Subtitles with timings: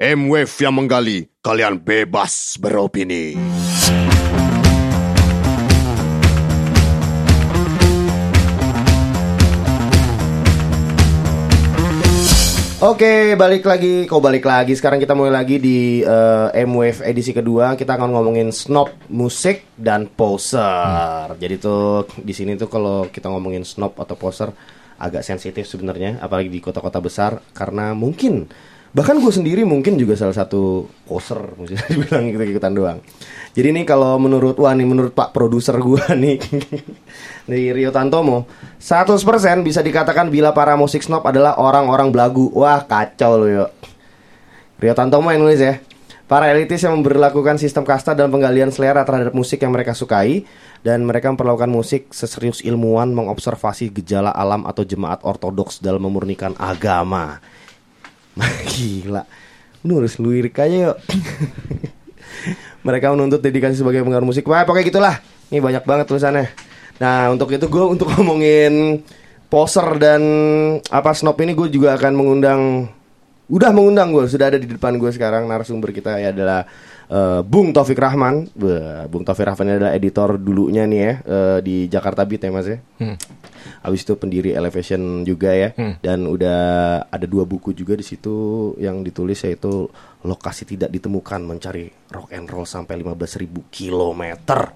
[0.00, 3.36] M-Wave yang menggali, kalian bebas beropini.
[12.80, 14.08] Oke, balik lagi.
[14.08, 14.72] Kok balik lagi?
[14.72, 17.76] Sekarang kita mulai lagi di eh, M-Wave edisi kedua.
[17.76, 21.36] Kita akan ngomongin snob musik dan poser.
[21.36, 24.48] Jadi tuh di sini tuh kalau kita ngomongin snob atau poser
[24.96, 28.48] agak sensitif sebenarnya, apalagi di kota-kota besar karena mungkin
[28.92, 32.98] bahkan gue sendiri mungkin juga salah satu poser mesti dibilang gitu ikutan doang.
[33.52, 36.40] Jadi nih kalau menurut wah nih menurut Pak produser gua nih
[37.44, 38.48] dari Rio Tantomo
[38.80, 39.20] 100%
[39.60, 42.48] bisa dikatakan bila para musik snob adalah orang-orang belagu.
[42.56, 43.70] Wah, kacau loh yuk.
[44.80, 45.76] Rio Tantomo yang nulis ya.
[46.32, 50.48] Para elitis yang memperlakukan sistem kasta dan penggalian selera terhadap musik yang mereka sukai
[50.80, 57.36] dan mereka memperlakukan musik seserius ilmuwan mengobservasi gejala alam atau jemaat ortodoks dalam memurnikan agama.
[58.72, 59.22] Gila.
[59.82, 60.98] Nulis lirik aja yuk.
[62.86, 64.46] Mereka menuntut dedikasi sebagai pengaruh musik.
[64.46, 65.16] Wah, pokoknya gitulah.
[65.52, 66.46] Ini banyak banget tulisannya.
[66.98, 69.02] Nah, untuk itu gue untuk ngomongin
[69.52, 70.22] poser dan
[70.88, 72.88] apa snob ini gue juga akan mengundang
[73.52, 76.64] udah mengundang gue sudah ada di depan gue sekarang narasumber kita ya adalah
[77.12, 78.48] eh, Bung Taufik Rahman.
[79.12, 82.66] Bung Taufik Rahman ini adalah editor dulunya nih ya eh, di Jakarta Beat ya Mas
[82.66, 82.78] ya.
[83.84, 85.70] Habis itu pendiri Elevation juga ya
[86.02, 86.60] dan udah
[87.06, 89.86] ada dua buku juga di situ yang ditulis yaitu
[90.26, 94.70] lokasi tidak ditemukan mencari rock and roll sampai 15.000 kilometer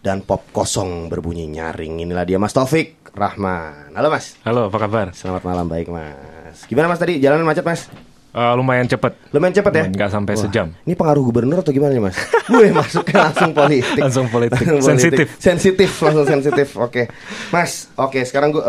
[0.00, 2.04] dan pop kosong berbunyi nyaring.
[2.04, 3.92] Inilah dia Mas Taufik Rahman.
[3.96, 4.36] Halo Mas.
[4.44, 5.06] Halo, apa kabar?
[5.16, 6.64] Selamat malam baik Mas.
[6.68, 7.90] Gimana Mas tadi jalanan macet Mas?
[8.36, 9.16] Eh, lumayan cepet.
[9.32, 9.84] Lumayan cepet ya?
[9.88, 10.68] Nggak sampai Wah, sejam.
[10.84, 12.20] Ini pengaruh gubernur atau gimana nih mas?
[12.52, 13.96] Gue masuknya langsung politik.
[13.96, 14.66] Langsung politik.
[14.84, 15.26] Sensitif.
[15.40, 16.68] Sensitif, langsung sensitif.
[16.84, 17.08] Oke,
[17.48, 17.88] mas.
[17.96, 18.60] Oke, sekarang gue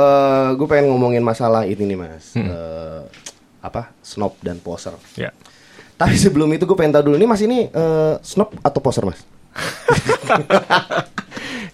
[0.55, 2.31] gue pengen ngomongin masalah ini nih mas.
[2.31, 2.47] Hmm.
[2.47, 3.01] Eh,
[3.59, 3.91] apa?
[3.99, 4.95] Snob dan poser.
[5.19, 5.35] Ya.
[5.99, 9.19] Tapi sebelum itu gue pengen tahu dulu nih mas ini eh, snob atau poser mas?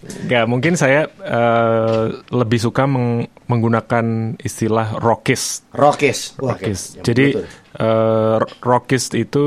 [0.04, 4.04] Nggak, mungkin saya eh, lebih suka meng- menggunakan
[4.38, 5.64] istilah rockist.
[5.70, 6.36] Rockis.
[6.36, 6.84] Wah, Rockist.
[6.90, 6.98] oke.
[6.98, 7.44] Ya, Jadi betul.
[7.78, 9.44] eh, rockist itu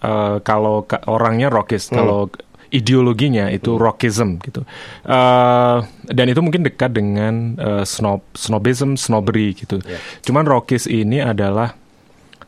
[0.00, 1.98] eh, kalau ka- orangnya rockist, Hmm.
[1.98, 2.20] kalau
[2.68, 4.66] ideologinya itu rockism gitu.
[5.00, 9.78] Eh, dan itu mungkin dekat dengan eh, snob, snobism, snobbery gitu.
[9.80, 9.96] Ya.
[10.20, 11.72] Cuman rockist ini adalah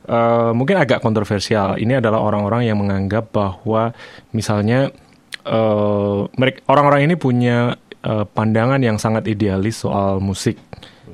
[0.03, 1.75] eh, mungkin agak kontroversial.
[1.77, 3.91] Ini adalah orang-orang yang menganggap bahwa
[4.31, 4.91] misalnya
[5.47, 10.59] eh, mereka orang-orang ini punya eh, pandangan yang sangat idealis soal musik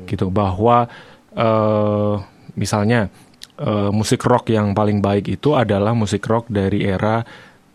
[0.04, 0.88] gitu bahwa
[1.32, 2.15] eh,
[2.54, 3.09] misalnya
[3.54, 7.20] eh, musik rock yang paling baik itu adalah musik rock dari era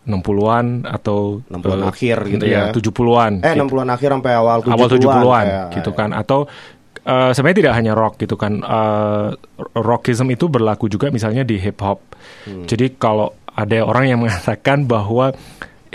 [0.04, 2.72] 60-an atau 60-an eh, akhir gitu iya, ya.
[2.72, 4.72] 70-an Eh gitu enam an akhir sampai awal 70-an.
[4.72, 6.40] awal 70-an kayak- gitu kan atau
[7.04, 9.28] eh, sebenarnya tidak hanya rock gitu kan Eh,
[9.74, 12.00] rockism itu berlaku juga misalnya di hip hop
[12.40, 12.64] Hmm.
[12.64, 15.32] jadi kalau ada orang yang mengatakan bahwa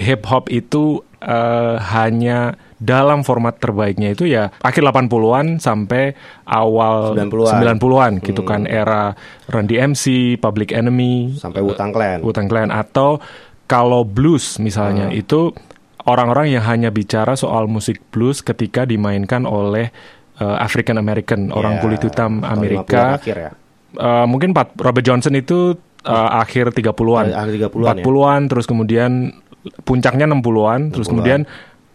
[0.03, 6.11] hip hop itu eh, hanya dalam format terbaiknya itu ya akhir 80-an sampai
[6.43, 7.79] awal 90-an.
[7.79, 9.15] 90-an gitu kan era
[9.47, 10.03] Run DMC,
[10.37, 12.19] Public Enemy, Sampai Wu-Tang Clan.
[12.19, 13.23] Wu-Tang Clan atau
[13.65, 15.15] kalau blues misalnya Hmm.
[15.15, 15.55] itu
[16.03, 19.87] orang-orang yang hanya bicara soal musik blues ketika dimainkan oleh
[20.35, 23.01] uh, African American orang Ya, kulit hitam tahun 50-an Amerika.
[23.15, 23.51] akhir ya.
[23.93, 27.31] Uh, mungkin Pat- Robert Johnson itu uh, akhir 30-an.
[27.31, 28.03] Akhir 30-an ya.
[28.03, 29.39] 40-an terus kemudian
[29.83, 31.11] puncaknya 60-an terus 60-an.
[31.11, 31.41] kemudian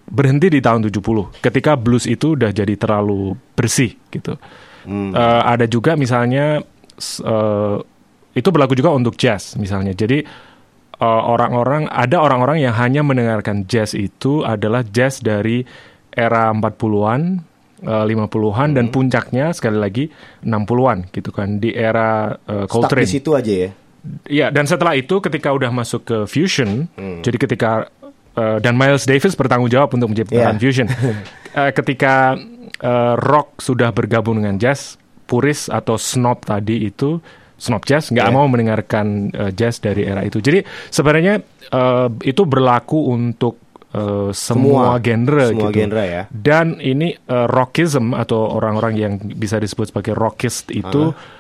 [0.09, 4.41] berhenti di tahun 70 ketika blues itu udah jadi terlalu bersih gitu.
[4.89, 5.13] Hmm.
[5.13, 6.65] Eh, ada juga misalnya
[6.99, 7.77] eh,
[8.33, 9.93] itu berlaku juga untuk jazz misalnya.
[9.93, 10.25] Jadi
[10.99, 15.61] eh, orang-orang ada orang-orang yang hanya mendengarkan jazz itu adalah jazz dari
[16.09, 17.45] era 40-an,
[17.85, 18.77] eh, 50-an Hmm.
[18.81, 20.05] dan puncaknya sekali lagi
[20.41, 23.05] 60-an gitu kan di era Stuck Coltrane.
[23.05, 23.71] di situ aja ya.
[24.25, 27.21] Iya, dan setelah itu ketika udah masuk ke fusion, Hmm.
[27.21, 27.71] jadi ketika
[28.35, 30.61] uh, dan Miles Davis bertanggung jawab untuk menciptakan Iya.
[30.61, 30.87] fusion.
[30.87, 32.37] Uh, ketika
[32.81, 37.21] uh, rock sudah bergabung dengan jazz, puris atau snob tadi itu
[37.59, 38.33] snob jazz nggak Iya.
[38.33, 40.39] mau mendengarkan uh, jazz dari era itu.
[40.39, 43.59] Jadi sebenarnya uh, itu berlaku untuk
[43.93, 45.79] uh, semua, genre semua gitu.
[45.83, 46.23] genre ya.
[46.31, 51.37] Dan ini uh, rockism atau orang-orang yang bisa disebut sebagai rockist itu uh,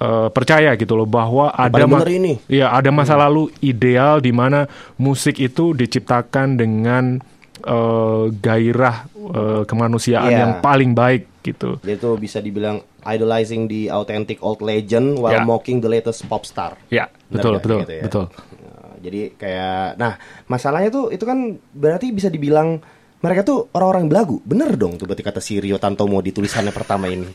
[0.00, 2.40] percaya gitu loh bahwa ada ma- ini.
[2.48, 4.64] Iya, ada masa lalu ideal di mana
[4.96, 7.20] musik itu diciptakan dengan
[7.64, 10.38] uh, gairah uh, kemanusiaan Iya.
[10.40, 11.76] yang paling baik gitu.
[11.80, 15.44] Jadi itu bisa dibilang idolizing the authentic old legend while Ya.
[15.44, 16.76] mocking the latest pop star.
[16.88, 18.02] Ya, Benar betul, betul, gitu ya?
[18.04, 18.24] betul.
[18.60, 20.12] Nah, jadi kayak nah,
[20.46, 21.38] masalahnya tuh itu kan
[21.72, 22.80] berarti bisa dibilang
[23.20, 24.36] mereka tuh orang-orang belagu.
[24.44, 27.24] Bener dong tuh berarti kata si Rio Tantomo di tulisannya pertama ini.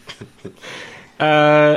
[1.22, 1.76] eh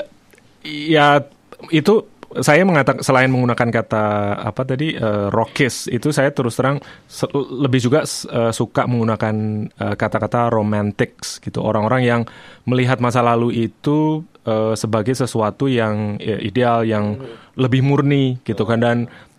[0.64, 1.22] ya
[1.70, 4.04] itu saya mengatakan selain menggunakan kata
[4.44, 6.76] apa tadi uh, rockis itu saya terus terang
[7.08, 9.34] se- lebih juga uh, suka menggunakan
[9.72, 12.20] uh, kata-kata romantics gitu orang-orang yang
[12.68, 17.16] melihat masa lalu itu uh, sebagai sesuatu yang ya, ideal yang
[17.56, 18.98] lebih murni gitu kan dan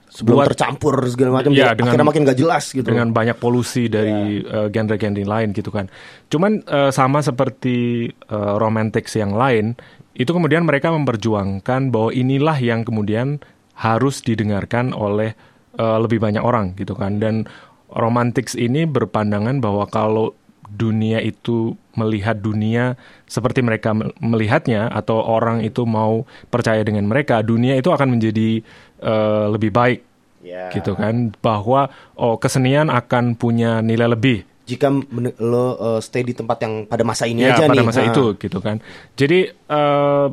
[0.10, 2.82] Sebelum buat- tercampur segala macam, jadi dengan- akhirnya makin gak jelas gitu.
[2.82, 5.86] dengan banyak polusi dari eh, genre-genre lain gitu kan.
[6.26, 9.78] Cuman eh, sama seperti eh, romantics yang lain,
[10.20, 13.40] itu kemudian mereka memperjuangkan bahwa inilah yang kemudian
[13.74, 15.32] harus didengarkan oleh
[15.80, 17.24] eh, lebih banyak orang gitu kan.
[17.24, 17.48] Dan
[17.90, 20.36] romantics ini berpandangan bahwa kalau
[20.70, 22.94] dunia itu melihat dunia
[23.26, 28.62] seperti mereka me- melihatnya atau orang itu mau percaya dengan mereka, dunia itu akan menjadi
[29.02, 30.00] eh, lebih baik
[30.40, 30.72] Ya.
[30.72, 34.94] gitu kan bahwa oh kesenian akan punya nilai lebih Jika
[35.42, 37.88] lo uh, stay di tempat yang pada masa ini ya aja pada nih.
[37.90, 38.14] masa Ah.
[38.14, 38.78] itu gitu kan
[39.18, 40.28] jadi eh,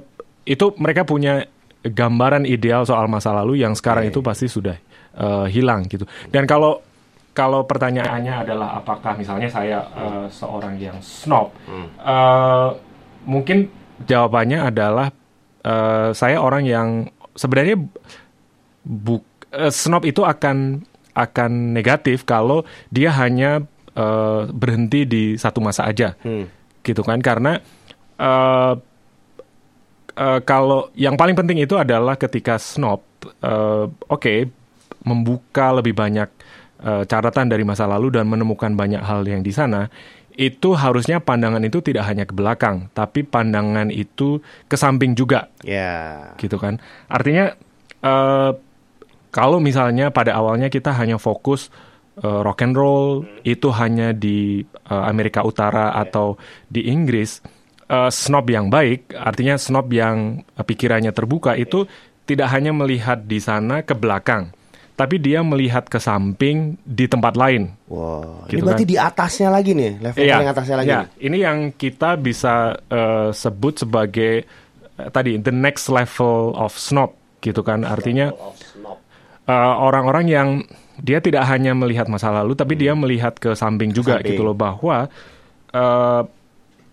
[0.45, 1.49] itu mereka punya
[1.81, 4.77] gambaran ideal soal masa lalu yang sekarang itu pasti sudah
[5.17, 6.85] eh, hilang gitu dan kalau
[7.33, 11.49] kalau pertanyaannya adalah apakah misalnya saya eh, seorang yang snob
[11.97, 12.69] eh,
[13.25, 13.73] mungkin
[14.05, 15.09] jawabannya adalah
[15.65, 16.89] eh, saya orang yang
[17.33, 17.81] sebenarnya
[18.85, 20.85] buk eh, snob itu akan
[21.17, 22.61] akan negatif kalau
[22.93, 23.65] dia hanya
[23.97, 26.13] eh, berhenti di satu masa aja
[26.81, 27.57] gitu kan karena
[28.17, 28.75] eh,
[30.15, 33.01] eh, kalau yang paling penting itu adalah ketika snob
[33.41, 34.35] eh, oke
[35.03, 36.29] membuka lebih banyak
[36.83, 39.89] eh, catatan dari masa lalu dan menemukan banyak hal yang di sana
[40.37, 44.37] itu harusnya pandangan itu tidak hanya ke belakang tapi pandangan itu
[44.69, 46.37] ke samping juga Ya.
[46.37, 46.77] gitu kan.
[47.09, 47.57] Artinya
[48.05, 48.51] eh,
[49.33, 51.73] kalau misalnya pada awalnya kita hanya fokus
[52.17, 57.41] eh, rock and roll itu hanya di eh, Amerika Utara atau di Inggris,
[57.89, 61.85] eh, snob yang baik, artinya snob yang pikirannya terbuka itu
[62.27, 64.51] tidak hanya melihat di sana ke belakang,
[64.99, 67.71] tapi dia melihat ke samping di tempat lain.
[67.87, 68.51] Wow.
[68.51, 68.91] Gitu ini berarti kan.
[68.91, 70.89] di atasnya lagi nih, level Iya, paling atasnya lagi.
[70.91, 71.01] iya.
[71.05, 71.09] nih.
[71.23, 74.33] Ini yang kita bisa eh, sebut sebagai
[74.99, 77.15] eh, tadi the next level of snob
[77.45, 77.87] gitu kan.
[77.87, 78.35] Artinya
[79.47, 80.49] eh, orang-orang yang
[80.99, 84.33] dia tidak hanya melihat masa lalu tapi dia melihat ke samping juga samping.
[84.33, 85.09] gitu loh bahwa
[85.71, 86.23] eh,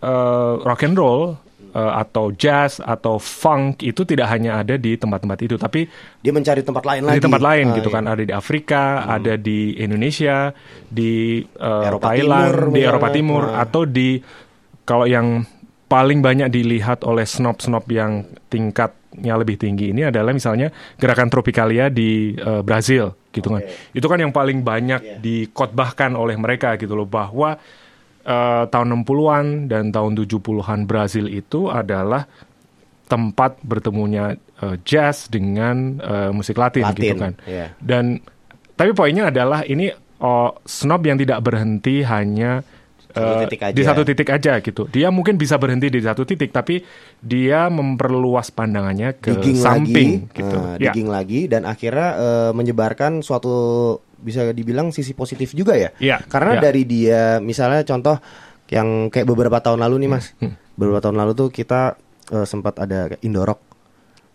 [0.02, 1.36] eh, rock and roll
[1.72, 5.88] eh, atau jazz atau funk itu tidak hanya ada di tempat-tempat itu tapi
[6.20, 7.16] Dia mencari tempat lain lagi.
[7.16, 7.96] di tempat lain Ah, gitu iya.
[7.96, 10.52] kan ada di Afrika, ada di Indonesia,
[10.86, 12.90] di eh, Eropa Thailand, Timur di misalnya.
[12.90, 13.64] Eropa Timur Ah.
[13.64, 14.10] atau di
[14.84, 15.48] kalau yang
[15.86, 18.26] paling banyak dilihat oleh snob-snob yang
[19.14, 23.62] tingkatnya lebih tinggi ini adalah misalnya gerakan Tropicalia di eh, Brazil gitu kan.
[23.94, 27.56] Itu kan yang paling banyak dikotbahkan oleh mereka gitu loh bahwa
[28.26, 32.26] eh, tahun 60-an dan tahun 70-an Brazil itu adalah
[33.06, 37.34] tempat bertemunya eh, jazz dengan eh, musik Latin, Latin, gitu kan.
[37.46, 37.74] iya.
[37.78, 38.18] Dan
[38.74, 42.66] tapi poinnya adalah ini oh, snob yang tidak berhenti hanya
[43.14, 43.74] Satu eh, titik aja.
[43.74, 44.84] di satu titik aja gitu.
[44.90, 46.82] Dia mungkin bisa berhenti di satu titik, tapi
[47.18, 50.58] dia memperluas pandangannya ke digging samping lagi, gitu.
[50.58, 50.90] ah, Ya.
[50.90, 53.54] digging lagi dan akhirnya eh, menyebarkan suatu
[54.18, 55.94] bisa dibilang sisi positif juga ya.
[55.96, 56.62] Iya, Karena iya.
[56.64, 58.18] dari dia misalnya contoh
[58.68, 60.34] yang kayak beberapa tahun lalu nih Mas.
[60.40, 61.94] Hmm, Beberapa tahun lalu tuh kita
[62.30, 63.62] eh, sempat ada Indorok.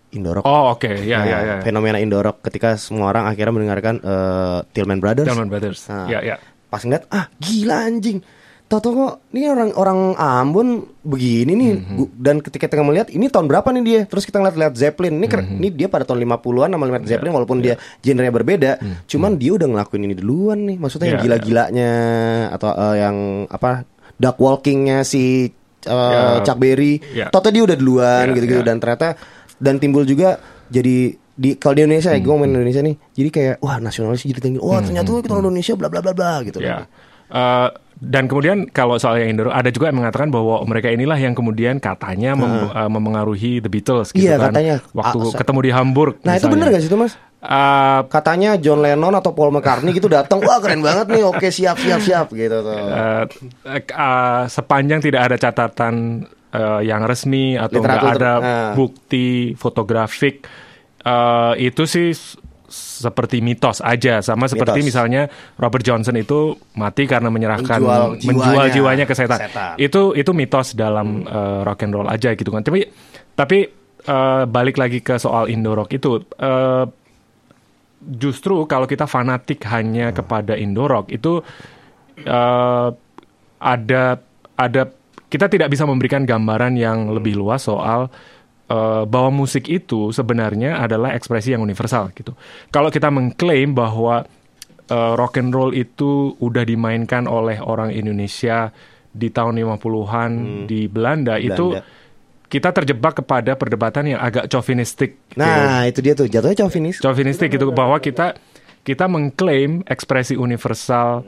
[0.08, 0.44] Indorok.
[0.44, 1.56] Oh oke, ya Nah, ya ya.
[1.60, 5.26] Fenomena Indorok ketika semua orang akhirnya mendengarkan eh, Tillman Brothers.
[5.26, 5.82] Tillman Brothers.
[5.90, 6.36] Nah, Ya ya.
[6.68, 8.20] Pas ngeliat, ah gila anjing.
[8.68, 10.68] Toto kok ini orang orang Ambon
[11.00, 11.94] begini nih Mhm.
[11.94, 15.14] Gu- dan ketika kita melihat ini tahun berapa nih dia terus kita ngeliat lihat Zeppelin
[15.14, 15.56] ini keren- Mhm.
[15.56, 18.70] ini dia pada tahun 50-an sama Led Zeppelin walaupun dia genrenya berbeda
[19.04, 21.24] cuman dia udah ngelakuin ini duluan nih maksudnya yang Mhm.
[21.24, 21.90] Iya, gila-gilanya
[22.52, 23.70] atau eh, yang apa
[24.14, 25.48] duck walkingnya si
[25.80, 26.42] eh, Ya.
[26.42, 27.26] Chuck Berry Ya.
[27.28, 28.66] Toto dia udah duluan Ya, gitu-gitu ya.
[28.66, 29.16] dan ternyata
[29.56, 32.28] dan timbul juga jadi di kalau di Indonesia ya gue Mhm.
[32.28, 35.88] ngomongin Indonesia nih jadi kayak wah nasionalis jadi tinggi wah ternyata kita orang Indonesia bla
[35.88, 36.84] bla bla bla gitu Ya.
[37.28, 37.68] Eh,
[37.98, 41.76] dan kemudian kalau soal yang Indoro ada juga yang mengatakan bahwa mereka inilah yang kemudian
[41.78, 44.50] katanya mem- eh, memengaruhi The Beatles gitu Iya, kan.
[44.50, 44.74] katanya.
[44.92, 46.14] Waktu Ah, ketemu di Hamburg.
[46.20, 46.52] Nah itu misalnya.
[46.54, 47.12] bener gak sih itu mas?
[47.38, 51.76] Eh, Katanya John Lennon atau Paul McCartney gitu datang, wah keren banget nih, oke siap
[51.76, 52.74] siap siap gitu tuh.
[52.74, 53.24] eh,
[53.68, 55.94] eh, eh, sepanjang tidak ada catatan
[56.48, 58.70] eh, yang resmi atau Literatur, ada ah.
[58.72, 60.46] bukti fotografik
[61.00, 62.10] eh, itu sih
[62.68, 64.88] seperti mitos aja sama seperti Mitos.
[64.92, 65.22] misalnya
[65.56, 69.38] Robert Johnson itu mati karena menyerahkan Menjual menjual jiwanya jiwanya ke setan.
[69.40, 69.74] setan.
[69.80, 72.60] Itu itu mitos dalam eh, rock and roll aja gitu kan.
[72.60, 72.84] Tapi
[73.32, 73.58] tapi
[74.04, 76.84] eh, balik lagi ke soal Indo rock itu eh,
[78.04, 81.40] justru kalau kita fanatik hanya kepada Indo rock itu
[82.20, 82.88] eh,
[83.58, 84.04] ada
[84.58, 84.82] ada
[85.28, 88.08] kita tidak bisa memberikan gambaran yang lebih luas soal
[88.68, 92.36] eh, bahwa musik itu sebenarnya adalah ekspresi yang universal gitu.
[92.68, 94.24] Kalau kita mengklaim bahwa
[94.88, 98.70] eh, rock and roll itu udah dimainkan oleh orang Indonesia
[99.08, 100.30] di tahun 50-an
[100.68, 102.46] di Belanda, itu Belanda.
[102.46, 105.40] kita terjebak kepada perdebatan yang agak chauvinistik gitu.
[105.40, 107.00] Nah, itu dia tuh jatuhnya chauvinis.
[107.02, 108.36] chauvinistik gitu bahwa kita
[108.86, 111.26] kita mengklaim ekspresi universal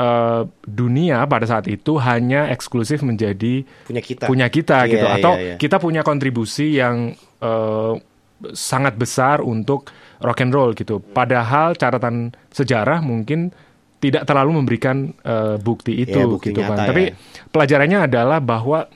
[0.00, 4.24] eh, dunia pada saat itu hanya eksklusif menjadi Punya kita.
[4.24, 5.54] punya kita Iya, gitu iya, atau iya.
[5.60, 7.94] kita punya kontribusi yang eh,
[8.56, 9.92] sangat besar untuk
[10.24, 11.04] rock and roll gitu.
[11.04, 13.52] Padahal catatan sejarah mungkin
[14.00, 16.80] tidak terlalu memberikan eh, bukti itu Iya, bukti gitu kan.
[16.80, 16.88] ya.
[16.88, 17.02] Tapi
[17.52, 18.88] pelajarannya adalah bahwa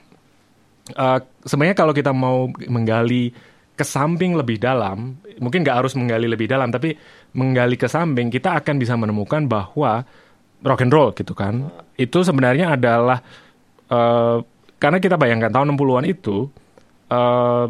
[0.89, 3.29] eh, sebenarnya kalau kita mau menggali
[3.75, 6.95] ke samping lebih dalam, mungkin nggak harus menggali lebih dalam, tapi
[7.35, 10.07] menggali ke samping kita akan bisa menemukan bahwa
[10.65, 13.21] rock and roll gitu kan, itu sebenarnya adalah
[13.85, 14.37] eh,
[14.75, 16.49] karena kita bayangkan tahun 60-an itu
[17.07, 17.65] eh,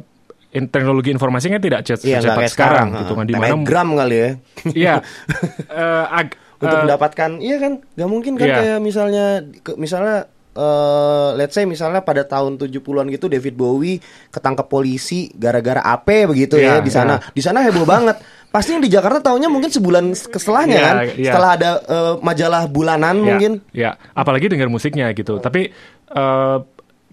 [0.53, 3.01] in- teknologi informasinya tidak cet- Iya, nggak secepat sekarang, sekarang.
[3.03, 4.29] gitu kan, di mana Telegram kali ya.
[4.73, 4.93] iya
[5.83, 7.83] eh, ag- Untuk mendapatkan, iya kan?
[7.93, 8.55] Gak mungkin kan Iya.
[8.57, 9.25] kayak misalnya,
[9.59, 13.99] ke- misalnya, eh let's say misalnya pada tahun 70-an gitu David Bowie
[14.31, 17.19] ketangkep polisi gara-gara AP begitu ya Iya, di sana.
[17.19, 18.15] Di sana heboh banget.
[18.55, 20.95] Pasti yang di Jakarta tahunya mungkin sebulan keselahnya Iya, kan.
[21.19, 21.27] iya.
[21.27, 23.51] Setelah ada eh, majalah bulanan Ya, mungkin.
[23.75, 25.43] Ya, apalagi dengar musiknya gitu.
[25.43, 25.75] Tapi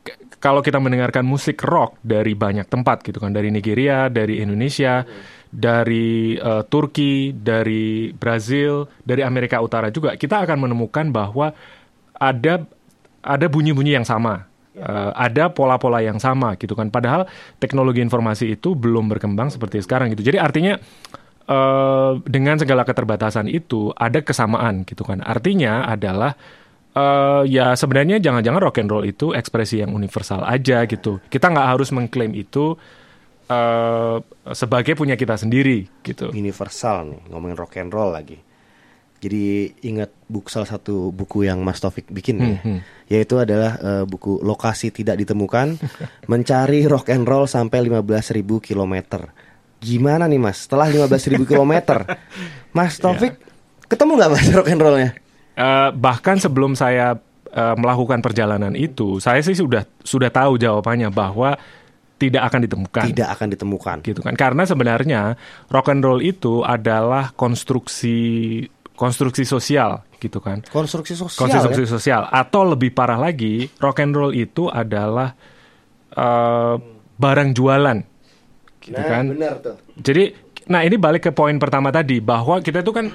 [0.06, 5.02] k- kalau kita mendengarkan musik rock dari banyak tempat gitu kan, dari Nigeria, dari Indonesia,
[5.50, 11.50] dari eh, Turki, dari Brazil, dari Amerika Utara juga, kita akan menemukan bahwa
[12.14, 12.62] ada
[13.22, 14.46] ada bunyi-bunyi yang sama.
[14.72, 16.88] Eh, ada pola-pola yang sama gitu kan.
[16.88, 20.24] Padahal teknologi informasi itu belum berkembang seperti sekarang gitu.
[20.24, 20.78] Jadi artinya
[21.46, 25.20] eh, dengan segala keterbatasan itu ada kesamaan gitu kan.
[25.20, 26.34] Artinya adalah
[26.92, 31.18] eh, ya sebenarnya jangan-jangan rock and roll itu ekspresi yang universal aja gitu.
[31.26, 32.76] Kita nggak harus mengklaim itu
[33.48, 34.16] eh,
[34.52, 36.30] sebagai punya kita sendiri gitu.
[36.32, 38.38] universal nih ngomongin rock and roll lagi.
[39.22, 44.02] Jadi ingat buku salah satu buku yang Mas Taufik bikin ya, Hmm, yaitu adalah eh,
[44.02, 45.78] buku lokasi tidak ditemukan,
[46.32, 49.30] mencari rock and roll sampai 15.000 kilometer.
[49.82, 50.64] Gimana nih Mas?
[50.64, 52.06] Setelah 15.000 kilometer,
[52.70, 53.34] Mas Taufik
[53.90, 55.10] ketemu nggak Mas rock and rollnya?
[55.52, 57.18] Eh, bahkan sebelum saya
[57.50, 61.58] eh, melakukan perjalanan itu, saya sih sudah sudah tahu jawabannya bahwa
[62.16, 63.04] tidak akan ditemukan.
[63.10, 63.96] Tidak akan ditemukan.
[64.06, 65.34] gitu kan karena sebenarnya
[65.66, 68.62] rock and roll itu adalah konstruksi
[68.94, 71.42] konstruksi sosial gitu kan Konstruksi sosial.
[71.42, 71.90] konstruksi ya?
[71.90, 75.34] sosial atau lebih parah lagi rock and roll itu adalah
[76.14, 76.74] eh,
[77.18, 77.98] barang jualan
[78.82, 79.76] gitu Nah, kan benar tuh.
[79.94, 80.34] jadi
[80.64, 83.10] nah ini balik ke poin pertama tadi bahwa kita itu kan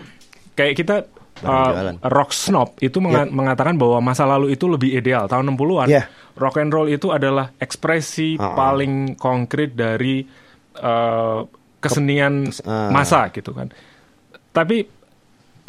[0.52, 0.96] kayak kita
[1.44, 5.88] uh, rock snob itu menga- mengatakan bahwa masa lalu itu lebih ideal tahun 60-an.
[5.88, 6.04] Iya.
[6.34, 8.54] Rock and roll itu adalah ekspresi Ah.
[8.54, 10.26] paling konkret dari
[10.78, 11.46] uh,
[11.78, 12.90] kesenian ah.
[12.90, 13.70] masa gitu kan.
[14.50, 14.82] Tapi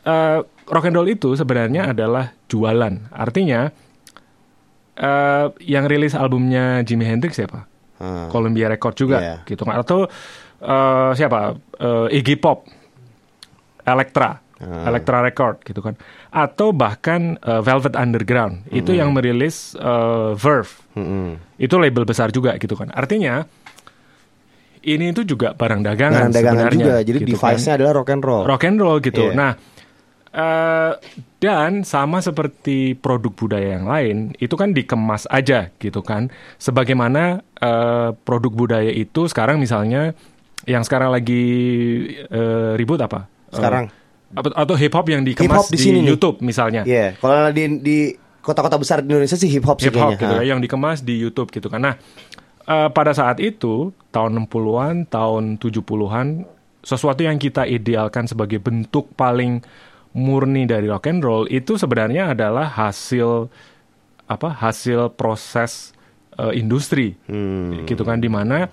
[0.02, 3.08] uh, rock and roll itu sebenarnya adalah jualan.
[3.10, 3.68] Artinya
[4.98, 7.64] uh, yang rilis albumnya Jimi Hendrix siapa?
[7.98, 8.26] Ah.
[8.28, 9.36] Columbia Record juga Iya.
[9.44, 10.06] gitu kan atau
[10.58, 12.66] eh, siapa Eh, Iggy Pop
[13.82, 14.90] Elektra Ah.
[14.90, 15.94] Elektra Record gitu kan
[16.28, 21.38] atau bahkan eh, Velvet Underground itu yang merilis eh, Verve Mm-mm.
[21.56, 23.46] itu label besar juga gitu kan artinya
[24.80, 26.94] ini itu juga barang dagangan Barang dagangan sebenarnya juga.
[27.02, 27.54] Jadi gitu kan.
[27.54, 28.42] device-nya adalah rock and roll.
[28.42, 29.24] rock and roll gitu.
[29.26, 29.34] Iya.
[29.34, 29.50] Nah,
[30.38, 30.92] eh,
[31.38, 36.30] dan sama seperti produk budaya yang lain, itu kan dikemas aja gitu kan.
[36.56, 40.14] Sebagaimana eh, produk budaya itu sekarang misalnya
[40.64, 41.42] yang sekarang lagi
[42.24, 43.26] eh, ribut apa?
[43.50, 43.90] Sekarang.
[44.28, 46.12] apa- atau hip hop yang Hip dikemas hop di sini nih.
[46.12, 46.84] YouTube misalnya.
[46.84, 47.98] Iya, kalau di di
[48.38, 50.40] kota-kota besar di Indonesia sih hip hop sih hip hop gitu Ha.
[50.40, 51.80] ya, yang dikemas di YouTube gitu kan.
[51.80, 51.94] Nah,
[52.62, 56.44] eh, pada saat itu tahun 60-an, tahun 70-an
[56.78, 59.64] sesuatu yang kita idealkan sebagai bentuk paling
[60.16, 63.48] murni dari rock and roll itu sebenarnya adalah hasil
[64.28, 64.48] apa?
[64.52, 65.92] hasil proses
[66.36, 67.16] eh, industri.
[67.28, 67.84] Hmm.
[67.84, 68.68] Gitu kan di mana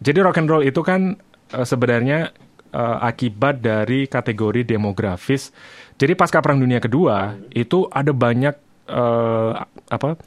[0.00, 1.16] jadi rock and roll itu kan
[1.52, 2.32] eh, sebenarnya
[2.72, 5.52] eh, akibat dari kategori demografis.
[5.96, 8.54] Jadi pasca Perang Dunia Kedua itu ada banyak
[8.92, 9.52] eh,
[9.88, 10.20] apa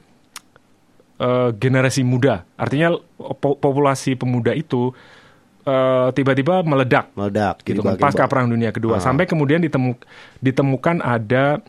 [1.21, 2.45] eh, generasi muda.
[2.57, 2.97] Artinya
[3.37, 4.89] po- populasi pemuda itu
[5.61, 7.61] eh, tiba-tiba meledak Meledak.
[7.63, 9.01] gitu kan pasca Perang Dunia Kedua Ah.
[9.01, 9.95] sampai kemudian ditemu,
[10.37, 11.59] ditemukan ada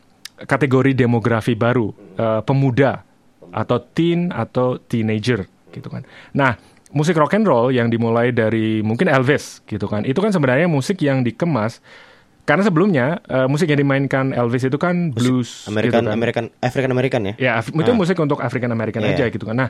[0.40, 3.02] kategori demografi baru eh, pemuda
[3.50, 6.02] atau teen atau teenager gitu kan.
[6.32, 6.54] Nah,
[6.90, 10.02] musik rock and roll yang dimulai dari mungkin Elvis gitu kan.
[10.02, 11.78] Itu kan sebenarnya musik yang dikemas
[12.42, 16.16] karena sebelumnya eh, musik yang dimainkan Elvis itu kan blues American gitu kan.
[16.16, 17.34] American African American ya.
[17.36, 17.94] Ya, itu Ah.
[17.94, 19.14] musik untuk African American Iya.
[19.14, 19.54] aja gitu kan.
[19.56, 19.68] Nah,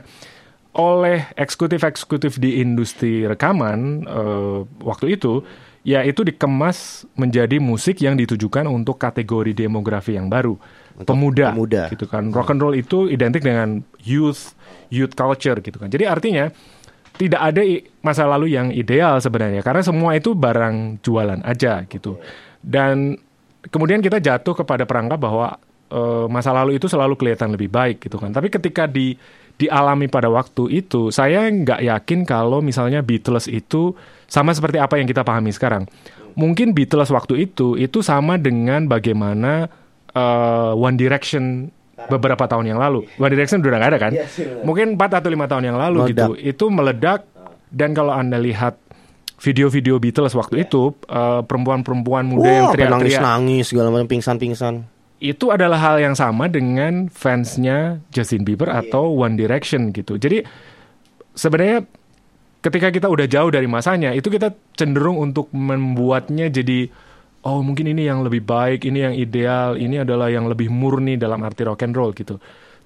[0.71, 5.43] oleh eksekutif-eksekutif di industri rekaman eh, waktu itu,
[5.83, 10.55] ya itu dikemas menjadi musik yang ditujukan untuk kategori demografi yang baru,
[11.03, 11.83] pemuda, pemuda.
[11.91, 12.31] gitu kan.
[12.31, 14.55] Rock and roll itu identik dengan youth,
[14.87, 15.91] youth culture gitu kan.
[15.91, 16.47] Jadi artinya
[17.19, 17.61] tidak ada
[17.99, 22.15] masa lalu yang ideal sebenarnya karena semua itu barang jualan aja gitu.
[22.63, 23.19] Dan
[23.67, 25.59] kemudian kita jatuh kepada perangkap bahwa
[25.91, 28.31] eh, masa lalu itu selalu kelihatan lebih baik gitu kan.
[28.31, 29.19] Tapi ketika di
[29.57, 33.95] dialami pada waktu itu, saya nggak yakin kalau misalnya Beatles itu
[34.27, 35.87] sama seperti apa yang kita pahami sekarang.
[36.35, 39.67] Mungkin Beatles waktu itu itu sama dengan bagaimana
[40.15, 41.67] eh, One Direction
[42.07, 43.05] beberapa tahun yang lalu.
[43.19, 44.11] One Direction udah nggak ada kan?
[44.63, 46.15] Mungkin 4 atau lima tahun yang lalu Meledak.
[46.15, 46.31] gitu.
[46.39, 47.19] Itu meledak
[47.71, 48.79] dan kalau anda lihat
[49.41, 55.00] video-video Beatles waktu itu eh, perempuan-perempuan muda yang Wah, teriak-teriak nangis-nangis segala macam pingsan-pingsan.
[55.21, 60.17] Itu adalah hal yang sama dengan fansnya Justin Bieber atau One Direction gitu.
[60.17, 60.41] Jadi
[61.37, 61.85] sebenarnya
[62.65, 66.89] ketika kita udah jauh dari masanya, itu kita cenderung untuk membuatnya jadi
[67.45, 71.45] oh mungkin ini yang lebih baik, ini yang ideal, ini adalah yang lebih murni dalam
[71.45, 72.41] arti rock and roll gitu.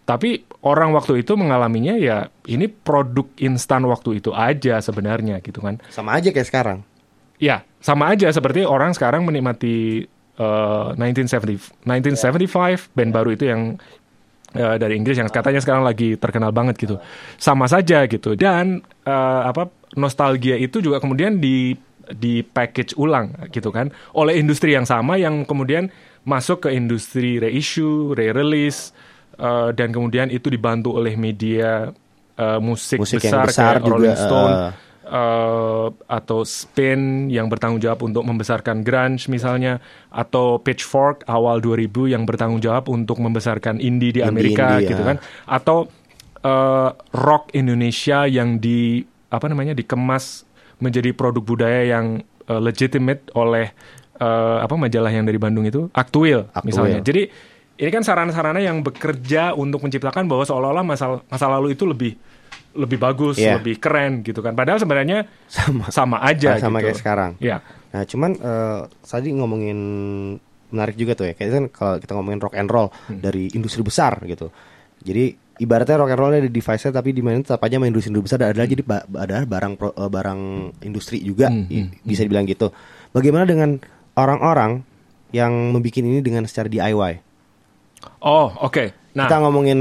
[0.06, 5.82] Tapi orang waktu itu mengalaminya ya ini produk instan waktu itu aja sebenarnya gitu kan.
[5.88, 6.80] Sama aja kayak sekarang.
[7.36, 10.08] Ya, sama aja seperti orang sekarang menikmati
[10.40, 13.62] eh, 1970, 1975 band baru itu yang
[14.56, 16.96] eh, dari Inggris yang katanya sekarang lagi terkenal banget gitu.
[17.36, 18.36] Sama saja gitu.
[18.36, 21.76] Dan eh, apa nostalgia itu juga kemudian di
[22.06, 25.90] di package ulang gitu kan oleh industri yang sama yang kemudian
[26.26, 28.94] masuk ke industri reissue, re-release
[29.38, 31.94] eh, dan kemudian itu dibantu oleh media
[32.36, 34.72] eh, musik, Musik besar, besar kayak juga, Rolling Stone eh.
[35.06, 42.24] Eh, atau Spin yang bertanggung jawab untuk membesarkan grunge misalnya atau Pitchfork awal 2000 yang
[42.26, 45.10] bertanggung jawab untuk membesarkan indie di Amerika Indie-indie, gitu ya.
[45.14, 45.78] kan atau
[46.42, 50.46] eh, rock Indonesia yang di apa namanya dikemas
[50.82, 53.72] menjadi produk budaya yang eh, legitimate oleh
[54.20, 56.66] eh, apa majalah yang dari Bandung itu Aktuil Aktuil.
[56.66, 57.30] misalnya jadi
[57.76, 62.16] ini kan sarana-sarana yang bekerja untuk menciptakan bahwa seolah-olah masa masa lalu itu lebih
[62.76, 63.58] lebih bagus, Iya.
[63.58, 64.52] lebih keren gitu kan.
[64.52, 65.88] Padahal sebenarnya Sama.
[65.90, 66.86] sama aja sama gitu.
[66.86, 67.32] kayak sekarang.
[67.40, 67.64] Ya.
[67.90, 69.78] Nah, cuman eh, tadi ngomongin
[70.68, 71.34] menarik juga tuh ya.
[71.34, 73.20] Kayak kan kalau kita ngomongin rock and roll Hmm.
[73.20, 74.52] dari industri besar gitu.
[75.00, 78.38] Jadi ibaratnya rock and roll ada device-nya tapi di mana tetap aja main industri besar
[78.38, 80.42] dan adalah jadi ba- adalah barang pro- eh, barang
[80.82, 82.76] industri juga Hmm, i- bisa dibilang gitu.
[83.10, 83.80] Bagaimana dengan
[84.14, 84.84] orang-orang
[85.32, 87.24] yang membuat ini dengan secara DIY?
[88.20, 88.92] Oh, oke.
[89.16, 89.80] Nah, kita ngomongin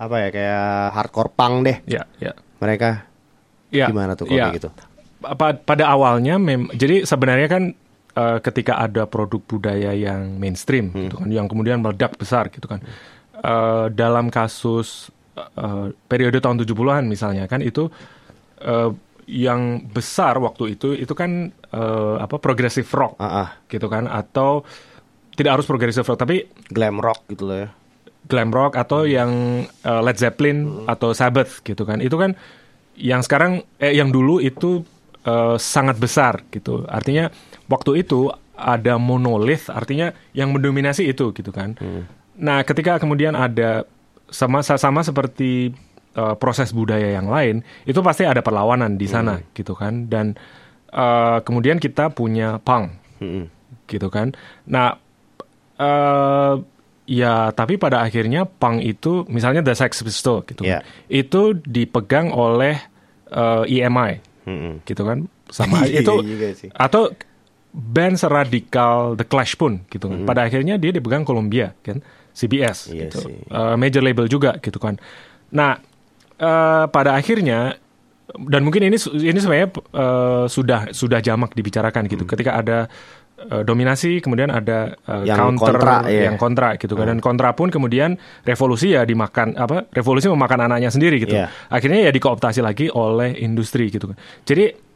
[0.00, 1.76] apa ya kayak hardcore punk deh.
[1.84, 2.32] ya, ya.
[2.56, 3.04] Mereka
[3.70, 4.50] Ya, gimana tuh kalau ya.
[4.50, 4.72] gitu?
[5.20, 7.62] Pa- pada awalnya mem jadi sebenarnya kan
[8.10, 11.06] eh, ketika ada produk budaya yang mainstream Hmm.
[11.06, 12.80] gitu kan yang kemudian meledak besar gitu kan.
[13.36, 17.86] Eh, dalam kasus eh, periode tahun 70-an misalnya kan itu
[18.58, 18.90] eh,
[19.30, 21.30] yang besar waktu itu itu kan
[21.70, 24.66] eh, apa progressive rock Ah, ah, gitu kan atau
[25.32, 27.68] tidak harus progressive rock tapi glam rock gitu loh ya.
[28.30, 31.98] Glam rock atau yang uh, Led Zeppelin atau Sabbath gitu kan.
[31.98, 32.38] Itu kan
[32.94, 34.86] yang sekarang eh yang dulu itu
[35.26, 36.86] uh, sangat besar gitu.
[36.86, 37.28] Artinya
[37.66, 41.74] waktu itu ada monolith artinya yang mendominasi itu gitu kan.
[42.38, 43.88] Nah ketika kemudian ada
[44.30, 45.74] sama sama seperti
[46.14, 50.06] uh, proses budaya yang lain itu pasti ada perlawanan di sana gitu kan.
[50.06, 50.38] Dan
[50.94, 53.48] uh, kemudian kita punya punk Mm-mm.
[53.88, 54.36] gitu kan.
[54.68, 54.98] Nah,
[55.80, 56.54] eh
[57.10, 62.78] ya tapi pada akhirnya punk itu misalnya The Sex Pistols gitu kan, itu dipegang oleh
[63.26, 64.12] eh, EMI
[64.46, 64.86] Mm-mm.
[64.86, 66.14] gitu kan, sama Iya itu
[66.70, 67.10] atau
[67.70, 70.22] band seradikal The Clash pun gitu kan.
[70.22, 71.98] Pada akhirnya dia dipegang Columbia kan,
[72.30, 73.34] CBS Iya gitu, sih.
[73.42, 74.98] Eh, major label juga gitu kan.
[75.50, 75.78] Nah,
[76.38, 77.74] eh, pada akhirnya
[78.30, 82.22] dan mungkin ini ini sebenarnya eh, sudah sudah jamak dibicarakan gitu.
[82.26, 82.86] Ketika ada
[83.48, 86.22] eh, dominasi, kemudian ada eh, Yang counter kontra, iya.
[86.28, 87.06] yang kontra gitu kan.
[87.08, 89.88] Dan kontra pun kemudian revolusi ya dimakan apa?
[89.90, 91.34] Revolusi memakan anaknya sendiri gitu.
[91.36, 91.48] Iya.
[91.72, 94.16] Akhirnya ya dikooptasi lagi oleh industri gitu kan.
[94.44, 94.90] Jadi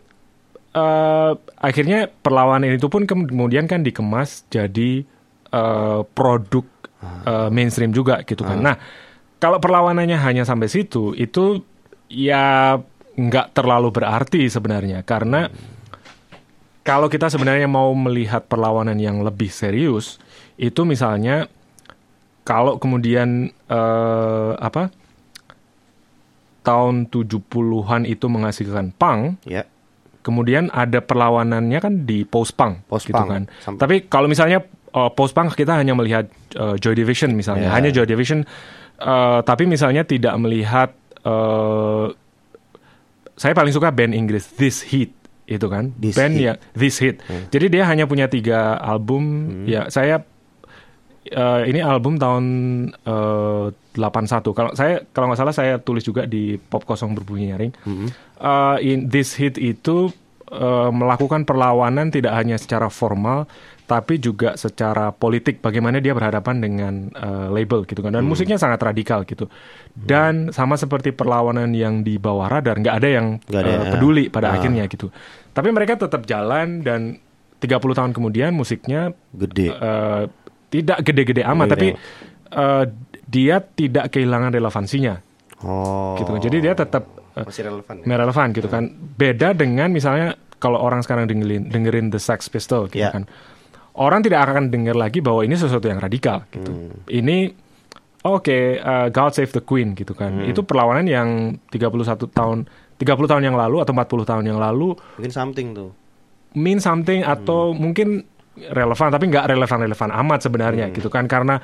[0.75, 5.07] eh akhirnya perlawanan itu pun kemudian kan dikemas jadi
[5.55, 6.67] eh, produk
[7.25, 8.59] eh, mainstream juga gitu kan.
[8.61, 8.77] Nah,
[9.39, 11.63] kalau perlawanannya hanya sampai situ, itu
[12.11, 12.77] ya
[13.15, 15.47] nggak terlalu berarti sebenarnya karena
[16.85, 20.21] kalau kita sebenarnya mau melihat perlawanan yang lebih serius,
[20.55, 21.49] itu misalnya
[22.45, 24.93] kalau kemudian eh, apa
[26.63, 29.69] tahun 70-an itu menghasilkan punk, Ya.
[30.21, 33.45] kemudian ada perlawanannya kan di post punk Post gitu kan.
[33.61, 36.25] Sampai- Tapi kalau misalnya uh, post punk kita hanya melihat
[36.57, 37.77] uh, Joy Division misalnya, Ya.
[37.77, 38.49] hanya Joy Division
[38.97, 42.07] uh, tapi misalnya tidak melihat eh,
[43.35, 45.13] saya paling suka band Inggris This Heat
[45.45, 46.37] itu kan This band.
[46.37, 46.47] Hmm.
[46.47, 47.21] ya This Hit.
[47.53, 49.23] Jadi dia hanya punya tiga album.
[49.69, 50.25] Ya saya
[51.29, 52.45] eh, ini album tahun
[52.93, 54.57] eh, 81.
[54.57, 57.73] Kalau saya kalau nggak salah saya tulis juga di Pop Kosong Berbunyi Nyaring.
[57.85, 58.09] Hmm.
[58.41, 60.13] Eh, in This Hit itu
[60.47, 63.47] eh, melakukan perlawanan tidak hanya secara formal
[63.85, 65.61] tapi juga secara politik.
[65.61, 68.11] Bagaimana dia berhadapan dengan eh, label gitu kan.
[68.11, 69.53] Dan musiknya sangat radikal gitu.
[69.93, 73.81] Dan sama seperti perlawanan yang di bawah radar nggak ada yang Nggak ada, ya.
[73.93, 74.57] peduli pada Ah.
[74.57, 75.13] akhirnya gitu.
[75.53, 77.21] Tapi mereka tetap jalan dan
[77.61, 79.69] 30 tahun kemudian musiknya Gede.
[79.69, 80.23] eh,
[80.69, 81.89] tidak gede-gede amat Gede tapi
[82.55, 82.85] eh,
[83.25, 85.21] dia tidak kehilangan relevansinya.
[85.61, 86.17] Oh.
[86.17, 86.41] gitu kan.
[86.41, 87.05] Jadi dia tetap
[87.37, 87.95] masih relevan.
[87.99, 88.15] ya?
[88.15, 93.01] relevan gitu kan beda dengan misalnya kalau orang sekarang dengerin dengerin The Sex Pistol gitu
[93.01, 93.11] Ya.
[93.11, 93.27] kan
[93.95, 96.95] orang tidak akan dengar lagi bahwa ini sesuatu yang radikal gitu Hmm.
[97.07, 97.51] ini
[98.23, 100.47] oke uh, God Save the Queen gitu kan Hmm.
[100.47, 101.29] itu perlawanan yang
[101.69, 101.91] 31
[102.29, 105.91] tahun 30 tahun yang lalu atau 40 tahun yang lalu Mungkin something tuh.
[106.55, 107.79] mean something atau Hmm.
[107.81, 108.09] mungkin
[108.55, 110.95] relevan tapi nggak relevan-relevan amat sebenarnya Hmm.
[110.95, 111.59] gitu kan karena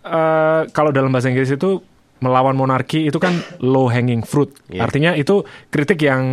[0.00, 1.80] eh, kalau dalam bahasa Inggris itu
[2.24, 4.80] melawan monarki itu kan low hanging fruit Iya.
[4.82, 6.24] artinya itu kritik yang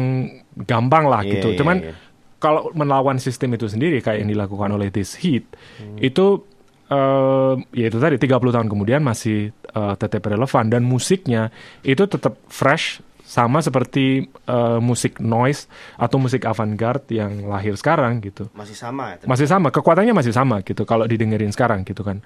[0.56, 1.94] gampang lah Iya, gitu iya, cuman iya.
[2.40, 5.44] kalau melawan sistem itu sendiri kayak yang dilakukan oleh this heat
[5.78, 6.00] Hmm.
[6.00, 6.48] itu
[6.88, 11.48] eh ya itu tadi 30 tahun kemudian masih eh, tetap relevan dan musiknya
[11.82, 18.52] itu tetap fresh sama seperti eh, musik noise atau musik avant-garde yang lahir sekarang gitu.
[18.52, 19.24] Masih sama ya.
[19.24, 22.20] Masih sama, kekuatannya masih sama gitu kalau didengerin sekarang gitu kan.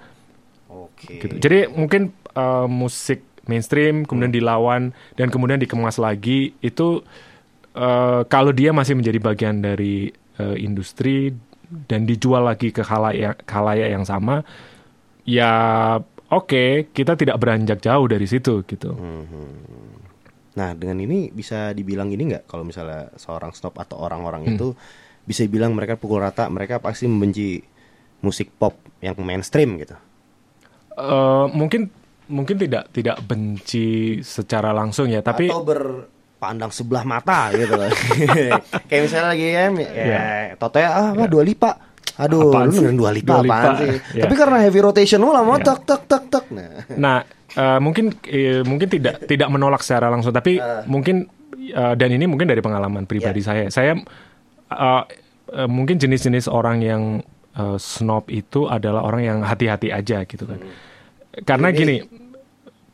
[0.66, 1.22] Oke.
[1.22, 1.38] Gitu.
[1.38, 4.38] Jadi mungkin eh, musik mainstream kemudian Hmm.
[4.38, 4.82] dilawan
[5.14, 7.02] dan kemudian dikemas lagi itu
[7.72, 11.32] eh, kalau dia masih menjadi bagian dari eh, industri
[11.86, 14.46] dan dijual lagi ke khalayak khalayak yang sama
[15.22, 15.50] ya
[16.28, 18.94] oke kita tidak beranjak jauh dari situ gitu.
[20.56, 24.54] Nah, dengan ini bisa dibilang ini nggak kalau misalnya seorang stop atau orang-orang Hmm.
[24.56, 24.68] itu
[25.26, 27.60] bisa bilang mereka pukul rata, mereka pasti membenci
[28.22, 29.92] musik pop yang mainstream gitu.
[30.96, 31.92] Eh, mungkin
[32.28, 37.90] mungkin tidak tidak benci secara langsung ya tapi atau berpandang sebelah mata gitu loh.
[38.88, 40.22] Kayak misalnya lagi ya, ya
[40.58, 41.70] Toto ya, ah, apa, dua lipa.
[42.16, 43.80] Aduh, Apaan lu dengerin dua lipa Dua apaan Lipa.
[43.84, 43.88] sih?
[44.16, 44.22] Ya.
[44.24, 45.64] Tapi karena heavy rotation lu lama Ya.
[45.68, 46.44] tak tak tak tak.
[46.48, 47.16] Nah, Nah,
[47.52, 50.56] eh, mungkin eh, mungkin tidak tidak menolak secara langsung, tapi
[50.88, 51.28] mungkin
[51.60, 53.68] eh, dan ini mungkin dari pengalaman pribadi saya.
[53.68, 55.02] Saya eh,
[55.52, 57.02] eh, mungkin jenis-jenis orang yang
[57.52, 60.56] eh, snob itu adalah orang yang hati-hati aja gitu kan.
[61.44, 62.00] Karena gini,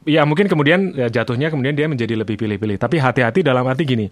[0.03, 2.75] ya mungkin kemudian ya, jatuhnya kemudian dia menjadi lebih pilih-pilih.
[2.81, 4.11] Tapi hati-hati dalam arti gini,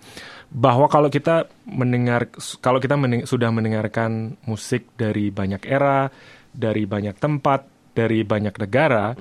[0.54, 2.30] bahwa kalau kita mendengar,
[2.62, 6.06] kalau kita mendeng- sudah mendengarkan musik dari banyak era,
[6.54, 9.18] dari banyak tempat, dari banyak negara,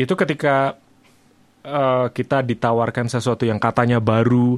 [0.00, 0.76] itu ketika
[1.66, 4.56] eh, kita ditawarkan sesuatu yang katanya baru,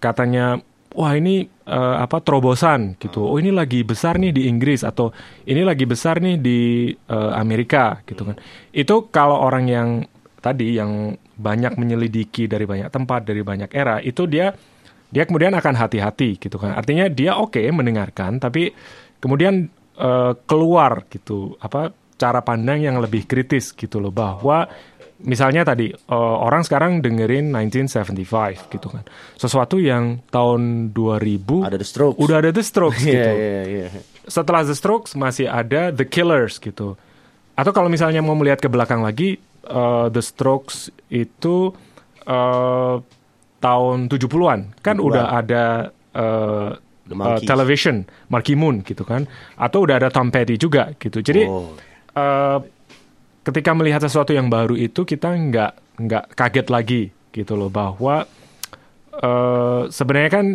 [0.00, 0.60] katanya
[0.94, 3.26] wah ini eh, apa terobosan gitu.
[3.26, 5.10] Oh ini lagi besar nih di Inggris atau
[5.44, 6.60] ini lagi besar nih di
[6.94, 8.38] eh, Amerika gitu kan.
[8.70, 9.88] Itu kalau orang yang
[10.38, 14.54] tadi yang banyak menyelidiki dari banyak tempat, dari banyak era, itu dia
[15.10, 16.78] dia kemudian akan hati-hati gitu kan.
[16.78, 18.70] Artinya dia oke mendengarkan tapi
[19.18, 19.66] kemudian
[19.98, 24.70] eh, keluar gitu apa cara pandang yang lebih kritis gitu loh bahwa
[25.24, 29.02] misalnya tadi eh, orang sekarang dengerin 1975 gitu kan.
[29.34, 32.18] Sesuatu yang tahun 2000 ada The Strokes.
[32.18, 33.16] udah ada The Strokes gitu.
[33.32, 33.86] iya, iya.
[34.24, 36.94] Setelah The Strokes masih ada The Killers gitu.
[37.54, 41.72] Atau kalau misalnya mau melihat ke belakang lagi eh, The Strokes itu
[42.22, 42.96] eh,
[43.58, 45.00] tahun 70-an kan 70-an.
[45.02, 45.64] udah ada
[46.12, 46.70] eh,
[47.04, 47.44] Monkees.
[47.44, 51.20] television Marquee Moon gitu kan atau udah ada Tom Petty juga gitu.
[51.20, 51.72] Jadi Oh.
[52.12, 52.58] eh,
[53.44, 58.24] ketika melihat sesuatu yang baru itu kita nggak nggak kaget lagi gitu loh bahwa
[59.14, 60.46] eh, sebenarnya kan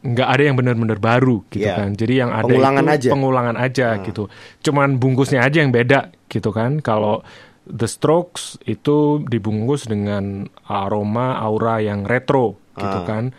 [0.00, 1.76] nggak ada yang benar-benar baru gitu Iya.
[1.76, 1.90] kan.
[1.92, 3.08] Jadi yang ada Pengulangan itu aja.
[3.12, 4.22] Pengulangan aja gitu.
[4.60, 6.80] Cuman bungkusnya aja yang beda gitu kan.
[6.80, 7.20] Kalau
[7.68, 13.04] The Strokes itu dibungkus dengan aroma aura yang retro gitu Ah.
[13.04, 13.36] kan.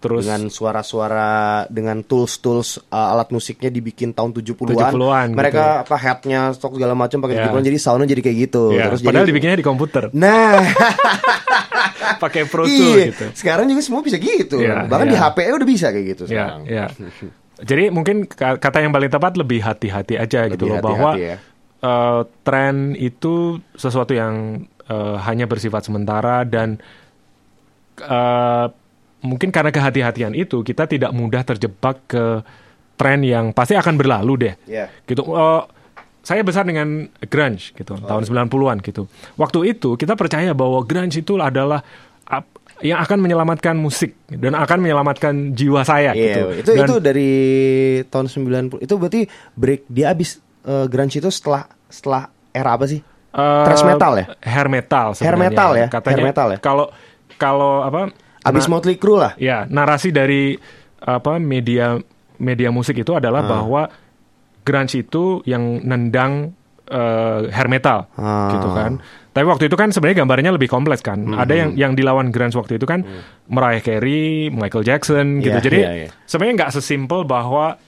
[0.00, 1.30] Terus dengan suara-suara
[1.68, 4.96] dengan tools-tools uh, alat musiknya dibikin tahun 70-an.
[4.96, 7.44] 70-an Mereka apa headnya stok segala macam pakai Ya.
[7.46, 8.72] 70-an jadi soundnya jadi kayak gitu.
[8.72, 10.56] ya, Terus padahal jadi dibikinnya di komputer Nah,
[12.22, 13.12] pakai Pro Tools iya.
[13.12, 13.24] gitu.
[13.34, 14.56] Sekarang juga semua bisa gitu.
[14.58, 15.12] Iya, Bahkan iya.
[15.12, 16.60] di HP udah bisa kayak gitu Ya, sekarang.
[16.64, 16.86] ya.
[17.68, 21.28] Jadi mungkin ka- kata yang paling tepat lebih hati-hati aja gitu loh Lebih bahwa hati-hati
[21.28, 21.36] ya.
[21.82, 23.34] eh, tren itu
[23.74, 24.34] sesuatu yang
[24.82, 26.80] eh, hanya bersifat sementara dan
[28.00, 28.66] eh,
[29.20, 32.40] mungkin karena kehati-hatian itu kita tidak mudah terjebak ke
[32.94, 34.54] tren yang pasti akan berlalu deh.
[34.66, 34.88] Iya.
[35.04, 35.20] Gitu.
[35.20, 35.62] Eh,
[36.20, 39.08] saya besar dengan grunge gitu, tahun 90-an gitu.
[39.34, 41.80] Waktu itu kita percaya bahwa grunge itu adalah
[42.80, 46.44] yang akan menyelamatkan musik dan akan menyelamatkan jiwa saya Iya, gitu.
[46.56, 47.30] itu Dan- itu dari
[48.08, 48.80] tahun 90.
[48.80, 53.00] Itu berarti break dia abis eh, grunge itu setelah setelah era apa sih?
[53.30, 54.26] Eh, Thrash metal ya?
[54.40, 55.40] Hair metal Hair sebenarnya.
[55.44, 55.86] metal ya?
[55.88, 56.58] Katanya Hair metal ya?
[56.58, 56.86] Kalau
[57.36, 58.12] kalau apa?
[58.50, 59.32] Abis na- Motley Crue lah.
[59.36, 60.54] Ya, narasi dari
[60.98, 61.96] apa media
[62.36, 63.88] media musik itu adalah bahwa
[64.60, 66.52] grunge itu yang nendang
[66.86, 68.50] eh, hair metal Ah.
[68.50, 68.98] gitu kan.
[69.30, 71.22] Tapi waktu itu kan sebenarnya gambarnya lebih kompleks kan.
[71.22, 71.38] Hmm.
[71.38, 73.06] Ada yang yang dilawan grunge waktu itu kan
[73.46, 75.54] Mariah Carey, Michael Jackson gitu.
[75.54, 76.08] Iya, Jadi iya, iya.
[76.24, 77.78] sebenarnya nggak sesimpel bahwa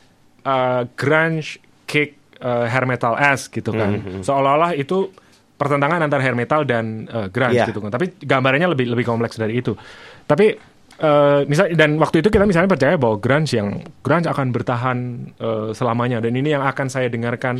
[0.41, 3.91] eh, grunge kick eh, hair metal ass gitu kan.
[3.97, 5.11] Hmm, Seolah-olah itu
[5.53, 7.67] pertentangan antara hair metal dan eh, grunge Iya.
[7.69, 7.91] gitu kan.
[7.91, 9.75] Tapi gambarnya lebih lebih kompleks dari itu.
[10.25, 10.47] Tapi
[10.95, 13.69] eh misal dan waktu itu kita misalnya percaya bahwa grunge yang
[14.01, 14.99] grunge akan bertahan
[15.35, 17.59] eh, selamanya dan ini yang akan saya dengarkan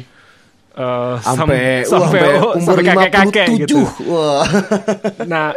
[0.73, 2.21] eh, sam- Sampai sampai,
[2.55, 3.63] umur kakek-kakek 57.
[3.67, 3.79] gitu.
[4.09, 4.47] Wah.
[5.33, 5.57] Nah,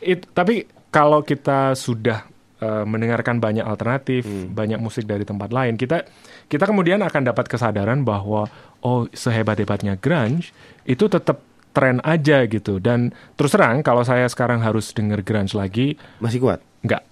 [0.00, 2.24] it- tapi kalau kita sudah
[2.56, 4.56] eh, mendengarkan banyak alternatif, Hmm.
[4.56, 6.08] banyak musik dari tempat lain, kita
[6.46, 8.48] kita kemudian akan dapat kesadaran bahwa
[8.80, 11.42] oh sehebat-hebatnya grunge itu tetap
[11.76, 12.80] tren aja gitu.
[12.80, 16.64] Dan terus terang kalau saya sekarang harus denger grunge lagi, Masih kuat.
[16.80, 17.02] nggak.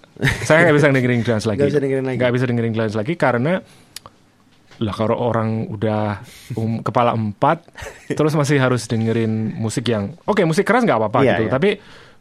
[0.49, 1.59] saya nggak bisa dengerin grunge lagi.
[1.61, 2.17] Nggak bisa dengerin lagi.
[2.17, 3.55] Nggak bisa dengerin grunge lagi karena
[4.83, 6.19] lah kalau orang udah
[6.59, 7.63] um, kepala empat
[8.19, 11.53] terus masih harus dengerin musik yang oke musik keras nggak apa-apa Iya, gitu iya.
[11.55, 11.71] tapi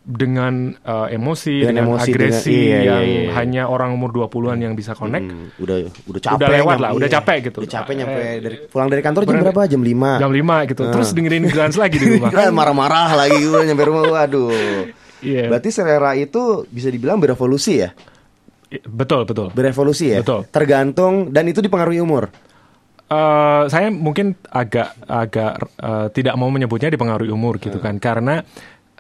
[0.04, 3.32] dengan uh, emosi Dengan dengan, emosi, agresi dengan- iya, iya, yang iya, iya.
[3.34, 6.38] hanya orang umur 20-an yang bisa connect Hmm, udah udah capek.
[6.38, 7.16] Udah lewat nyampe- lah, udah iya.
[7.16, 7.58] capek gitu.
[7.64, 9.62] Udah capek nyampe Eh, dari pulang dari kantor jam berapa?
[9.66, 10.20] Jam 5.
[10.20, 14.04] jam 5 gitu terus dengerin grunge lagi di rumah Kan marah-marah lagi gue nyampe rumah
[14.06, 14.52] waduh.
[15.24, 15.48] Iya.
[15.48, 17.96] Berarti selera itu bisa dibilang berevolusi ya?
[18.84, 20.20] betul betul Berevolusi ya?
[20.20, 20.50] Betul.
[20.50, 22.28] Tergantung dan itu dipengaruhi umur.
[23.06, 28.42] Eh, saya mungkin agak agak eh, tidak mau menyebutnya dipengaruhi umur gitu kan karena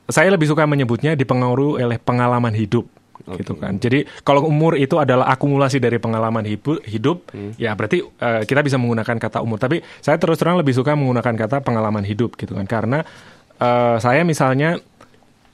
[0.09, 2.87] saya lebih suka menyebutnya dipengaruhi oleh pengalaman hidup
[3.23, 3.79] gitu kan.
[3.79, 8.75] Jadi kalau umur itu adalah akumulasi dari pengalaman hidup, hidup ya berarti eh, kita bisa
[8.75, 9.61] menggunakan kata umur.
[9.61, 12.99] Tapi saya terus terang lebih suka menggunakan kata pengalaman hidup gitu kan karena
[13.61, 14.81] eh, saya misalnya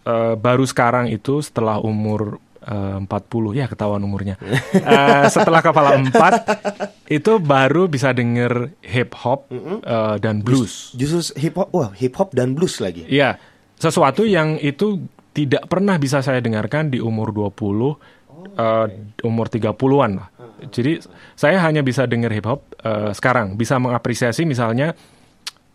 [0.08, 4.36] eh, baru sekarang itu setelah umur eh, 40 ya ketahuan umurnya.
[4.90, 10.96] Eh, setelah kepala 4 itu baru bisa denger hip hop eh, dan blues.
[10.98, 13.06] Justru hip hop, wah hip hop dan blues lagi.
[13.06, 13.38] Iya,
[13.80, 15.00] sesuatu yang itu
[15.32, 18.20] tidak pernah bisa saya dengarkan di umur 20
[18.60, 18.86] eh,
[19.24, 20.28] umur 30-an lah.
[20.68, 21.00] Jadi
[21.40, 24.94] saya hanya bisa denger hip hop eh, sekarang, bisa mengapresiasi misalnya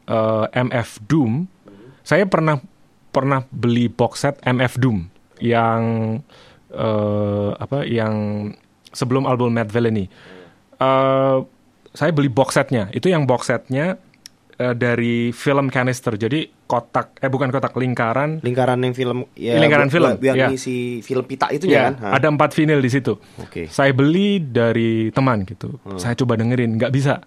[0.04, 1.48] eh, MF Doom.
[2.04, 2.60] Saya pernah
[3.08, 5.08] pernah beli box set MF Doom
[5.40, 5.82] yang
[6.68, 8.14] eh, apa yang
[8.92, 10.06] sebelum album Mad Villainy.
[10.76, 11.38] Eh,
[11.94, 12.90] saya beli box setnya.
[12.90, 13.96] Itu yang box setnya
[14.56, 16.14] eh, dari film canister.
[16.14, 18.40] Jadi kotak eh bukan kotak lingkaran.
[18.40, 20.46] Lingkaran yang film ya Lingkaran film, biar iya.
[20.50, 22.16] ngisi film pita itu Ya, kan.
[22.18, 23.14] Ada empat vinyl di situ.
[23.38, 23.68] Oke.
[23.68, 25.76] Saya beli dari teman gitu.
[25.84, 26.00] Hmm.
[26.00, 27.20] Saya coba dengerin, nggak bisa,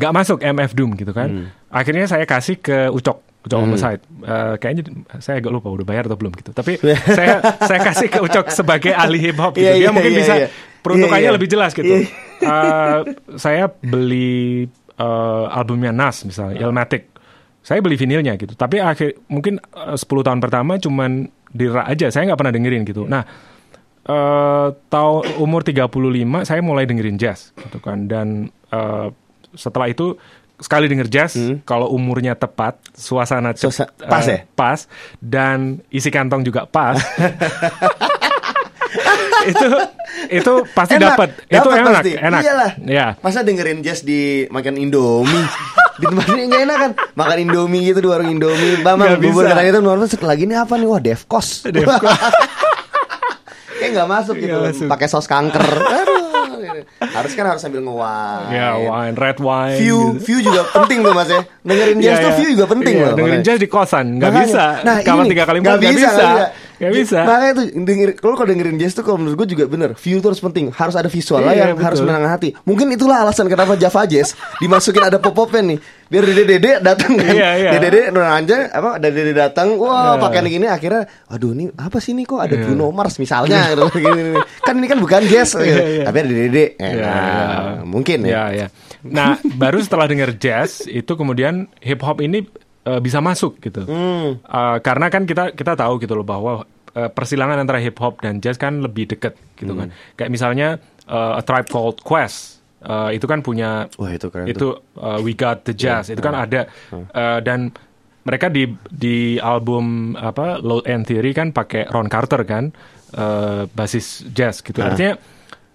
[0.00, 1.28] nggak masuk MF Doom gitu kan.
[1.28, 1.46] Hmm.
[1.68, 4.02] Akhirnya saya kasih ke Ucok, Ucok Homicide.
[4.24, 4.82] Eh, kayaknya
[5.20, 6.50] saya agak lupa udah bayar atau belum gitu.
[6.56, 6.80] Tapi
[7.18, 9.68] saya saya kasih ke Ucok sebagai ahli hip hop gitu.
[9.68, 10.48] Iya, Dia iya, mungkin iya, bisa iya.
[10.80, 11.36] peruntukannya Iya, iya.
[11.36, 11.94] lebih jelas gitu.
[11.94, 12.06] Iya.
[12.38, 12.98] Eh,
[13.34, 17.14] saya beli eh, albumnya Nas misalnya, Illmatic.
[17.62, 18.52] Saya beli vinilnya gitu.
[18.52, 22.10] Tapi akhir mungkin eh, 10 tahun pertama cuman di rak aja.
[22.10, 23.06] Saya nggak pernah dengerin gitu.
[23.06, 23.22] Nah,
[24.08, 25.84] eh tahun umur 35
[26.42, 29.08] saya mulai dengerin jazz gitu kan dan eh,
[29.52, 30.16] setelah itu
[30.58, 34.42] sekali denger jazz kalau umurnya tepat suasana cep- Suasa- pas ya?
[34.56, 36.98] pas dan isi kantong juga pas
[39.50, 39.68] itu
[40.30, 42.12] itu pasti dapat itu enak pasti.
[42.16, 42.40] enak.
[42.40, 42.70] Iyalah.
[42.82, 43.06] ya.
[43.20, 45.46] Masa dengerin jazz di makan Indomie?
[45.98, 48.78] Di tempat ini nggak enak kan Makan Indomie gitu di warung Indomie.
[48.86, 50.86] Bang, Nggak bubur kacang itu Nuansa lagi ini apa nih?
[50.86, 51.66] Wah Devkos
[53.78, 54.58] Kayak nggak masuk gitu.
[54.86, 55.62] Pakai saus kanker.
[57.00, 58.50] Harus kan harus sambil nge-wine.
[58.50, 60.22] Ya wine red wine View gitu.
[60.22, 61.42] View juga penting tuh mas ya.
[61.62, 62.38] Dengerin jazz Iya, tuh iya.
[62.38, 63.50] view juga penting Iya, loh dengerin makanya.
[63.50, 64.06] jazz di kosan.
[64.18, 64.64] Nggak bisa.
[64.82, 66.14] Nah, kalau ini, tiga kali nggak empat nggak bisa, bisa.
[66.14, 66.46] nggak bisa
[67.24, 70.30] Makanya tuh denger, kalau kalau dengerin jazz tuh kalau menurut gue juga bener View tuh
[70.30, 72.08] harus penting Harus ada visualnya Iya, yang harus betul.
[72.08, 77.12] menangani hati Mungkin itulah alasan kenapa Java Jazz Dimasukin ada pop-popnya nih Biar dede-dede datang
[77.14, 77.70] kan Iya, iya.
[77.72, 80.22] Dede-dede Nuranja apa dede-dede datang Wah Iya.
[80.22, 82.64] pakaian gini akhirnya Aduh ini apa sih ini kok ada Iya.
[82.64, 84.38] Bruno Mars misalnya gitu, gini.
[84.60, 85.66] Kan ini kan bukan jazz gitu.
[85.66, 86.04] Iya, iya.
[86.06, 87.82] Tapi ada dede-dede Eh, Iya, nah, iya.
[87.82, 88.66] Mungkin ya ya.
[89.00, 92.46] Nah, baru setelah denger jazz itu kemudian hip hop ini
[92.88, 93.84] eh, bisa masuk gitu.
[93.84, 94.40] Hmm.
[94.40, 98.38] Eh, karena kan kita kita tahu gitu loh bahwa eh, persilangan antara hip hop dan
[98.38, 99.84] jazz kan lebih deket gitu Hmm.
[99.84, 99.88] kan.
[100.14, 100.68] Kayak misalnya
[101.04, 105.32] eh, A Tribe Called Quest eh, itu kan punya Wah itu keren itu eh, We
[105.32, 107.68] Got the Jazz itu kan ada Eh, dan
[108.20, 112.68] mereka di di album apa Load and Theory kan pakai Ron Carter kan
[113.10, 114.78] eh, basis jazz gitu.
[114.78, 115.16] Artinya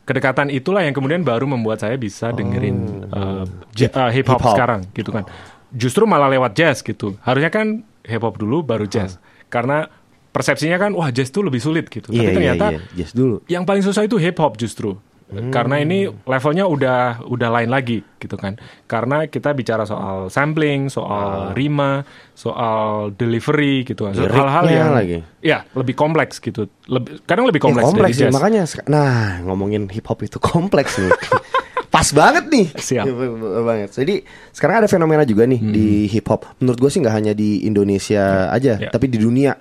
[0.04, 4.86] kedekatan itulah yang kemudian baru membuat saya bisa dengerin eh, ja- eh, hip hop sekarang
[4.92, 5.26] gitu kan.
[5.74, 7.18] Justru malah lewat jazz gitu.
[7.20, 9.18] Harusnya kan hip hop dulu baru jazz.
[9.50, 9.90] Karena
[10.30, 12.10] persepsinya kan wah jazz tuh lebih sulit gitu.
[12.10, 12.80] Iya, Tapi iya, ternyata iya.
[12.96, 13.42] Yes dulu.
[13.46, 14.98] yang paling susah itu hip hop justru.
[15.34, 18.54] Karena ini levelnya udah udah lain lagi gitu kan.
[18.86, 22.06] Karena kita bicara soal sampling, soal rima,
[22.38, 24.14] soal delivery gitu kan.
[24.14, 25.26] Hal-hal yang lagi.
[25.42, 26.70] ya lebih kompleks gitu.
[26.86, 28.34] Lebih kadang lebih Ya, kompleks, kompleks dari jazz.
[28.38, 31.10] makanya nah ngomongin hip hop itu kompleks nih.
[31.94, 32.68] Pas banget nih.
[32.74, 33.06] Siap.
[33.06, 33.14] Iya,
[33.62, 33.90] banget.
[33.94, 36.50] Jadi sekarang ada fenomena juga nih di hip hop.
[36.58, 38.90] Menurut gue sih nggak hanya di Indonesia aja, Ya.
[38.90, 39.54] tapi di dunia.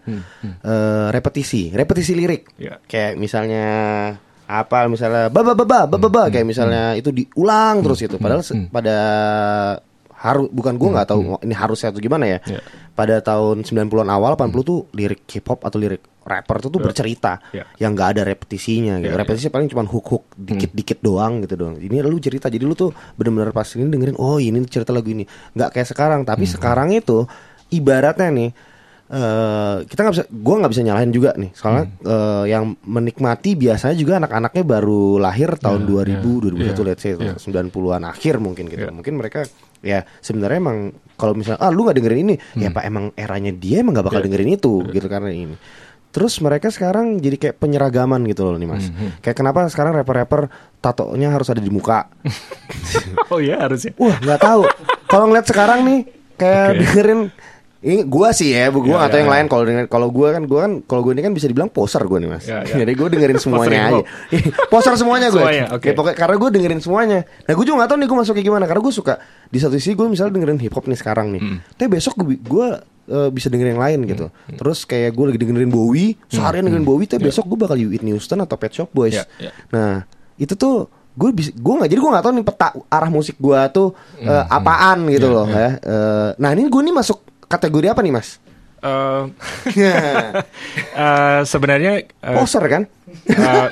[0.64, 2.56] Eh, repetisi, repetisi lirik.
[2.56, 2.80] Ya.
[2.88, 3.66] Kayak misalnya
[4.42, 8.96] apa misalnya baba baba baba baba kayak misalnya itu diulang terus itu padahal pada
[10.22, 12.62] harus bukan gua nggak tahu ini harusnya atau gimana ya Ya.
[12.94, 17.42] pada tahun 90-an awal 80 tuh lirik hip hop atau lirik rapper tuh tuh bercerita
[17.50, 17.66] Ya.
[17.76, 19.10] yang nggak ada repetisinya gitu.
[19.10, 19.20] Ya, ya.
[19.20, 21.74] Repetisi paling cuma hook-hook dikit-dikit doang gitu doang.
[21.74, 22.46] Ini lu cerita.
[22.46, 25.26] Jadi lu tuh bener-bener pas ini dengerin oh ini cerita lagu ini.
[25.52, 27.26] nggak kayak sekarang, tapi sekarang itu
[27.68, 28.50] ibaratnya nih
[29.12, 33.92] eh kita nggak bisa gua nggak bisa nyalahin juga nih soalnya eh, yang menikmati biasanya
[33.92, 37.36] juga anak-anaknya baru lahir tahun 2000 2001 ya, let's say ya.
[37.36, 38.88] 90-an akhir mungkin gitu Ya.
[38.88, 39.44] mungkin mereka
[39.78, 40.78] ya sebenarnya emang
[41.14, 44.20] kalau misalnya ah lu nggak dengerin ini ya pak emang eranya dia emang nggak bakal
[44.20, 44.26] Ya.
[44.26, 45.56] dengerin itu gitu karena ini
[46.12, 48.92] Terus mereka sekarang jadi kayak penyeragaman gitu loh nih mas.
[49.24, 52.04] Kayak kenapa sekarang rapper-rapper tatonya harus ada di muka?
[53.32, 53.96] Oh iya harusnya.
[53.96, 54.60] Wah nggak tahu.
[55.10, 56.00] Kalau ngeliat sekarang nih
[56.36, 56.78] kayak Oke.
[56.84, 57.20] dengerin
[57.82, 59.34] ini gua sih ya, gua Ya, atau ya, yang ya.
[59.34, 61.98] lain kalau denger kalau gua kan gua kan kalau gua ini kan bisa dibilang poser
[62.02, 62.46] gua nih mas.
[62.46, 62.86] Ya, ya.
[62.86, 64.02] Jadi gua dengerin semuanya aja.
[64.30, 65.42] hip poser semuanya gue.
[65.42, 65.84] Semuanya, oke.
[65.84, 67.18] Ya, pokoknya karena gua dengerin semuanya.
[67.26, 69.14] Nah gua juga nggak tahu nih gua masuknya gimana karena gua suka
[69.46, 71.42] di satu sisi gua misalnya dengerin hip hop nih sekarang nih.
[71.42, 71.58] Hmm.
[71.74, 72.66] Tapi besok gua, gua
[73.02, 74.26] eh, bisa dengerin yang lain gitu.
[74.54, 78.38] Terus kayak gue lagi dengerin Bowie, seharian dengerin Bowie, tapi besok gue bakal Whitney Houston
[78.38, 79.18] atau Pet Shop Boys.
[79.18, 79.50] Ya, ya.
[79.68, 80.06] Nah
[80.38, 83.58] itu tuh gue bisa gue nggak jadi gue nggak tahu nih peta arah musik gue
[83.68, 85.58] tuh eh, apaan gitu Ya, loh ya.
[85.58, 85.70] ya.
[85.76, 87.18] Eh, nah ini gue nih masuk
[87.52, 88.40] kategori apa nih mas?
[88.82, 89.24] Eh,
[91.06, 92.82] eh, sebenarnya eh, Poser kan?
[93.30, 93.66] Eh,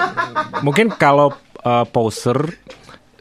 [0.62, 2.38] mungkin kalau eh, poser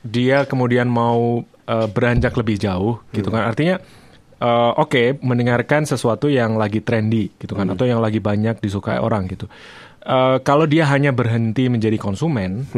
[0.05, 3.49] dia kemudian mau eh, beranjak lebih jauh gitu kan.
[3.49, 3.81] Artinya
[4.37, 9.25] eh, oke mendengarkan sesuatu yang lagi trendy gitu kan atau yang lagi banyak disukai orang
[9.25, 9.49] gitu.
[10.05, 12.69] Eh, kalau dia hanya berhenti menjadi konsumen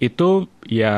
[0.00, 0.94] itu ya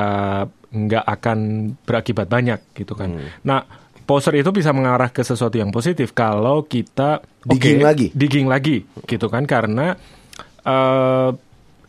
[0.71, 1.39] nggak akan
[1.83, 3.19] berakibat banyak gitu kan.
[3.43, 3.67] Nah
[4.11, 8.07] poser itu bisa mengarah ke sesuatu yang positif kalau kita Digging lagi.
[8.11, 9.95] digging lagi gitu kan karena
[10.61, 11.31] eh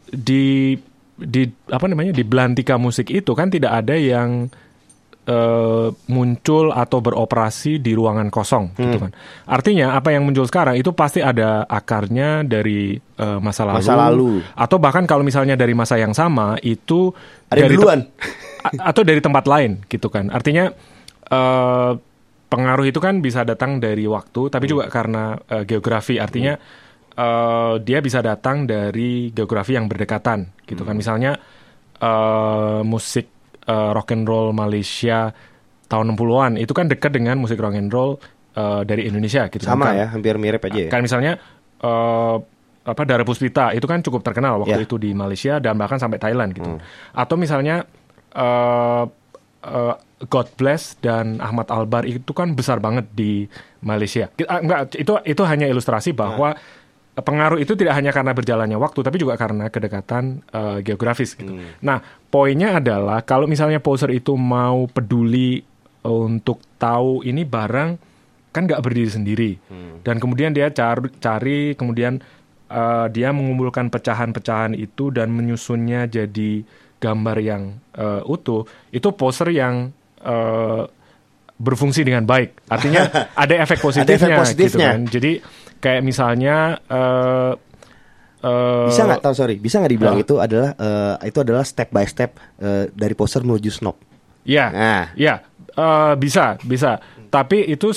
[0.08, 0.78] di
[1.14, 4.46] di apa namanya di belantika musik itu kan tidak ada yang
[5.24, 9.04] eh, muncul atau beroperasi di ruangan kosong gitu Hmm.
[9.08, 9.12] kan.
[9.48, 14.32] Artinya apa yang muncul sekarang itu pasti ada akarnya dari eh, masa lalu, Masa lalu.
[14.52, 17.14] atau bahkan kalau misalnya dari masa yang sama itu
[17.48, 18.00] Ada dari duluan.
[18.82, 20.28] atau dari tempat lain gitu kan.
[20.28, 20.74] Artinya
[21.28, 21.92] eh,
[22.52, 26.20] pengaruh itu kan bisa datang dari waktu, tapi juga karena eh, geografi.
[26.20, 26.60] Artinya
[27.16, 31.00] eh, dia bisa datang dari geografi yang berdekatan gitu kan.
[31.00, 31.40] Misalnya
[31.96, 33.32] eh, musik
[33.64, 35.32] eh, rock and roll Malaysia
[35.88, 38.20] tahun 60-an itu kan dekat dengan musik rock and roll
[38.54, 39.72] eh, dari Indonesia gitu kan.
[39.80, 40.90] Sama Kan- ya, hampir mirip aja ya.
[40.92, 41.40] Kan misalnya
[41.80, 42.36] eh,
[42.82, 44.90] apa Dara Puspita itu kan cukup terkenal waktu Ya.
[44.90, 46.66] itu di Malaysia dan bahkan sampai Thailand gitu.
[46.68, 46.82] Hmm.
[47.14, 47.86] Atau misalnya
[48.32, 49.04] eh
[49.64, 49.96] eh,
[50.30, 53.50] God Bless dan Ahmad Albar itu kan besar banget di
[53.82, 54.30] Malaysia.
[54.46, 56.54] Ah, Enggak, itu itu hanya ilustrasi bahwa
[57.12, 61.52] pengaruh itu tidak hanya karena berjalannya waktu tapi juga karena kedekatan eh, geografis gitu.
[61.82, 65.62] Nah, poinnya adalah kalau misalnya poser itu mau peduli
[66.02, 67.90] untuk tahu ini barang
[68.52, 69.52] kan nggak berdiri sendiri
[70.04, 72.20] dan kemudian dia cari, cari kemudian
[72.68, 76.66] eh, dia mengumpulkan pecahan-pecahan itu dan menyusunnya jadi
[77.02, 79.90] gambar yang eh, utuh itu poser yang
[80.22, 80.84] eh,
[81.58, 83.10] berfungsi dengan baik artinya
[83.44, 84.70] ada efek positifnya, positifnya.
[84.70, 85.32] gitu kan jadi
[85.78, 87.54] kayak misalnya eh,
[88.40, 90.24] eh, Bisa nggak tahu sorry, bisa nggak dibilang Ah.
[90.24, 93.98] itu adalah eh, itu adalah step by step eh, dari poster menuju snob?
[94.42, 95.06] Ya, Nah.
[95.14, 95.42] ya
[95.72, 96.98] eh, bisa, bisa.
[97.30, 97.94] Tapi itu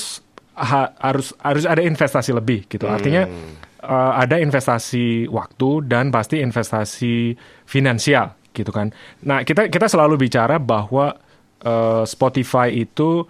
[0.55, 2.85] ha- harus harus ada investasi lebih gitu.
[2.85, 3.25] Artinya
[3.81, 7.33] eh, ada investasi waktu dan pasti investasi
[7.65, 8.95] finansial gitu kan.
[9.21, 11.19] Nah kita kita selalu bicara bahwa
[11.61, 13.27] eh, Spotify itu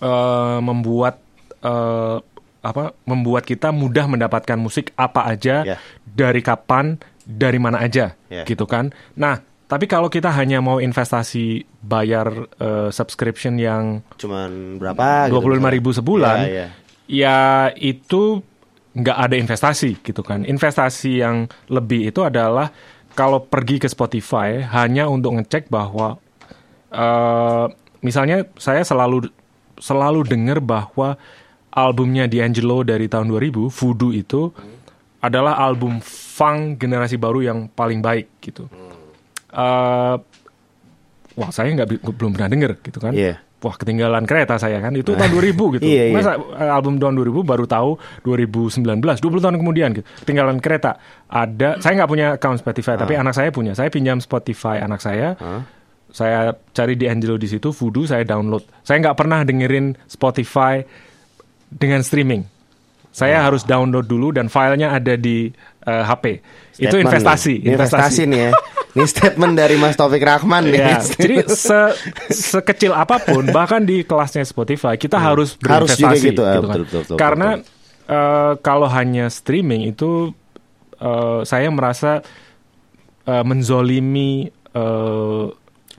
[0.00, 1.18] eh, membuat
[1.58, 2.18] eh,
[2.58, 5.76] apa membuat kita mudah mendapatkan musik apa aja Ya.
[6.04, 8.42] dari kapan dari mana aja Ya.
[8.44, 12.28] gitu kan nah tapi kalau kita hanya mau investasi bayar
[12.58, 15.30] eh, subscription yang Cuman berapa?
[15.30, 16.66] dua puluh lima ribu sebulan Iya, iya.
[17.06, 17.38] ya
[17.74, 18.42] itu
[18.88, 20.42] nggak ada investasi gitu kan.
[20.42, 22.74] Investasi yang lebih itu adalah
[23.18, 26.22] kalau pergi ke Spotify hanya untuk ngecek bahwa
[26.94, 27.66] eh
[27.98, 29.26] misalnya saya selalu
[29.82, 31.18] selalu dengar bahwa
[31.74, 34.54] albumnya D'Angelo dari tahun 2000 Voodoo itu
[35.18, 38.70] adalah album funk generasi baru yang paling baik gitu.
[39.50, 40.16] Eh,
[41.34, 43.12] wah saya nggak belum pernah denger gitu kan.
[43.14, 43.42] Iya.
[43.58, 45.82] Wah ketinggalan kereta saya kan itu tahun 2000 gitu.
[45.82, 46.14] Iya, iya.
[46.14, 47.90] Masa eh, album tahun 2000 baru tahu
[48.22, 50.06] 2019, 20 tahun kemudian gitu.
[50.22, 50.94] Ketinggalan kereta.
[51.26, 53.74] Ada saya nggak punya account Spotify tapi anak saya punya.
[53.74, 55.34] Saya pinjam Spotify anak saya.
[56.08, 58.64] Saya cari di Angelo di situ, Voodoo saya download.
[58.80, 60.80] Saya nggak pernah dengerin Spotify
[61.68, 62.48] dengan streaming.
[63.12, 65.50] Saya harus download dulu dan filenya ada di
[65.88, 66.24] eh, HP.
[66.78, 67.64] itu Statement investasi, nih.
[67.64, 68.52] Ini investasi nih ya.
[68.88, 70.78] Ini statement dari Mas Taufik Rahman nih.
[70.78, 71.80] Ya, jadi se
[72.28, 75.74] sekecil apa pun bahkan di kelasnya Spotify kita harus Hmm.
[75.82, 76.60] Harus juga berinvestasi gitu, ah, kan.
[76.62, 77.48] betul, betul, betul, Karena
[78.06, 80.30] eh, kalau hanya streaming itu
[81.00, 82.20] eh, saya merasa
[83.24, 84.52] eh, menzolimi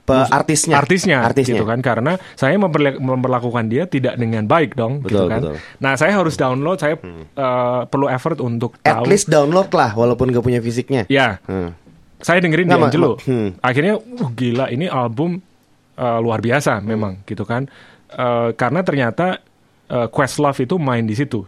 [0.00, 0.74] Pe- artisnya.
[0.76, 1.54] artisnya, Artisnya.
[1.54, 5.40] gitu kan karena saya memperla- memperlakukan dia tidak dengan baik dong gitu Betul, kan.
[5.40, 5.54] betul.
[5.54, 5.78] Hmm.
[5.78, 10.28] Nah, saya harus download, saya eh, perlu effort untuk At tahu least download lah walaupun
[10.28, 11.04] gak punya fisiknya.
[11.06, 11.72] ya Hmm.
[12.18, 13.16] saya dengerin Ma- D'Angelo.
[13.18, 13.56] Hmm.
[13.58, 15.40] Akhirnya, uh, gila ini album
[15.94, 17.64] uh, luar biasa memang gitu kan.
[18.08, 19.40] Uh, karena ternyata
[19.86, 21.44] uh, Questlove itu main di situ.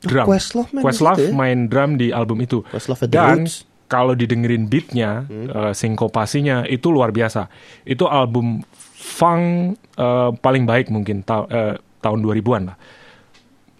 [0.00, 0.24] Drum.
[0.24, 1.32] Questlove main Questlove situ ya?
[1.32, 2.60] main drum di album itu.
[2.64, 3.54] Questlove at the Dan Roots.
[3.86, 5.46] Kalau didengerin beatnya, Hmm.
[5.48, 7.46] uh, sinkopasinya itu luar biasa.
[7.84, 8.64] Itu album
[8.94, 12.76] funk uh, paling baik mungkin ta- uh, tahun 2000-an lah.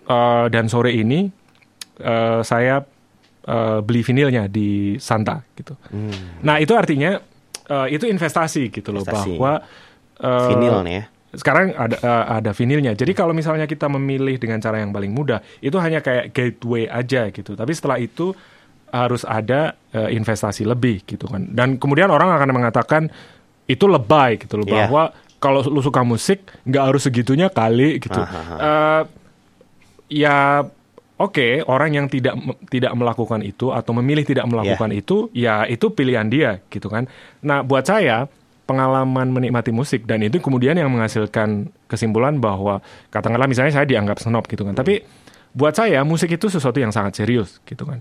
[0.04, 1.32] Uh, dan sore ini
[1.98, 2.84] uh, saya
[3.48, 5.72] uh, beli vinilnya di Santa gitu.
[6.44, 7.16] Nah itu artinya
[7.72, 9.40] uh, itu investasi gitu loh Investasi.
[9.40, 9.64] bahwa
[10.20, 11.04] uh, Vinil nih ya.
[11.34, 12.92] sekarang ada uh, ada vinilnya.
[12.92, 17.32] Jadi kalau misalnya kita memilih dengan cara yang paling mudah, itu hanya kayak gateway aja
[17.32, 17.56] gitu.
[17.56, 18.36] Tapi setelah itu
[18.94, 21.50] harus ada uh, investasi lebih gitu kan.
[21.50, 23.02] Dan kemudian orang akan mengatakan
[23.66, 24.86] itu lebay gitu loh Iya.
[24.86, 25.10] bahwa
[25.42, 28.16] kalau lu suka musik nggak harus segitunya kali gitu.
[28.16, 29.02] Eh,
[30.08, 30.62] ya
[31.16, 32.38] oke orang yang tidak
[32.70, 37.10] tidak melakukan itu atau memilih tidak melakukan itu ya itu pilihan dia gitu kan.
[37.42, 38.24] Nah buat saya
[38.64, 42.80] pengalaman menikmati musik dan itu kemudian yang menghasilkan kesimpulan bahwa
[43.10, 44.72] katakanlah misalnya saya dianggap snob gitu kan.
[44.72, 45.04] Tapi
[45.52, 48.00] buat saya musik itu sesuatu yang sangat serius gitu kan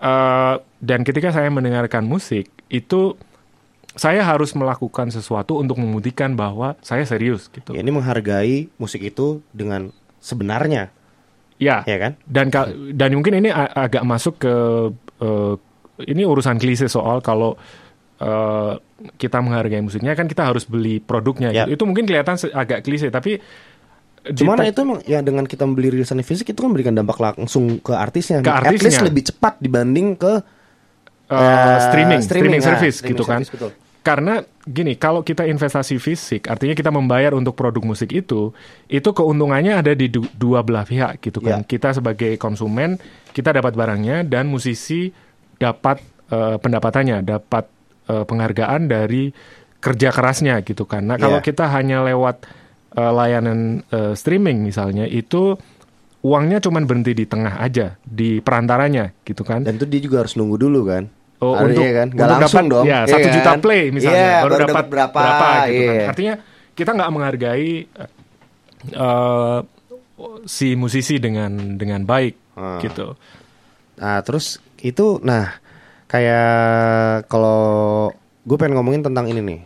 [0.00, 3.20] Eh, dan ketika saya mendengarkan musik itu
[3.92, 9.44] saya harus melakukan sesuatu untuk membuktikan bahwa saya serius gitu Ya, ini menghargai musik itu
[9.52, 10.88] dengan sebenarnya,
[11.60, 12.12] ya ya kan?
[12.24, 12.48] dan
[12.96, 14.54] dan mungkin ini agak masuk ke
[15.20, 15.54] eh,
[16.08, 17.60] ini urusan klise soal kalau
[18.20, 18.72] eh,
[19.20, 21.68] kita menghargai musiknya kan kita harus beli produknya Ya.
[21.68, 21.76] gitu.
[21.76, 23.36] itu mungkin kelihatan agak klise tapi
[24.22, 27.90] Cuman itu emang ya dengan kita membeli rilisan fisik itu kan memberikan dampak langsung ke
[27.90, 28.40] artisnya.
[28.40, 29.06] Ke At least artisnya.
[29.06, 30.32] lebih cepat dibanding ke
[31.26, 33.70] eh, eh, streaming streaming, streaming, ah, service streaming gitu kan service, betul.
[34.00, 38.50] karena gini kalau kita investasi fisik artinya kita membayar untuk produk musik itu
[38.86, 41.64] itu keuntungannya ada di du- dua belah pihak gitu kan Ya.
[41.64, 42.98] kita sebagai konsumen
[43.30, 45.14] kita dapat barangnya dan musisi
[45.54, 47.64] dapat eh, pendapatannya dapat
[48.04, 49.30] eh, penghargaan dari
[49.78, 51.46] kerja kerasnya gitu kan nah kalau Ya.
[51.46, 52.42] kita hanya lewat
[52.92, 55.54] eh, layanan eh, streaming misalnya itu
[56.20, 60.36] uangnya cuman berhenti di tengah aja di perantaranya gitu kan dan itu dia juga harus
[60.36, 61.04] nunggu dulu kan.
[61.40, 62.08] Oh, Harus, untuk, iya kan?
[62.12, 62.84] Nggak untuk langsung dapat, dong.
[62.84, 63.32] Ya, iya satu kan?
[63.32, 65.20] juta play misalnya, Iya, baru, dapat berapa?
[65.24, 65.68] gitu kan.
[65.72, 66.04] iya.
[66.12, 66.34] Artinya
[66.76, 67.72] kita nggak menghargai
[68.92, 69.58] eh,
[70.44, 72.76] si musisi dengan dengan baik Ah.
[72.84, 73.16] gitu.
[73.96, 75.56] Nah, terus itu nah
[76.04, 78.12] kayak kalau
[78.44, 79.60] gue pengen ngomongin tentang ini nih.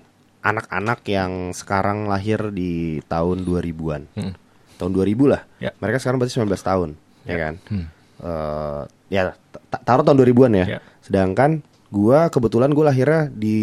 [0.45, 4.03] Anak-anak yang sekarang lahir di tahun 2000-an.
[4.13, 4.33] Hmm.
[4.77, 5.43] Tahun 2000 lah.
[5.57, 5.73] Ya.
[5.75, 6.89] Mereka sekarang berarti 19 tahun,
[7.25, 7.55] ya, kan?
[7.65, 7.87] Hmm.
[8.17, 9.33] Eh, ya
[9.71, 10.67] ta- taruh tahun 2000-an ya.
[10.69, 10.79] Ya.
[11.01, 13.57] Sedangkan gua kebetulan gue lahirnya di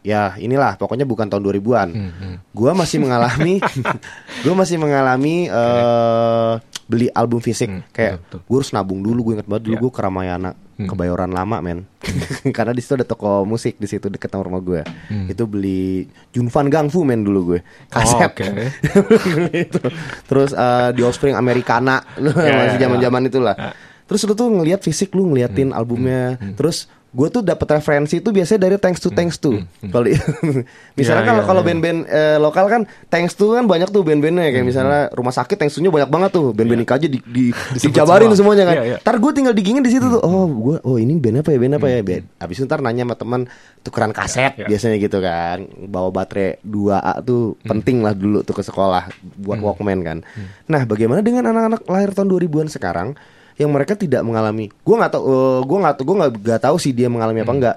[0.00, 1.88] ya inilah pokoknya bukan tahun 2000-an.
[1.90, 3.56] Hmm, Gua masih mengalami
[4.44, 6.52] gua masih mengalami eh
[6.84, 8.40] beli album fisik Hmm, kayak betul, betul.
[8.44, 9.80] gue harus nabung dulu gue inget banget dulu Ya.
[9.80, 10.86] gue ke Ramayana Hmm.
[10.86, 11.86] kebayoran lama men
[12.56, 15.26] karena di situ ada toko musik di situ deket sama rumah gue Hmm.
[15.26, 18.44] itu beli Junfan Gangfu men dulu gue kaset Oh, oke.
[19.30, 19.78] Beli itu.
[20.24, 23.70] terus eh, di Offspring Americana Ya, masih ya, zaman zaman itulah Ya.
[24.04, 25.78] terus lu tuh ngelihat fisik lu ngeliatin Hmm.
[25.78, 26.22] albumnya
[26.52, 29.62] terus gue tuh dapat referensi itu biasanya dari thanks to thanks to.
[29.80, 30.18] Kalau di-
[30.98, 31.66] misalnya Ya, kalau ya, kalau ya.
[31.68, 35.72] band-band eh, lokal kan thanks to kan banyak tuh band-bandnya kayak misalnya rumah sakit thanks
[35.72, 36.50] to-nya banyak banget tuh.
[36.50, 37.44] Band-band Ika aja di, di,
[37.80, 38.58] dijabarin semua.
[38.58, 38.74] semuanya kan.
[38.74, 38.96] Iya, iya.
[38.98, 40.18] ntar gue tinggal digingin di situ tuh.
[40.20, 42.00] Oh gue oh ini band apa ya band apa ya?
[42.02, 43.40] Band abis itu ntar nanya sama teman
[43.80, 44.66] tukeran kaset Iya.
[44.66, 45.58] biasanya gitu kan.
[45.86, 49.06] Bawa baterai 2A tuh penting lah dulu tuh ke sekolah
[49.38, 50.18] buat Walkman kan.
[50.66, 53.08] Nah bagaimana dengan anak-anak lahir tahun 2000-an sekarang
[53.54, 54.66] yang mereka tidak mengalami.
[54.82, 57.54] Gue nggak tahu, eh, gue nggak tahu, gue nggak tahu sih dia mengalami Hmm, apa
[57.54, 57.76] enggak.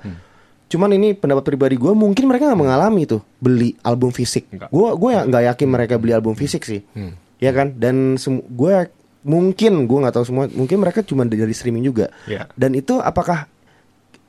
[0.67, 4.49] Cuman ini pendapat pribadi gue, mungkin mereka nggak mengalami tuh beli album fisik.
[4.67, 7.15] Gue gue nggak yakin mereka beli album fisik sih, Hmm.
[7.37, 7.71] ya kan?
[7.73, 8.17] Dan
[8.47, 8.75] gue
[9.23, 12.11] mungkin gue nggak tahu semua, mungkin mereka cuma dari streaming juga.
[12.25, 12.47] Ya.
[12.53, 13.47] Dan itu apakah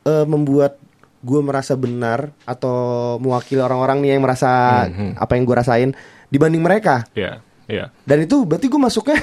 [0.05, 0.78] eh, membuat
[1.18, 2.76] gue merasa benar atau
[3.18, 4.51] mewakili orang-orang nih yang merasa
[4.86, 5.90] Hmm, apa yang gue rasain
[6.30, 7.03] dibanding mereka?
[7.12, 7.90] Ya, ya.
[8.07, 9.18] Dan itu berarti gue masuknya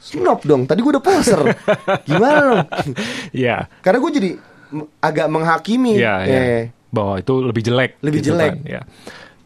[0.00, 0.64] snob dong.
[0.64, 1.40] Tadi gue udah poser.
[2.08, 2.60] Gimana dong?
[3.30, 4.30] Ya, Karena gue jadi
[4.98, 6.00] agak menghakimi.
[6.00, 6.40] ya, ya.
[6.40, 8.00] Eh, Bahwa itu lebih jelek.
[8.00, 8.50] Lebih gitu jelek.
[8.50, 8.80] kan, Ya,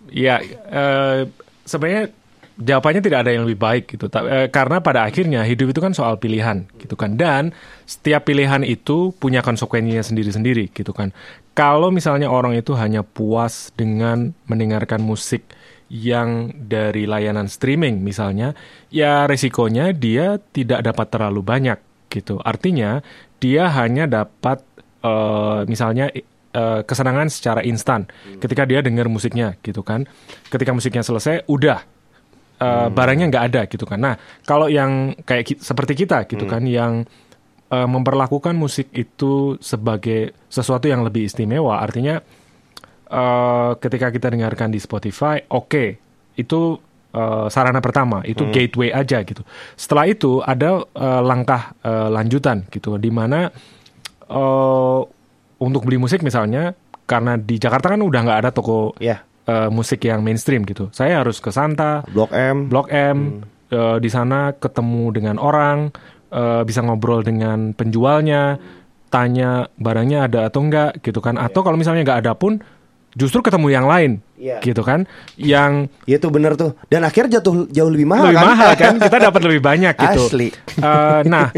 [0.08, 0.36] ya.
[0.70, 1.20] eh,
[1.64, 2.14] sebenarnya
[2.54, 4.06] jawabannya tidak ada yang lebih baik gitu.
[4.06, 7.18] Eh, karena pada akhirnya hidup itu kan soal pilihan gitu kan.
[7.18, 7.50] Dan
[7.84, 11.10] setiap pilihan itu punya konsekuensinya sendiri-sendiri gitu kan.
[11.52, 15.42] Kalau misalnya orang itu hanya puas dengan mendengarkan musik
[15.94, 18.50] yang dari layanan streaming misalnya,
[18.90, 21.78] ya resikonya dia tidak dapat terlalu banyak
[22.10, 22.42] gitu.
[22.42, 22.98] Artinya
[23.38, 24.58] dia hanya dapat
[25.06, 28.10] eh, misalnya eh, kesenangan secara instan
[28.42, 30.10] ketika dia dengar musiknya gitu kan.
[30.50, 31.78] Ketika musiknya selesai, udah
[32.58, 34.02] eh, barangnya nggak ada gitu kan.
[34.02, 37.06] Nah kalau yang kayak ki- seperti kita gitu kan, yang
[37.70, 42.18] eh, memperlakukan musik itu sebagai sesuatu yang lebih istimewa, artinya
[43.08, 45.84] eh, ketika kita dengarkan di Spotify, oke,
[46.34, 46.60] itu
[47.14, 49.46] eh, sarana pertama, itu gateway aja gitu.
[49.78, 53.48] Setelah itu ada eh, langkah eh, lanjutan gitu, di mana
[54.26, 55.00] eh,
[55.58, 56.74] untuk beli musik misalnya,
[57.04, 60.90] karena di Jakarta kan udah nggak ada toko ya, eh, musik yang mainstream gitu.
[60.90, 62.66] Saya harus ke Santa, Blok M.
[62.66, 65.94] Blok M, eh, di sana ketemu dengan orang,
[66.34, 68.58] eh, bisa ngobrol dengan penjualnya,
[69.14, 71.38] tanya barangnya ada atau enggak gitu kan.
[71.38, 72.58] Atau kalau misalnya nggak ada pun,
[73.14, 74.58] justru ketemu yang lain Iya.
[74.60, 76.74] gitu kan, yang Iya tuh bener tuh.
[76.86, 78.46] Dan akhirnya jatuh jauh lebih mahal lebih kan?
[78.50, 80.22] mahal kan, kita dapat lebih banyak gitu.
[80.28, 80.48] Asli.
[80.76, 81.48] Eh, nah,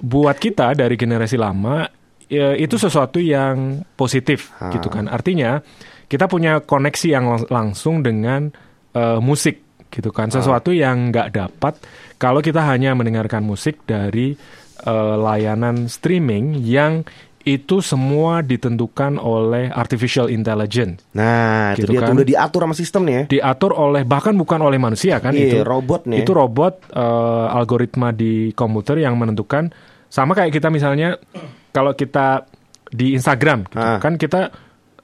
[0.00, 1.86] buat kita dari generasi lama
[2.26, 4.72] ya, itu sesuatu yang positif Ah.
[4.72, 5.06] gitu kan.
[5.06, 5.60] Artinya
[6.04, 8.48] kita punya koneksi yang lang- langsung dengan
[8.92, 10.30] eh, musik gitu kan.
[10.30, 11.74] Sesuatu yang nggak dapat
[12.16, 14.34] kalau kita hanya mendengarkan musik dari
[14.80, 17.04] eh, layanan streaming yang
[17.44, 22.12] itu semua ditentukan oleh artificial intelligence Nah, itu Gitu dia kan.
[22.12, 23.22] udah diatur sama sistem nih ya.
[23.30, 26.20] diatur oleh bahkan bukan oleh manusia kan Iya, itu robot nih.
[26.20, 29.68] itu robot eh, algoritma di komputer yang menentukan
[30.06, 31.20] sama kayak kita misalnya
[31.68, 32.48] kalau kita
[32.86, 33.98] di Instagram gitu, Ah.
[33.98, 34.48] kan kita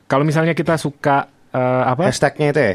[0.07, 2.75] kalau misalnya kita suka eh, apa Hashtagnya itu ya.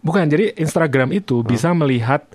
[0.00, 2.26] bukan jadi Instagram itu bisa melihat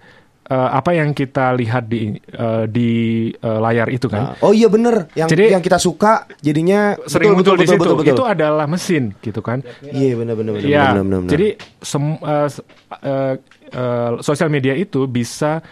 [0.45, 2.89] eh, apa yang kita lihat di eh, di
[3.29, 5.09] eh, layar itu kan Oh iya bener.
[5.13, 8.15] Yang Jadi- yang kita suka jadinya sering betul, muncul betul, di situ betul, betul, betul.
[8.15, 11.31] itu adalah mesin gitu kan Iya bener bener bener Ya, bener, bener, bener.
[11.31, 11.47] jadi
[11.81, 12.63] sem- eh, s-
[13.01, 13.33] eh,
[13.71, 15.65] eh, sosial media itu bisa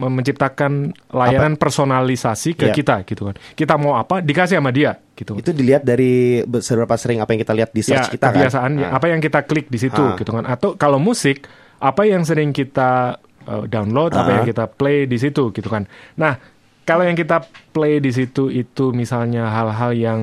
[0.00, 0.72] menciptakan
[1.10, 2.74] layanan personalisasi ke Iya.
[2.74, 3.36] kita gitu kan.
[3.52, 5.36] Kita mau apa dikasih sama dia gitu.
[5.36, 8.32] itu dilihat dari be- seberapa sering apa yang kita lihat di ya, search kita kan.
[8.32, 8.96] kebiasaannya Ah.
[8.96, 10.16] apa yang kita klik di situ Ah.
[10.16, 10.48] gitu kan.
[10.48, 11.44] Atau kalau musik
[11.76, 14.34] apa yang sering kita eh, download, apa Ah.
[14.36, 15.84] yang kita play di situ gitu kan.
[16.14, 16.36] Nah,
[16.82, 20.20] kalau yang kita play di situ itu misalnya hal-hal yang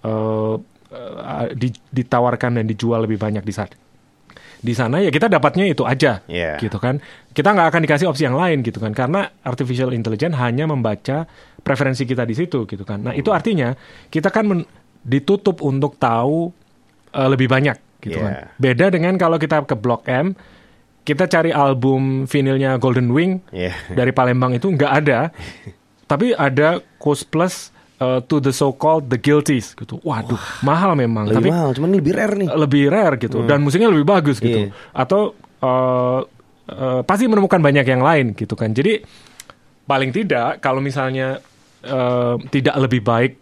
[0.00, 0.54] eh,
[0.88, 3.74] eh, di- ditawarkan dan dijual lebih banyak di saat
[4.58, 6.58] di sana ya kita dapatnya itu aja Iya.
[6.58, 6.98] gitu kan
[7.30, 11.30] kita nggak akan dikasih opsi yang lain gitu kan karena artificial intelligence hanya membaca
[11.60, 13.78] preferensi kita di situ gitu kan nah itu artinya
[14.08, 14.66] kita kan men-
[14.98, 16.50] ditutup untuk tahu
[17.12, 18.22] eh, lebih banyak gitu Iya.
[18.22, 20.34] kan beda dengan kalau kita ke Blok M
[21.08, 23.72] kita cari album vinilnya Golden Wing Iya.
[23.88, 25.32] dari Palembang itu nggak ada.
[26.10, 29.96] Tapi ada Coast Plus eh, to the so called the guilties gitu.
[30.04, 31.32] Waduh mahal memang.
[31.32, 32.48] Lebih tapi mahal, cuman lebih rare nih.
[32.52, 33.44] lebih rare gitu.
[33.44, 34.68] Dan musiknya lebih bagus gitu.
[34.68, 34.76] Iya.
[34.92, 35.32] atau
[35.64, 36.20] eh,
[36.68, 38.72] eh, pasti menemukan banyak yang lain gitu kan.
[38.72, 39.00] Jadi
[39.84, 41.40] paling tidak kalau misalnya
[41.80, 43.32] eh, tidak lebih baik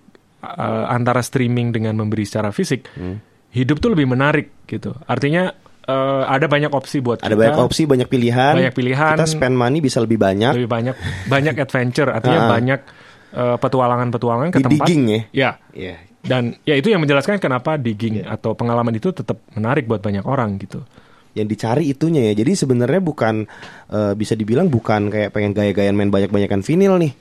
[0.43, 2.87] eh, antara streaming dengan memberi secara fisik
[3.51, 4.91] hidup tuh lebih menarik gitu.
[5.07, 5.49] Artinya
[5.87, 8.55] eh, ada banyak opsi buat Ada kita banyak opsi, banyak pilihan.
[8.55, 9.15] Banyak pilihan.
[9.15, 10.53] Kita spend money bisa lebih banyak.
[10.53, 12.51] lebih banyak banyak adventure artinya Ah.
[12.53, 12.81] banyak
[13.33, 15.21] eh, petualangan-petualangan ke Di tempat digging ya.
[15.31, 15.95] ya Iya.
[16.23, 20.59] dan ya itu yang menjelaskan kenapa digging atau pengalaman itu tetap menarik buat banyak orang
[20.59, 20.83] gitu.
[21.33, 22.35] Yang dicari itunya ya.
[22.35, 23.45] Jadi sebenarnya bukan
[23.89, 27.13] eh, bisa dibilang bukan kayak pengen gaya-gayaan main banyak-banyakan vinil nih.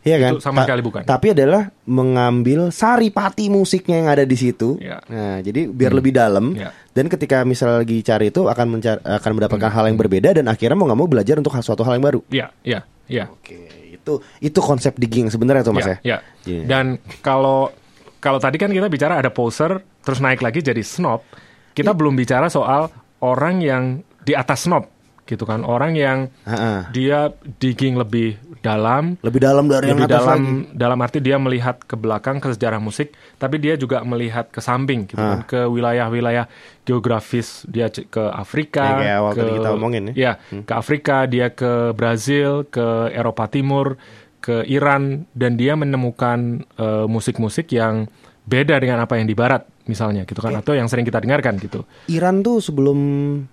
[0.00, 0.32] Iya kan?
[0.36, 1.02] Itu sama sekali bukan.
[1.04, 4.80] Tapi adalah mengambil sari pati musiknya yang ada di situ.
[4.80, 4.98] Iya.
[5.06, 6.56] Nah, jadi biar lebih dalam.
[6.56, 6.72] Iya.
[6.90, 10.74] Dan ketika misal lagi cari itu akan mencar- akan mendapatkan hal yang berbeda dan akhirnya
[10.74, 12.20] mau nggak mau belajar untuk suatu hal yang baru.
[12.28, 13.24] Iya, iya, iya.
[13.30, 13.56] Oke,
[13.94, 15.96] itu itu konsep digging sebenarnya tuh mas Iya, ya.
[16.02, 16.18] iya.
[16.46, 16.62] Iya.
[16.66, 16.84] Dan
[17.20, 17.70] kalau
[18.18, 21.24] kalau tadi kan kita bicara ada poser terus naik lagi jadi snob,
[21.72, 23.84] kita belum bicara soal orang yang
[24.20, 24.88] di atas snob
[25.30, 26.90] gitu kan, orang yang Ha-ha.
[26.90, 30.76] dia digging lebih dalam Lebih dalam dari yang lebih atas dalam lagi.
[30.76, 35.06] dalam arti dia melihat ke belakang ke sejarah musik tapi dia juga melihat ke samping
[35.06, 35.38] gitu Ah.
[35.38, 36.44] kan ke wilayah-wilayah
[36.84, 40.14] geografis dia ke Afrika Ya, kayak ke kita omongin ya.
[40.14, 43.96] ya, ke Afrika dia ke Brazil ke Eropa Timur
[44.38, 46.38] ke Iran dan dia menemukan
[46.74, 48.08] eh, musik-musik yang
[48.42, 51.84] beda dengan apa yang di barat misalnya gitu kan atau yang sering kita dengarkan gitu
[52.08, 52.98] Iran tuh sebelum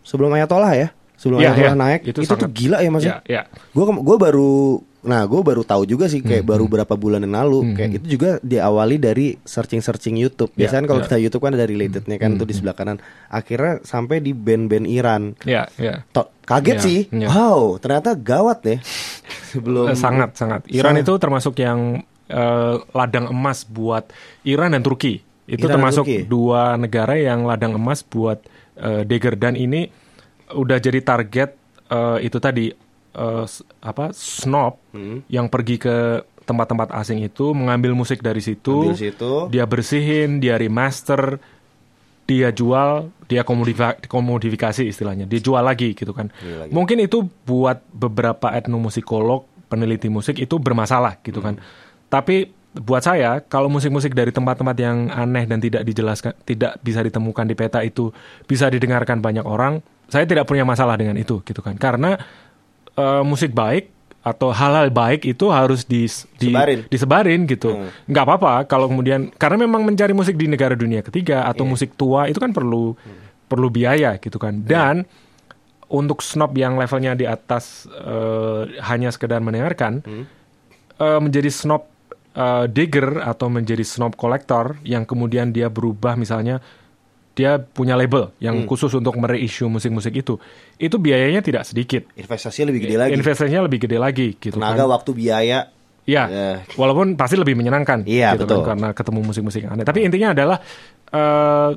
[0.02, 0.88] sebelum Ayatollah ya,
[1.18, 1.84] sebelum Iya, Ayatollah iya.
[1.84, 5.62] naik Itu itu, tuh gila ya mas ya ya Gue gue baru, nah gue baru
[5.62, 9.28] tahu juga sih kayak Hmm, baru berapa bulan yang lalu kayak itu juga diawali dari
[9.40, 10.50] searching searching YouTube.
[10.52, 11.06] Ya, Biasanya kan kalau ya.
[11.06, 12.98] kita YouTube kan ada relatednya kan tuh di sebelah kanan.
[13.28, 15.34] Akhirnya sampai di band-band Iran.
[15.44, 17.28] ya ya To- kaget Ya, sih, ya.
[17.28, 18.78] wow ternyata gawat ya.
[19.52, 20.62] Sebelum Eh, sangat sangat.
[20.68, 21.04] Iran Sangat.
[21.04, 21.80] itu termasuk yang
[22.28, 24.12] eh, ladang emas buat
[24.44, 25.24] Iran dan Turki.
[25.46, 26.26] Itu Iran termasuk Turki.
[26.26, 28.44] dua negara yang ladang emas buat
[28.76, 29.88] eh, Dagger dan ini
[30.50, 31.50] udah jadi target
[31.86, 32.72] eh, itu tadi
[33.44, 35.26] s- apa snob Hmm.
[35.26, 35.96] yang pergi ke
[36.44, 39.32] tempat-tempat asing itu mengambil musik dari situ, Ambil situ.
[39.50, 41.44] dia bersihin, dia remaster,
[42.24, 43.44] dia jual, dia
[44.06, 46.32] komodifikasi istilahnya, dia jual lagi gitu kan.
[46.40, 46.72] lagi.
[46.72, 51.60] Mungkin itu buat beberapa etnomusikolog, peneliti musik itu bermasalah gitu kan.
[52.08, 57.44] Tapi buat saya kalau musik-musik dari tempat-tempat yang aneh dan tidak dijelaskan, tidak bisa ditemukan
[57.44, 58.12] di peta itu
[58.44, 61.76] bisa didengarkan banyak orang, saya tidak punya masalah dengan itu gitu kan.
[61.76, 62.16] Karena
[62.94, 63.94] eh, musik baik
[64.24, 66.80] atau hal-hal baik itu harus dis- di- Sebarin.
[66.92, 67.72] disebarin gitu.
[68.08, 72.28] Nggak apa-apa kalau kemudian karena memang mencari musik di negara dunia ketiga atau musik tua
[72.28, 72.92] itu kan perlu
[73.48, 74.60] perlu biaya gitu kan.
[74.64, 75.08] Dan
[75.88, 80.04] untuk snob yang levelnya di atas eh, hanya sekedar mendengarkan
[81.00, 81.88] eh, menjadi snob
[82.36, 86.60] eh, digger atau menjadi snob kolektor yang kemudian dia berubah misalnya
[87.38, 90.42] dia punya label yang khusus untuk mereissue musik-musik itu.
[90.82, 92.10] Itu biayanya tidak sedikit.
[92.18, 93.12] investasinya lebih gede lagi.
[93.14, 94.98] Investasinya lebih gede lagi gitu Tenaga, kan.
[94.98, 95.60] waktu, biaya.
[96.08, 96.50] Iya, Ya.
[96.74, 98.64] walaupun pasti lebih menyenangkan, Iya, gitu betul.
[98.64, 99.86] kan, karena ketemu musik-musik yang aneh.
[99.86, 100.58] Tapi intinya adalah
[101.08, 101.72] eh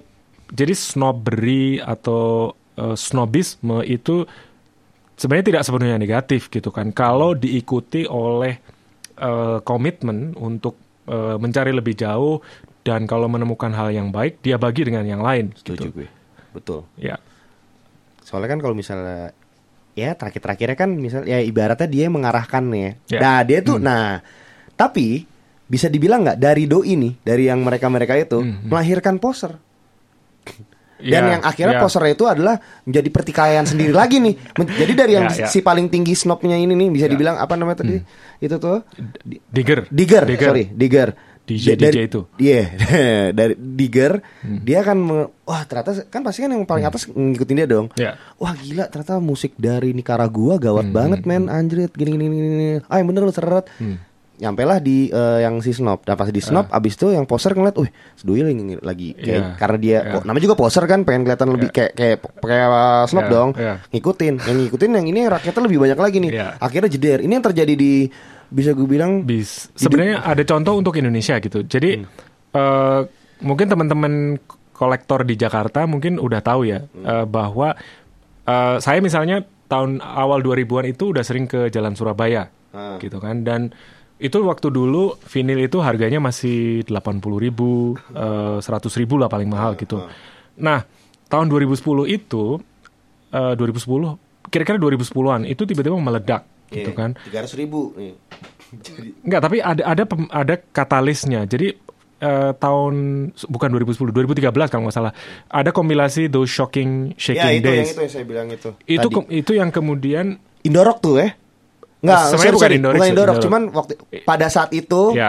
[0.50, 4.24] jadi snobbery atau eh, snobisme itu
[5.14, 6.94] sebenarnya tidak sepenuhnya negatif gitu kan.
[6.94, 8.54] Kalau diikuti oleh
[9.18, 12.38] eh, komitmen untuk eh, mencari lebih jauh
[12.80, 15.52] dan kalau menemukan hal yang baik dia bagi dengan yang lain.
[15.52, 15.96] Setuju gitu.
[15.96, 16.08] gue.
[16.50, 16.80] Betul.
[16.96, 17.20] Ya,
[18.20, 19.34] Soalnya kan kalau misalnya
[19.92, 22.92] ya terakhir-terakhirnya kan misal ya ibaratnya dia yang mengarahkan nih ya.
[23.08, 23.18] Ya.
[23.20, 24.22] Nah, dia tuh nah
[24.72, 25.26] tapi
[25.66, 29.54] bisa dibilang nggak dari doi nih, dari yang mereka-mereka itu melahirkan poser.
[31.00, 31.82] Dan Ya, yang akhirnya ya.
[31.82, 34.36] posernya itu adalah menjadi pertikaian sendiri lagi nih.
[34.52, 35.48] Jadi dari yang Ya, ya.
[35.48, 37.10] si paling tinggi snobnya ini nih bisa Ya.
[37.10, 37.96] dibilang apa namanya tadi?
[38.36, 38.84] Itu tuh
[39.24, 41.16] Di- Digger, Digger, sorry, Digger.
[41.50, 42.20] DJ Da- DJ itu.
[42.36, 42.62] Iya,
[43.38, 47.66] dari Digger, dia kan me- wah ternyata kan pasti kan yang paling atas ngikutin dia
[47.66, 47.90] dong.
[47.94, 48.14] Ya.
[48.36, 52.48] Wah gila ternyata musik dari Nicaragua gawat banget men, anjrit gini gini gini.
[52.48, 52.68] gini.
[52.86, 53.66] Ah yang bener lu seret.
[54.40, 56.00] Nyampe lah di eh, yang si Snob.
[56.00, 58.48] Dan pas di Snob abis itu yang poser ngeliat, wih, Seduyul
[58.80, 59.52] lagi, kayak Iya.
[59.54, 60.14] karena dia Iya.
[60.16, 63.50] oh, namanya juga poser kan, pengen kelihatan lebih kayak kayak kayak uh, Snob Iya, dong.
[63.52, 63.74] iya.
[63.92, 66.30] Ngikutin, yang ngikutin yang ini rakyatnya lebih banyak lagi nih.
[66.32, 66.48] Iya.
[66.56, 67.20] Akhirnya jeder.
[67.20, 68.08] Ini yang terjadi di
[68.50, 71.62] bisa gue bilang bis sebenarnya ada contoh untuk Indonesia gitu.
[71.62, 72.02] Jadi
[72.52, 73.00] eh,
[73.40, 74.36] mungkin teman-teman
[74.74, 77.72] kolektor di Jakarta mungkin udah tahu ya eh, bahwa
[78.44, 79.40] eh, saya misalnya
[79.70, 83.02] tahun awal 2000-an itu udah sering ke Jalan Surabaya Ah.
[83.02, 83.42] gitu kan.
[83.42, 83.74] Dan
[84.22, 89.74] itu waktu dulu vinil itu harganya masih 80.000 ribu, eh, 100 ribu lah paling mahal
[89.74, 89.98] gitu.
[90.60, 90.86] Nah
[91.26, 92.58] tahun 2010 itu
[93.30, 94.18] eh, 2010
[94.50, 96.42] kira-kira 2010-an itu tiba-tiba meledak
[96.72, 97.18] gitu kan.
[97.20, 97.92] Tiga ratus ribu.
[97.94, 98.14] nih.
[98.86, 101.42] Jadi Enggak, tapi ada ada ada katalisnya.
[101.44, 101.74] Jadi
[102.20, 102.94] eh, tahun
[103.34, 105.12] bukan 2010, 2013 kalau nggak salah.
[105.46, 107.90] Ada kompilasi Those Shocking Shaking ya itu yang Days.
[107.90, 108.70] itu yang saya bilang itu.
[108.86, 111.32] itu ke- itu yang kemudian Indorok tuh ya?
[112.00, 113.44] Enggak, Sebenarnya bukan Indorok bukan Indorok, Indorok.
[113.44, 113.92] cuman waktu
[114.22, 115.28] pada saat itu Ya.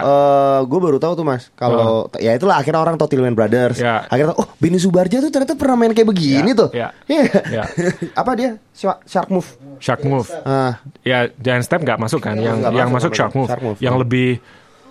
[0.61, 3.76] gue baru tahu tuh Mas, kalau ya itulah akhirnya orang tahu Tillman Brothers.
[3.78, 4.07] Ya.
[4.07, 6.69] Akhirnya oh Benny Subarja tuh ternyata pernah main kayak begini Ya, tuh.
[6.72, 7.24] ya, Iya.
[7.51, 7.63] ya.
[8.22, 8.55] Apa dia?
[8.72, 9.45] Shark, move.
[9.78, 10.26] Shark Move.
[10.41, 12.34] Ah, Ya Giant Step nggak masuk kan?
[12.34, 13.34] Yang Nggak yang masuk, Shark.
[13.34, 13.45] Move.
[13.45, 14.01] Shark Move, Yang ya.
[14.01, 14.30] lebih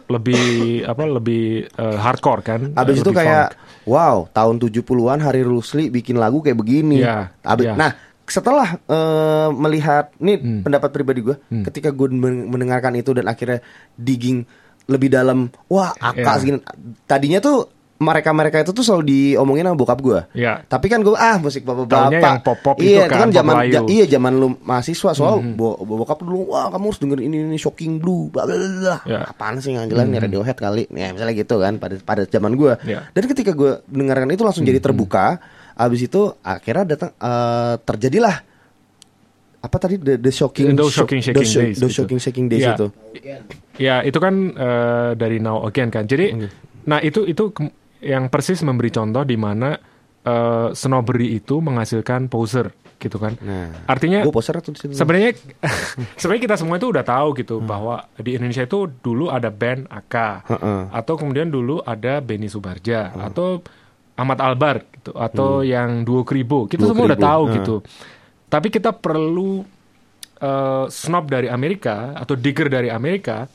[0.07, 0.45] lebih
[0.91, 2.61] apa lebih eh, hardcore kan?
[2.75, 3.89] Abis itu kayak funk.
[3.89, 7.01] wow, tahun 70-an Hari Rusli bikin lagu kayak begini.
[7.01, 7.75] Ya, Abis, ya.
[7.75, 7.91] Nah,
[8.31, 10.61] setelah eh, melihat ini Hmm.
[10.63, 13.59] pendapat pribadi gue, ketika gue men- mendengarkan itu dan akhirnya
[13.93, 14.47] digging
[14.87, 16.35] lebih dalam, wah, akak Ya.
[16.37, 16.59] segini.
[17.05, 17.67] Tadinya tuh
[18.01, 20.21] mereka-mereka itu tuh selalu diomongin sama bokap gue.
[20.33, 20.65] Ya.
[20.65, 22.17] Tapi kan gue ah musik bapak-bapak.
[22.17, 26.25] Yang pop-pop itu iya, kan, pop zaman ja- iya zaman lu mahasiswa soal bo- bokap
[26.25, 28.97] dulu wah kamu harus dengerin ini ini shocking blue bla bla bla.
[29.05, 29.29] Ya.
[29.29, 30.89] Apaan sih yang jelas nih Radiohead kali.
[30.89, 32.73] Ya misalnya gitu kan pada pada zaman gue.
[32.83, 33.05] Ya.
[33.13, 35.37] Dan ketika gue mendengarkan itu langsung jadi terbuka.
[35.81, 38.37] Abis itu akhirnya datang eh, terjadilah
[39.61, 41.89] apa tadi the, the shocking shock- Shocking Shaking the Days the gitu.
[41.95, 42.73] shocking shaking days Iya.
[42.75, 42.87] itu.
[43.77, 46.05] Ya itu kan eh, dari Now Again kan.
[46.05, 46.33] Jadi,
[46.83, 47.53] nah itu itu
[48.01, 49.77] yang persis memberi contoh di mana
[50.21, 53.33] eh, snobbery itu menghasilkan poser gitu kan.
[53.39, 54.25] Nah, Artinya
[54.91, 55.33] sebenarnya
[56.21, 57.65] sebenarnya kita semua itu udah tahu gitu Hmm.
[57.67, 60.15] bahwa di Indonesia itu dulu ada band AK
[60.47, 60.81] Heeh.
[60.91, 63.61] atau kemudian dulu ada Benny Subarja atau
[64.15, 66.65] Ahmad Albar gitu atau yang Duo Kribo.
[66.65, 67.55] Kita Duo semua udah Kribo, tahu heeh.
[67.57, 67.77] gitu.
[68.47, 69.65] Tapi kita perlu
[70.37, 73.49] eh, snob dari Amerika atau digger dari Amerika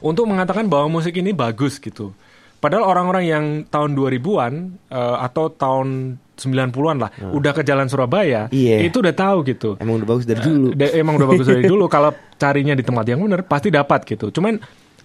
[0.00, 2.10] untuk mengatakan bahwa musik ini bagus gitu.
[2.58, 4.52] Padahal orang-orang yang tahun 2000-an
[4.88, 5.88] eh, atau tahun
[6.32, 8.82] 90-an lah udah ke Jalan Surabaya, Iya.
[8.82, 9.78] itu udah tahu gitu.
[9.78, 10.68] Emang udah bagus dari dulu.
[10.72, 11.86] Da- emang udah bagus dari dulu.
[11.86, 14.30] Kalau carinya di tempat yang benar pasti dapat gitu.
[14.30, 14.58] Cuman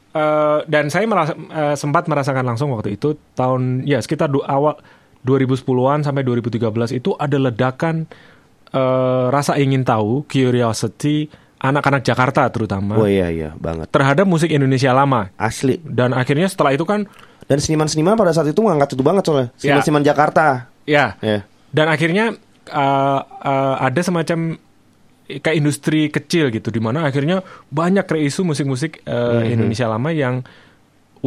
[0.09, 4.77] eh, dan saya merasa, eh, sempat merasakan langsung waktu itu tahun ya sekitar du- awal
[5.27, 6.63] 2010-an sampai 2013
[6.95, 8.07] itu ada ledakan
[8.71, 13.89] eh, rasa ingin tahu, curiosity anak-anak Jakarta terutama Oh iya iya banget.
[13.89, 15.33] terhadap musik Indonesia lama.
[15.35, 15.81] Asli.
[15.81, 17.05] Dan akhirnya setelah itu kan
[17.47, 19.47] Dan seniman-seniman pada saat itu ngangkat itu banget soalnya.
[19.55, 19.79] Ya.
[19.79, 20.45] Seniman-seniman Jakarta.
[20.83, 21.47] ya Ya.
[21.71, 22.35] Dan akhirnya
[22.71, 24.59] uh, uh, ada semacam
[25.27, 30.43] kayak industri kecil gitu di mana akhirnya banyak reisu musik-musik uh, Indonesia lama yang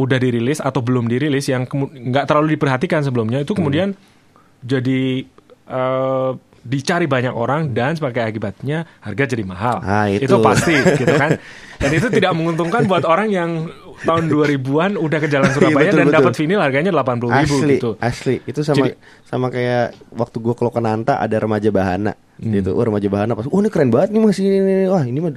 [0.01, 3.93] udah dirilis atau belum dirilis yang nggak terlalu diperhatikan sebelumnya itu kemudian
[4.65, 5.25] jadi
[5.69, 9.81] uh, dicari banyak orang dan sebagai akibatnya harga jadi mahal.
[9.81, 10.29] Ah, itu.
[10.45, 11.41] pasti gitu kan.
[11.81, 13.49] Dan itu tidak menguntungkan buat orang yang
[14.01, 17.73] tahun 2000-an udah ke Jalan Surabaya Iya, betul, dan dapat vinil harganya 80.000 ribu Asli,
[17.75, 17.89] gitu.
[17.97, 18.35] asli.
[18.43, 22.13] Itu sama Jadi- sama kayak waktu gue ke Lokananta ada remaja bahana.
[22.41, 22.51] Hmm.
[22.51, 22.73] Gitu.
[22.73, 23.45] Oh, remaja bahana pas.
[23.45, 24.57] Oh, ini keren banget nih Mas ini.
[24.85, 25.31] Wah, ini mah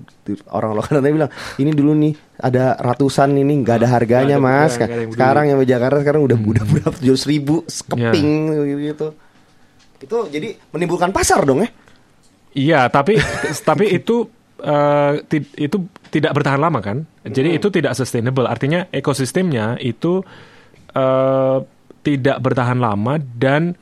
[0.51, 4.81] orang Lokananta bilang, "Ini dulu nih ada ratusan ini nggak ada harganya, ada, Mas."
[5.13, 8.91] sekarang yang di Jakarta sekarang udah udah berapa tujuh ribu sekeping Ya.
[8.91, 9.13] gitu.
[10.01, 11.69] Itu jadi menimbulkan pasar dong ya.
[12.55, 13.21] Iya, tapi
[13.69, 14.25] tapi itu
[14.65, 15.13] eh,
[15.61, 15.77] itu
[16.09, 17.05] tidak bertahan lama kan.
[17.23, 18.49] Jadi itu tidak sustainable.
[18.49, 20.25] Artinya ekosistemnya itu
[20.93, 21.59] eh,
[22.05, 23.77] tidak bertahan lama dan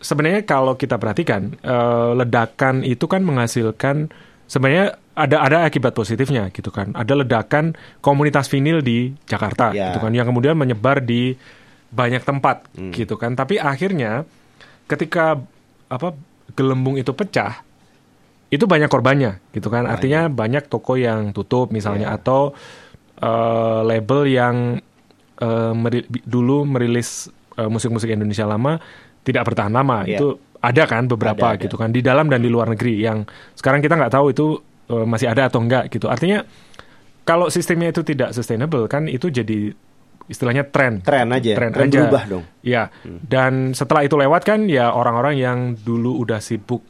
[0.00, 4.08] sebenarnya kalau kita perhatikan eh, ledakan itu kan menghasilkan
[4.44, 6.90] sebenarnya ada ada akibat positifnya gitu kan.
[6.92, 9.92] Ada ledakan komunitas vinil di Jakarta Ya.
[9.92, 11.38] gitu kan yang kemudian menyebar di
[11.94, 13.38] banyak tempat gitu kan.
[13.38, 14.26] Tapi akhirnya
[14.90, 15.38] ketika
[15.86, 16.12] apa
[16.58, 17.62] gelembung itu pecah
[18.54, 19.84] itu banyak korbannya gitu kan?
[19.84, 22.54] Artinya banyak toko yang tutup misalnya atau
[23.18, 24.56] eh, label yang
[25.38, 28.78] eh, meri- dulu merilis eh, musik-musik Indonesia lama
[29.24, 30.04] tidak bertahan lama.
[30.04, 30.18] Iya.
[30.20, 30.28] itu
[30.64, 31.64] ada kan beberapa Ada, ada.
[31.68, 31.92] gitu kan?
[31.92, 34.46] Di dalam dan di luar negeri yang sekarang kita nggak tahu itu
[34.88, 36.08] eh, masih ada atau enggak gitu.
[36.08, 36.44] Artinya
[37.24, 39.72] kalau sistemnya itu tidak sustainable kan itu jadi
[40.24, 42.00] istilahnya tren Tren aja, tren, tren aja.
[42.00, 42.44] berubah dong.
[42.64, 46.80] Ya, dan setelah itu lewat kan ya orang-orang yang dulu udah sibuk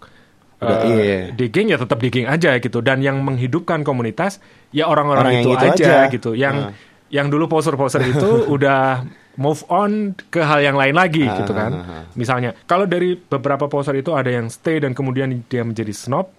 [0.56, 1.18] Udah, eh, iya.
[1.30, 4.38] digging ya tetap digging aja gitu dan yang menghidupkan komunitas
[4.70, 5.96] ya Orang orang-orang itu, itu aja, aja.
[6.08, 6.30] gitu.
[6.32, 6.70] Yang Ah.
[7.10, 9.92] yang dulu poser-poser itu udah move on
[10.24, 11.70] ke hal yang lain lagi Ah, gitu kan.
[11.70, 12.04] ah, ah.
[12.14, 16.30] Misalnya, kalau dari beberapa poser itu ada yang stay dan kemudian dia menjadi snob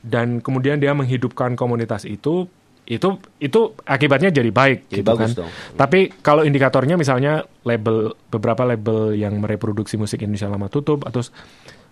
[0.00, 2.46] dan kemudian dia menghidupkan komunitas itu
[2.84, 5.38] itu itu akibatnya jadi baik Jadi gitu bagus kan.
[5.42, 5.50] dong.
[5.74, 11.34] Tapi kalau indikatornya misalnya label beberapa label yang mereproduksi musik Indonesia lama tutup atau s-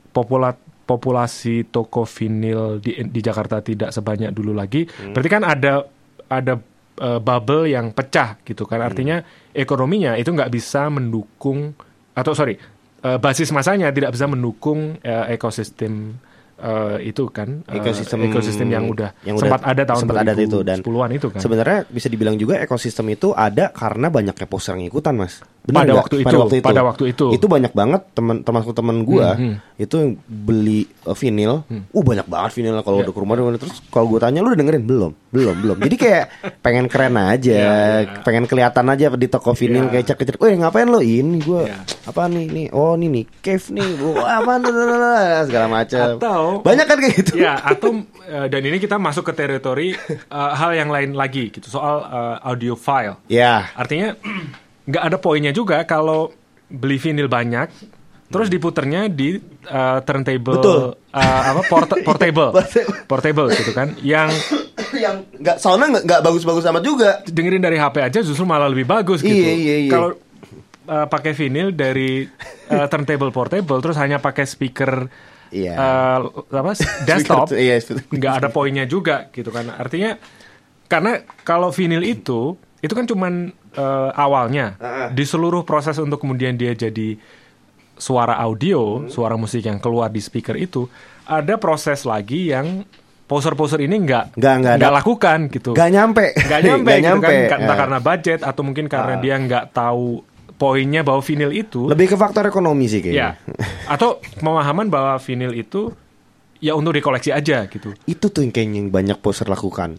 [0.09, 0.55] popula-
[0.85, 5.85] populasi toko vinil di di Jakarta tidak sebanyak dulu lagi, berarti kan ada
[6.27, 6.55] ada
[6.97, 8.81] eh, bubble yang pecah gitu kan.
[8.81, 9.21] Artinya
[9.51, 11.73] ekonominya itu nggak bisa mendukung
[12.13, 12.55] atau sorry
[13.01, 16.17] eh, basis masanya tidak bisa mendukung eh, ekosistem
[16.57, 20.33] eh, itu kan eh, ekosistem ekosistem yang udah yang sempat udah- ada tahun sempat ada
[20.35, 21.41] itu dan 2010-an itu kan.
[21.41, 25.43] Sebenarnya bisa dibilang juga ekosistem itu ada karena banyaknya poster yang ikutan, Mas.
[25.65, 25.97] Pada nggak?
[25.97, 27.27] waktu itu, pada waktu itu.
[27.33, 31.65] Itu banyak banget teman termasuk teman gua Hmm, itu yang beli uh, vinil.
[31.89, 33.09] Uh banyak banget vinil kalau Ya.
[33.09, 35.13] udah ke rumah terus kalau gua tanya lu udah dengerin belum?
[35.33, 35.77] Belum, belum.
[35.81, 36.25] Jadi kayak
[36.65, 37.73] pengen keren aja, Ya,
[38.05, 38.21] ya.
[38.21, 39.91] pengen kelihatan aja di toko vinil Ya.
[39.91, 40.37] kayak cek-cek.
[40.37, 41.01] Weh, ngapain lo?
[41.01, 41.81] Ini gua Ya.
[42.05, 42.45] apa nih?
[42.45, 43.89] Nih, oh ini nih, cave nih.
[44.05, 44.53] Wah, apa
[45.49, 46.21] segala macam.
[46.21, 47.33] Atau- banyak kan kayak gitu.
[47.41, 51.67] Ya, atau eh, dan ini kita masuk ke teritori eh, hal yang lain lagi gitu
[51.67, 53.17] soal eh, audio file.
[53.27, 53.73] Ya.
[53.73, 54.13] Artinya
[54.85, 56.29] nggak ada poinnya juga kalau
[56.67, 57.69] beli vinil banyak
[58.25, 60.83] terus diputernya di eh, turntable Betul.
[61.13, 62.51] eh, apa port- portable
[63.07, 63.49] Portable.
[63.53, 64.33] gitu kan yang
[64.95, 67.11] yang nggak soundnya nggak bagus-bagus amat juga.
[67.27, 69.35] dengerin dari HP aja justru malah lebih bagus gitu.
[69.35, 69.91] Iya, iya, iya.
[69.91, 70.09] Kalau
[70.87, 72.27] uh, pakai vinil dari
[72.71, 75.07] uh, turntable portable terus hanya pakai speaker
[75.55, 75.75] Iya.
[75.79, 76.19] uh,
[76.51, 76.75] apa
[77.07, 77.79] desktop iya,
[78.11, 79.71] nggak ada poinnya juga gitu kan.
[79.71, 80.19] Artinya
[80.87, 85.09] karena kalau vinil itu itu kan cuman uh, awalnya Ah, ah.
[85.09, 87.19] di seluruh proses untuk kemudian dia jadi
[87.95, 90.91] suara audio, suara musik yang keluar di speaker itu
[91.23, 92.83] ada proses lagi yang
[93.25, 94.89] poser-poser ini nggak Nggak- nggak ada.
[94.93, 95.71] lakukan gitu.
[95.73, 96.35] Gak nyampe.
[96.45, 97.35] Nggak nyampe, Nggak gitu nyampe.
[97.47, 97.81] kan entah Ya.
[97.81, 100.21] karena budget atau mungkin karena dia nggak tahu
[100.55, 103.35] poinnya bahwa vinil itu Lebih ke faktor ekonomi sih kayaknya.
[103.35, 103.57] ya
[103.87, 105.91] atau pemahaman bahwa vinil itu
[106.59, 107.91] ya untuk dikoleksi aja gitu.
[108.05, 109.99] Itu tuh yang kayaknya yang banyak poser lakukan.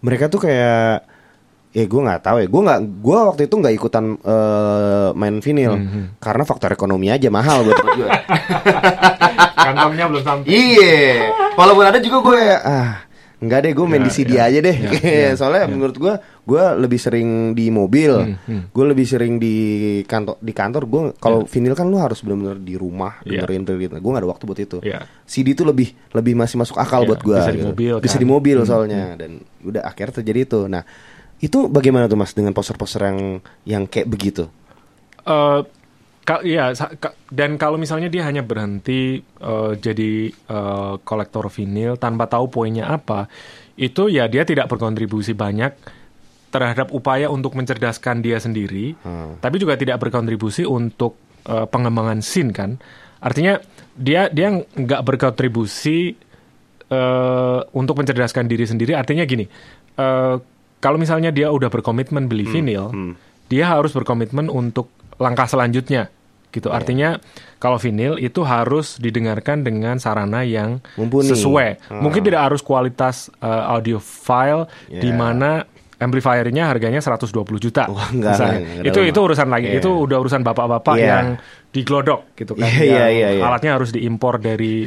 [0.00, 1.04] Mereka tuh kayak
[1.74, 2.46] ya gue nggak tahu ya.
[2.46, 5.74] Gue nggak gue waktu itu nggak ikutan eh, main vinil.
[5.74, 8.08] Hmm, karena faktor ekonomi aja mahal buat gue
[9.56, 10.48] Kantongnya belum sampai.
[10.48, 11.30] iya.
[11.54, 12.92] Walaupun ada juga gue ya ah
[13.34, 14.72] nggak deh gue main Ya, di CD ya, aja deh.
[14.72, 14.90] Ya,
[15.28, 16.14] ya, soalnya menurut gue
[16.46, 18.38] gue lebih sering di mobil.
[18.40, 19.54] Hmm, gue lebih sering di
[20.02, 23.44] kantor di kantor gue kalau vinil kan lu harus benar-benar di rumah Ya.
[23.44, 23.92] dengerin gitu.
[23.92, 24.78] Gue nggak ada waktu buat itu.
[24.80, 25.04] Ya.
[25.24, 28.22] CD itu lebih lebih masih masuk akal Ya, buat gue bisa di mobil, bisa kan.
[28.22, 29.02] di mobil soalnya.
[29.18, 30.60] dan udah akhirnya terjadi itu.
[30.64, 30.84] Nah
[31.44, 33.18] itu bagaimana tuh mas dengan poster-poster yang
[33.68, 34.48] yang kayak begitu
[35.24, 35.60] Eh,
[36.20, 41.96] ka- ya sa- ka- dan kalau misalnya dia hanya berhenti eh, jadi eh, kolektor vinil
[41.96, 43.28] tanpa tahu poinnya apa,
[43.76, 45.72] itu ya dia tidak berkontribusi banyak
[46.48, 48.94] terhadap upaya untuk mencerdaskan dia sendiri,
[49.40, 52.76] tapi juga tidak berkontribusi untuk eh, pengembangan scene kan.
[53.18, 53.56] Artinya
[53.96, 56.14] dia dia nggak berkontribusi
[56.86, 58.92] eh, untuk mencerdaskan diri sendiri.
[58.92, 59.48] Artinya gini,
[59.96, 60.34] eh,
[60.84, 62.92] kalau misalnya dia udah berkomitmen beli vinil,
[63.48, 66.12] dia harus berkomitmen untuk langkah selanjutnya,
[66.52, 66.68] gitu.
[66.68, 67.16] Artinya
[67.56, 71.32] kalau vinil itu harus didengarkan dengan sarana yang Mumpuni.
[71.32, 71.88] sesuai.
[71.96, 75.16] Mungkin tidak harus kualitas eh, audio file di Ya.
[75.16, 75.64] mana
[75.94, 77.88] amplifiernya harganya 120 juta.
[77.88, 78.52] Wah, enggak misalnya.
[78.52, 79.66] lah, enggak itu ada itu urusan lagi.
[79.72, 79.78] Iya.
[79.80, 81.06] Itu udah urusan bapak-bapak Iya.
[81.08, 81.26] yang
[81.72, 82.66] diglodok gitu kan.
[82.66, 83.42] Iya, iya, Yang iya, iya.
[83.46, 84.84] Alatnya harus diimpor dari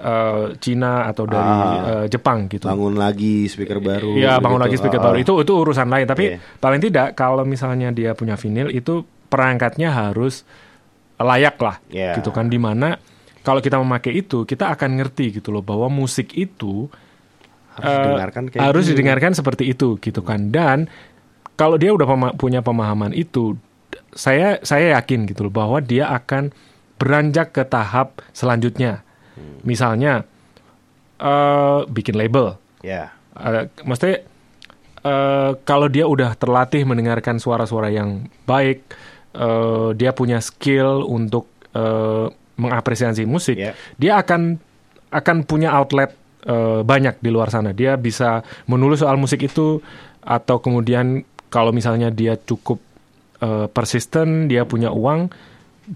[0.00, 1.74] eh, Cina atau dari Ah.
[1.94, 2.64] eh, Jepang gitu.
[2.64, 4.64] bangun lagi speaker baru Iya, bangun gitu.
[4.64, 6.04] lagi speaker Ah, baru itu itu urusan lain.
[6.04, 6.38] Tapi Iya.
[6.56, 10.42] paling tidak kalau misalnya dia punya vinil itu perangkatnya harus
[11.16, 12.16] layak lah, Iya.
[12.16, 12.46] gitu kan.
[12.46, 12.96] Di mana
[13.40, 16.88] kalau kita memakai itu kita akan ngerti gitu loh bahwa musik itu
[17.70, 18.90] harus eh, didengarkan kayak harus gini.
[18.94, 20.48] didengarkan seperti itu gitu kan.
[20.48, 20.88] Dan
[21.54, 23.52] kalau dia udah pema- punya pemahaman itu,
[24.10, 26.50] saya saya yakin gitu loh bahwa dia akan
[26.96, 29.04] beranjak ke tahap selanjutnya.
[29.36, 29.60] Hmm.
[29.62, 30.24] Misalnya
[31.20, 32.56] eh, bikin label.
[32.80, 34.26] ya Uh, maksudnya
[35.06, 38.82] eh, kalau dia udah terlatih mendengarkan suara-suara yang baik,
[39.32, 42.26] eh, dia punya skill untuk eh,
[42.58, 43.72] mengapresiasi musik, Ya.
[43.96, 44.58] dia akan
[45.14, 46.10] akan punya outlet
[46.44, 47.70] eh, banyak di luar sana.
[47.70, 49.78] Dia bisa menulis soal musik itu
[50.20, 52.82] atau kemudian kalau misalnya dia cukup
[53.40, 55.30] eh, persisten, dia punya uang,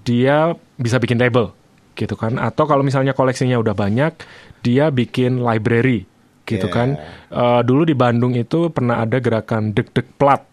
[0.06, 1.50] dia bisa bikin label
[1.94, 2.36] gitu kan.
[2.36, 4.12] Atau kalau misalnya koleksinya udah banyak,
[4.60, 6.06] dia bikin library
[6.44, 6.76] gitu Yeah.
[6.76, 6.88] kan.
[7.32, 10.44] Eh, dulu di Bandung itu pernah ada gerakan deg-deg plat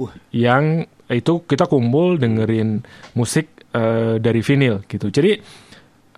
[0.00, 0.12] Wah.
[0.32, 2.82] yang itu kita kumpul dengerin
[3.14, 5.12] musik eh, dari vinil gitu.
[5.12, 5.36] Jadi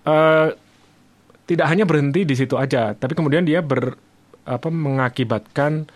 [0.07, 0.49] eh,
[1.49, 3.97] tidak hanya berhenti di situ aja, tapi kemudian dia ber
[4.49, 5.89] apa mengakibatkan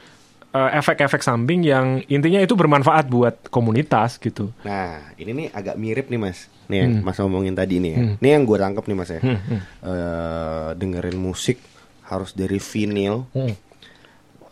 [0.53, 4.53] efek-efek samping yang intinya itu bermanfaat buat komunitas gitu.
[4.63, 6.47] Nah, ini nih agak mirip nih mas.
[6.69, 6.85] Nih, Hmm.
[6.85, 7.93] yang mas ngomongin tadi nih.
[7.93, 8.01] Ya.
[8.21, 9.21] Ini yang gue tangkap nih mas ya.
[9.21, 11.57] Eh, dengerin musik
[12.05, 13.57] harus dari vinil, Hmm.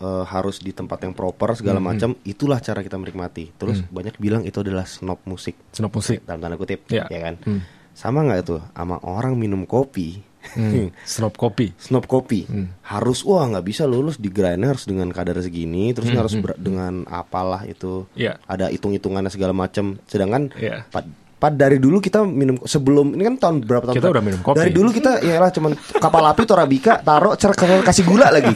[0.01, 2.17] eh, harus di tempat yang proper segala macam.
[2.25, 3.53] Itulah cara kita menikmati.
[3.55, 5.55] Terus banyak bilang itu adalah snob musik.
[5.71, 6.25] Snob musik.
[6.25, 7.05] Dalam tanda kutip, Ya.
[7.07, 7.37] ya kan?
[7.45, 7.61] Hmm.
[7.93, 10.25] Sama nggak tuh sama orang minum kopi?
[10.43, 10.89] Hmm.
[11.03, 11.71] Snob kopi.
[11.77, 12.49] Snob kopi
[12.83, 17.05] harus wah nggak bisa lulus di grind harus dengan kadar segini terus harus ber- dengan
[17.05, 18.33] apalah itu Hmm, Iya.
[18.43, 20.85] ada hitung hitungannya segala macam sedangkan Iya.
[20.87, 24.17] pad, pad dari dulu kita minum sebelum ini kan tahun berapa tahun Kita terakhir?
[24.17, 24.57] udah minum kopi.
[24.57, 28.53] dari dulu kita ya lah cuman kapal api torabika taruh cer kasih gula lagi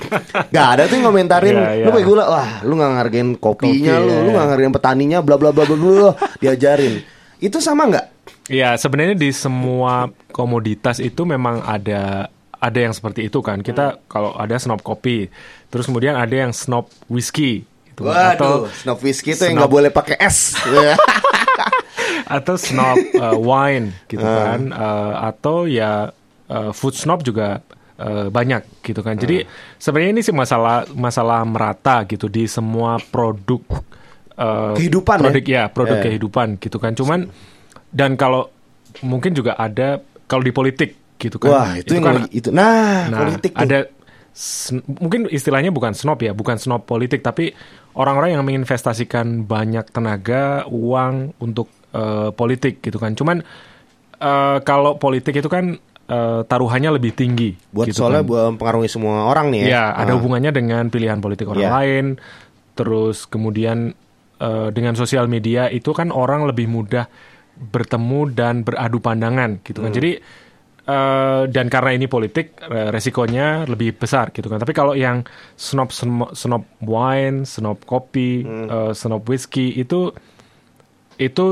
[0.50, 1.84] nggak ada tuh yang ngomentarin Iya, iya.
[1.84, 4.20] lu pakai gula wah lu nggak ngargain kopinya Kopi, lu iya.
[4.20, 7.00] lu nggak ngargain petaninya bla bla bla bla bla diajarin
[7.38, 8.06] itu sama nggak
[8.46, 13.60] Ya sebenarnya di semua komoditas itu memang ada ada yang seperti itu kan.
[13.60, 15.32] Kita kalau ada snob kopi,
[15.68, 17.64] terus kemudian ada yang snob whisky.
[17.88, 18.04] Gitu.
[18.04, 20.52] Waduh, snob whiskey itu yang snob- nggak boleh pakai es.
[22.26, 24.56] atau snob uh, wine gitu Ah.
[24.56, 26.08] kan Uh, atau ya
[26.48, 27.60] uh, food snob juga
[27.96, 29.44] uh, banyak gitu kan jadi
[29.76, 33.60] sebenarnya ini sih masalah masalah merata gitu di semua produk
[34.34, 35.22] uh, Kehidupan ya?
[35.22, 36.02] produk ya, produk Ya.
[36.02, 37.28] kehidupan gitu kan cuman
[37.94, 38.50] dan kalau
[39.00, 42.48] mungkin juga ada kalau di politik gitu kan Wah, itu, yang kan lagi itu.
[42.50, 43.62] Nah, Nah, politik tuh.
[43.62, 43.78] ada
[44.30, 47.54] sn- mungkin istilahnya bukan snob ya, bukan snob politik, tapi
[47.94, 53.14] orang-orang yang menginvestasikan banyak tenaga, uang untuk eh, politik gitu kan.
[53.14, 53.46] Cuman
[54.16, 57.54] eh, kalau politik itu kan eh, taruhannya lebih tinggi.
[57.70, 58.28] buat gitu soalnya kan.
[58.28, 59.68] buat mempengaruhi semua orang nih ya.
[59.70, 60.16] Ya, ada Ah.
[60.18, 61.72] hubungannya dengan pilihan politik orang Iya.
[61.72, 62.06] lain.
[62.74, 63.94] Terus kemudian
[64.36, 67.06] eh, dengan sosial media itu kan orang lebih mudah
[67.54, 69.90] bertemu dan beradu pandangan gitu kan.
[69.90, 70.18] Jadi
[70.84, 74.58] eh, dan karena ini politik resikonya lebih besar gitu kan.
[74.58, 75.22] Tapi kalau yang
[75.54, 80.10] snob snob, wine, snob kopi, eh, snob whiskey itu
[81.16, 81.44] itu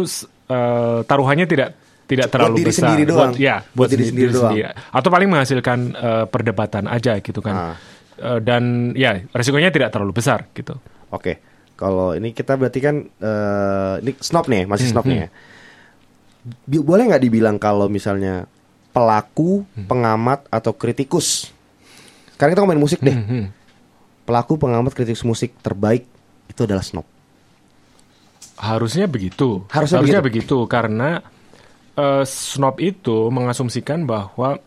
[0.48, 2.82] eh, taruhannya tidak tidak Buat terlalu diri besar.
[2.84, 3.32] sendiri doang.
[3.32, 4.52] Buat, ya, Buat diri sendiri doang.
[4.92, 7.54] Atau paling menghasilkan eh, perdebatan aja gitu kan.
[7.54, 7.76] Ah.
[8.20, 10.76] Eh, dan ya resikonya tidak terlalu besar gitu.
[11.08, 11.40] Oke,
[11.72, 15.28] kalau ini kita berarti kan eh, ini snob nih, masih Hmm, snob nih ya.
[16.42, 18.44] Bi- Boleh nggak dibilang kalau misalnya
[18.90, 19.86] pelaku, Hmm.
[19.86, 21.48] pengamat atau kritikus?
[22.34, 23.14] Sekarang kita ngomongin musik deh.
[23.14, 23.46] Hmm.
[24.22, 26.04] Pelaku, pengamat, kritikus musik terbaik
[26.46, 27.06] itu adalah snob.
[28.56, 29.66] Harusnya begitu.
[29.70, 30.66] Harusnya begitu.
[30.66, 31.22] karena
[31.92, 34.58] eh, snob itu mengasumsikan bahwa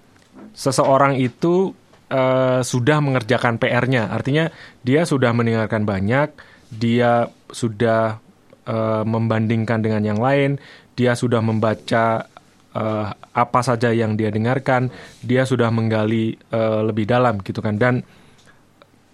[0.52, 1.72] seseorang itu
[2.06, 4.12] eh, sudah mengerjakan PR-nya.
[4.12, 4.52] Artinya
[4.82, 6.32] dia sudah mendengarkan banyak,
[6.70, 8.20] dia sudah
[8.66, 10.58] eh, membandingkan dengan yang lain,
[10.96, 12.26] dia sudah membaca
[12.72, 14.90] eh, apa saja yang dia dengarkan,
[15.22, 17.76] dia sudah menggali eh, lebih dalam gitu kan.
[17.76, 18.02] Dan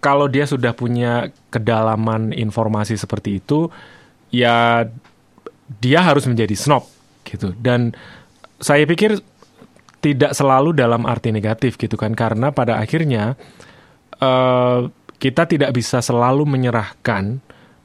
[0.01, 3.69] kalau dia sudah punya kedalaman informasi seperti itu,
[4.33, 4.85] ya
[5.81, 6.85] dia harus menjadi snob
[7.25, 7.53] gitu.
[7.57, 7.93] Dan
[8.61, 9.21] saya pikir
[10.01, 13.37] tidak selalu dalam arti negatif gitu kan, karena pada akhirnya
[14.21, 14.79] eh,
[15.21, 17.37] kita tidak bisa selalu menyerahkan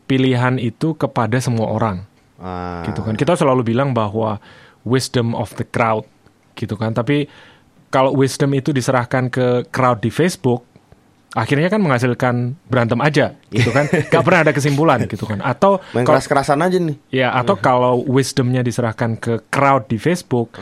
[0.08, 3.16] pilihan itu kepada semua orang Ah, gitu kan.
[3.16, 4.36] Kita selalu bilang bahwa
[4.84, 6.04] wisdom of the crowd
[6.54, 6.92] gitu kan.
[6.92, 7.28] Tapi
[7.88, 10.64] kalau wisdom itu diserahkan ke crowd di Facebook,
[11.32, 13.88] akhirnya kan menghasilkan berantem aja gitu kan.
[14.12, 15.40] Gak pernah ada kesimpulan gitu kan.
[15.40, 16.96] Atau Main kalau- keras-kerasan aja nih.
[17.12, 20.56] ya atau kalau wisdomnya diserahkan ke crowd di Facebook,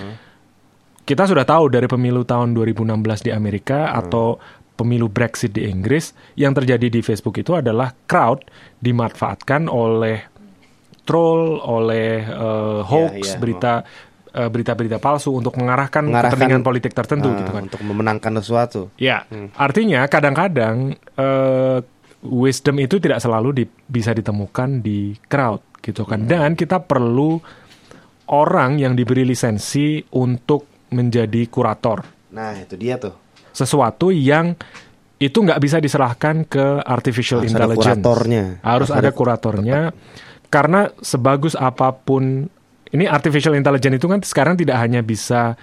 [1.05, 4.41] kita sudah tahu dari pemilu tahun 2016 di Amerika atau
[4.75, 8.43] pemilu Brexit di Inggris yang terjadi di Facebook itu adalah crowd
[8.83, 10.27] dimanfaatkan oleh
[11.05, 13.39] troll, oleh eh, hoax, iya.
[13.39, 13.73] berita
[14.31, 17.63] eh, berita-berita palsu untuk mengarahkan, Mengarahkan- kepentingan politik tertentu Ah, gitu kan.
[17.65, 18.81] Untuk memenangkan sesuatu.
[18.97, 19.23] Ya,
[19.55, 20.77] artinya kadang-kadang
[21.15, 21.79] eh,
[22.21, 26.25] wisdom itu tidak selalu di- bisa ditemukan di crowd gitu kan.
[26.25, 27.37] Dan kita perlu
[28.27, 32.01] orang yang diberi lisensi untuk menjadi kurator.
[32.33, 33.13] Nah, itu dia tuh.
[33.51, 34.57] Sesuatu yang
[35.15, 37.85] itu nggak bisa diserahkan ke artificial Harus ada intelligence.
[38.03, 38.45] kuratornya.
[38.59, 39.81] Harus Harus ada ada- kuratornya.
[40.55, 42.47] Karena sebagus apa pun
[42.95, 45.59] ini artificial intelligence itu kan sekarang tidak hanya bisa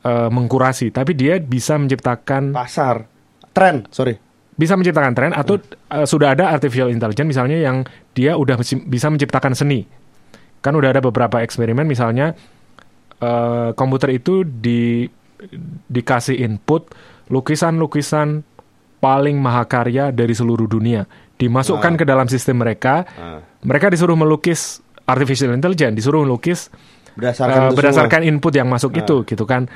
[0.00, 3.04] eh, mengkurasi, tapi dia bisa menciptakan Pasar.
[3.52, 4.16] Tren, sorry.
[4.60, 5.56] bisa menciptakan tren atau
[5.88, 7.80] uh, sudah ada artificial intelligence misalnya yang
[8.12, 9.88] dia udah bisa menciptakan seni.
[10.60, 12.36] Kan udah ada beberapa eksperimen misalnya
[13.24, 15.08] uh, komputer itu di
[15.88, 16.92] dikasih input
[17.32, 18.44] lukisan-lukisan
[19.00, 21.08] paling mahakarya dari seluruh dunia
[21.40, 23.08] dimasukkan ke dalam sistem mereka.
[23.16, 23.40] Ah.
[23.64, 26.68] Mereka disuruh melukis artificial intelligence, disuruh melukis
[27.16, 29.66] Berdasarkan itu berdasarkan input yang masuk itu gitu kan.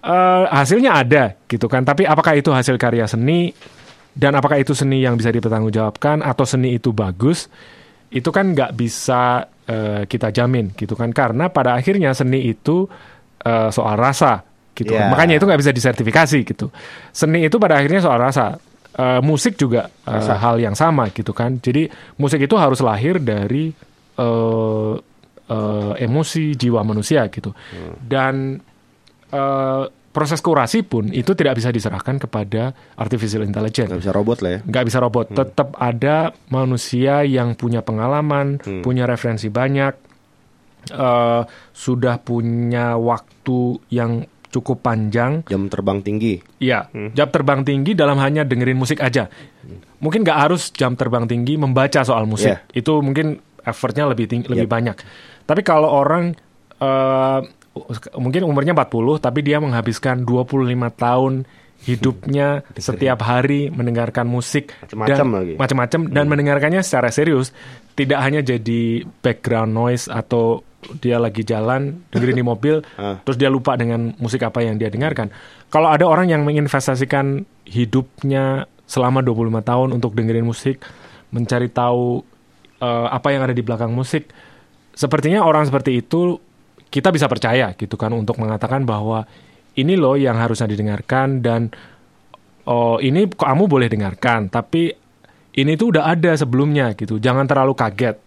[0.00, 1.84] Eh, hasilnya ada gitu kan.
[1.84, 3.52] Tapi apakah itu hasil karya seni?
[4.10, 6.24] Dan apakah itu seni yang bisa dipertanggungjawabkan?
[6.24, 7.50] Atau seni itu bagus?
[8.10, 11.12] Itu kan nggak bisa eh, kita jamin gitu kan.
[11.12, 12.86] Karena pada akhirnya seni itu
[13.44, 14.40] eh, soal rasa
[14.70, 15.04] gitu kan.
[15.04, 15.12] Ya.
[15.12, 16.72] makanya itu nggak bisa disertifikasi gitu.
[17.12, 18.56] Seni itu pada akhirnya soal rasa
[19.00, 21.56] Eh, musik juga eh, hal yang sama gitu kan.
[21.56, 21.88] Jadi
[22.20, 23.72] musik itu harus lahir dari
[24.20, 24.94] eh,
[25.48, 27.56] eh, emosi jiwa manusia gitu.
[28.04, 28.60] Dan
[29.32, 33.88] eh, proses kurasi pun itu tidak bisa diserahkan kepada artificial intelligence.
[33.88, 34.60] Gak bisa robot lah ya.
[34.68, 35.26] nggak bisa robot.
[35.32, 39.94] Tetap ada manusia yang punya pengalaman punya referensi banyak
[40.92, 41.42] eh,
[41.72, 46.42] sudah punya waktu yang cukup panjang Jam terbang tinggi.
[46.58, 49.30] Iya, jam terbang tinggi dalam hanya dengerin musik aja.
[50.02, 52.50] Mungkin nggak harus jam terbang tinggi membaca soal musik.
[52.50, 52.58] Iya.
[52.74, 54.96] Itu mungkin effortnya lebih tinggi, lebih banyak.
[55.46, 56.34] Tapi kalau orang
[56.82, 57.40] eh,
[58.18, 60.66] mungkin umurnya 40 tapi dia menghabiskan 25
[60.98, 61.32] tahun
[61.86, 65.54] hidupnya setiap hari mendengarkan musik Macem-macem dan lagi.
[65.56, 67.54] macam-macam dan mendengarkannya secara serius
[67.96, 70.66] tidak hanya jadi background noise atau
[71.00, 73.20] dia lagi jalan dengerin di mobil Ah.
[73.24, 75.32] terus dia lupa dengan musik apa yang dia dengarkan.
[75.68, 80.82] Kalau ada orang yang menginvestasikan hidupnya selama 25 tahun untuk dengerin musik,
[81.30, 82.24] mencari tahu
[82.82, 84.28] eh, apa yang ada di belakang musik,
[84.96, 86.36] sepertinya orang seperti itu
[86.90, 89.22] kita bisa percaya gitu kan untuk mengatakan bahwa
[89.78, 91.70] ini loh yang harusnya didengarkan dan
[92.66, 94.90] oh ini kamu boleh dengarkan, tapi
[95.54, 97.22] ini tuh udah ada sebelumnya gitu.
[97.22, 98.18] Jangan terlalu kaget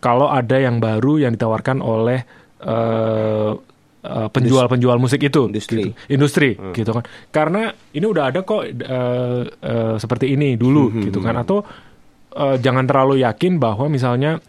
[0.00, 2.24] kalau ada yang baru yang ditawarkan oleh
[2.60, 3.52] eh,
[4.00, 5.92] eh, penjual-penjual musik itu, Industri.
[5.92, 5.92] gitu.
[6.08, 7.04] industri, gitu kan.
[7.28, 11.36] Karena ini udah ada kok eh, eh, seperti ini dulu, gitu kan.
[11.36, 11.62] Atau
[12.32, 14.40] eh, jangan terlalu yakin bahwa misalnya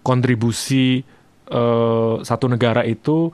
[0.00, 1.00] kontribusi
[1.48, 3.32] eh, satu negara itu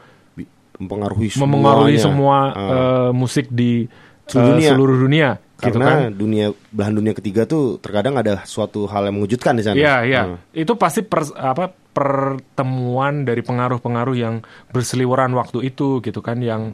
[0.78, 2.00] mempengaruhi semuanya.
[2.00, 3.84] semua eh, musik di
[4.30, 4.70] Seluruh dunia.
[4.70, 5.28] seluruh dunia
[5.62, 5.86] gitu kan.
[5.86, 9.76] karena dunia belahan dunia ketiga tuh terkadang ada suatu hal yang mengejutkan di sana.
[9.76, 10.22] Iya, iya.
[10.24, 10.40] Hmm.
[10.50, 14.40] Itu pasti per- apa pertemuan dari pengaruh-pengaruh yang
[14.70, 16.72] berseliweran waktu itu gitu kan yang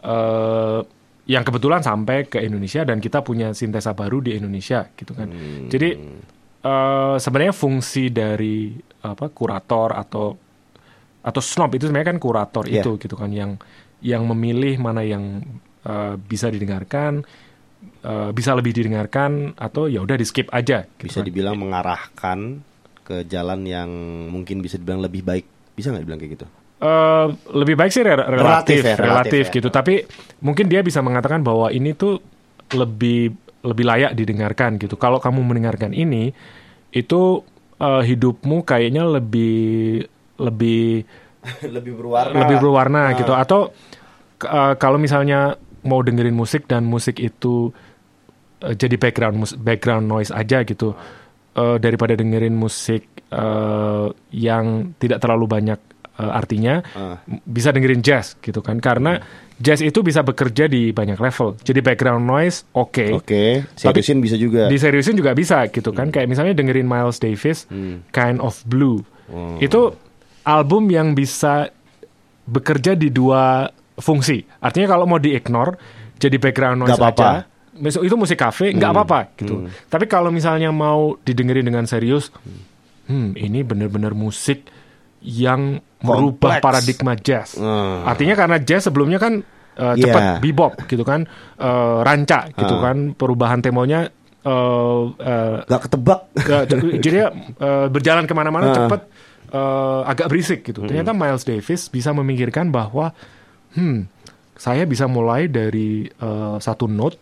[0.00, 0.80] eh,
[1.26, 5.28] yang kebetulan sampai ke Indonesia dan kita punya sintesa baru di Indonesia gitu kan.
[5.66, 5.90] Jadi
[6.60, 10.26] eh, sebenarnya fungsi dari apa kurator atau
[11.20, 12.80] atau snob itu sebenarnya kan kurator Iya.
[12.80, 13.60] itu gitu kan yang
[14.00, 15.44] yang memilih mana yang
[15.84, 17.24] eh, bisa didengarkan
[18.00, 21.26] eh, bisa lebih didengarkan atau ya udah di skip aja gitu Bisa kan.
[21.26, 22.38] dibilang mengarahkan
[23.00, 23.90] ke jalan yang
[24.26, 25.44] mungkin bisa dibilang lebih baik.
[25.72, 26.46] Bisa nggak dibilang kayak gitu?
[26.80, 29.52] Eh, lebih baik sih re- relatif, Relatif relatif, ya, relatif ya.
[29.52, 29.68] gitu.
[29.68, 29.94] Tapi
[30.40, 32.22] mungkin dia bisa mengatakan bahwa ini tuh
[32.72, 34.94] lebih lebih layak didengarkan gitu.
[34.94, 36.32] Kalau kamu mendengarkan ini,
[36.90, 37.20] itu
[37.76, 40.00] eh, hidupmu kayaknya lebih
[40.38, 41.04] lebih
[41.76, 42.36] lebih berwarna.
[42.38, 43.08] lebih berwarna Ah.
[43.12, 43.32] gitu.
[43.32, 43.60] Atau
[44.40, 47.72] eh, kalau misalnya mau dengerin musik dan musik itu
[48.60, 50.92] eh, jadi background mus- background noise aja gitu,
[51.52, 54.64] eh, daripada dengerin musik eh, yang
[54.96, 55.78] tidak terlalu banyak
[56.16, 56.82] eh, artinya,
[57.24, 58.76] m- bisa dengerin jazz gitu kan?
[58.76, 59.16] Karena
[59.56, 61.54] jazz itu bisa bekerja di banyak level.
[61.58, 63.06] Jadi background noise oke.
[63.14, 64.66] Oke, seriusin bisa juga.
[64.66, 66.08] Diseriusin juga bisa gitu kan.
[66.08, 68.02] Kayak misalnya dengerin Miles Davis, Hmm.
[68.08, 69.00] Kind of Blue.
[69.28, 69.54] Oh.
[69.56, 69.94] Itu
[70.42, 71.70] album yang bisa
[72.42, 74.42] bekerja di dua fungsi.
[74.58, 75.76] Artinya kalau mau di-ignore,
[76.16, 77.30] jadi background noise Nggak apa-apa.
[77.30, 77.42] aja.
[77.80, 79.64] Misal- Itu musik kafe, nggak apa-apa gitu.
[79.88, 82.28] Tapi kalau misalnya mau didengerin dengan serius,
[83.08, 84.68] hmm ini bener-bener musik
[85.18, 87.56] yang merubah paradigma jazz.
[87.56, 88.06] Ah.
[88.06, 89.40] Artinya karena jazz sebelumnya kan
[89.74, 90.04] uh, Iya.
[90.06, 91.24] cepat bebop gitu kan,
[91.56, 92.82] uh, ranca gitu Ah.
[92.82, 94.08] kan, perubahan temponya
[94.44, 96.20] uh, uh, Gak ketebak.
[97.04, 97.30] Jadi uh,
[97.88, 98.76] berjalan ke mana-mana Ah.
[98.76, 99.00] cepet
[99.50, 100.84] uh, agak berisik gitu.
[100.84, 103.12] Ternyata Miles Davis bisa memikirkan bahwa,
[103.74, 104.06] hmm,
[104.54, 107.16] saya bisa mulai dari uh, satu note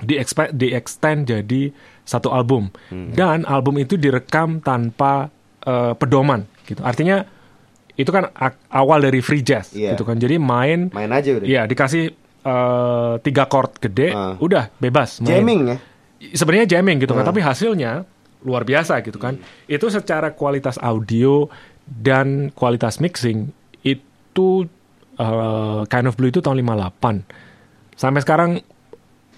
[0.00, 0.16] di
[0.50, 1.70] di extend jadi
[2.02, 2.72] satu album
[3.12, 5.28] dan album itu direkam tanpa
[5.62, 6.80] uh, pedoman gitu.
[6.80, 7.22] Artinya
[7.94, 8.32] itu kan
[8.70, 9.92] awal dari free jazz Iya.
[9.92, 10.16] gitu kan.
[10.16, 11.44] Jadi main, Main aja udah.
[11.44, 12.10] ya dikasih
[12.42, 14.34] uh, tiga chord gede, Ah.
[14.36, 15.20] udah bebas.
[15.20, 15.76] main Jamming ya.
[16.32, 17.30] sebenarnya jamming gitu kan, Hmm.
[17.32, 18.04] tapi hasilnya
[18.40, 19.36] luar biasa gitu kan.
[19.66, 21.48] Itu secara kualitas audio
[21.84, 24.64] dan kualitas mixing itu
[25.16, 27.24] eh, Kind of Blue itu tahun 58.
[27.92, 28.50] Sampai sekarang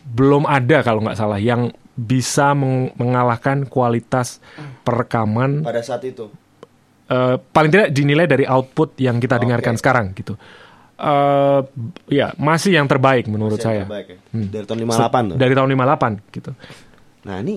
[0.05, 4.41] belum ada kalau nggak salah yang bisa meng- mengalahkan kualitas
[4.83, 6.33] perekaman Pada saat itu.
[7.07, 9.43] eh, paling tidak dinilai dari output yang kita Oke.
[9.45, 10.35] dengarkan sekarang gitu.
[10.95, 11.61] Eh
[12.09, 13.83] ya masih yang terbaik menurut Masih saya.
[13.85, 14.19] terbaik ya.
[14.31, 14.49] Hmm.
[14.49, 15.37] Dari tahun 58 tuh.
[15.37, 16.51] Dari tahun 58 gitu.
[17.23, 17.55] Nah ini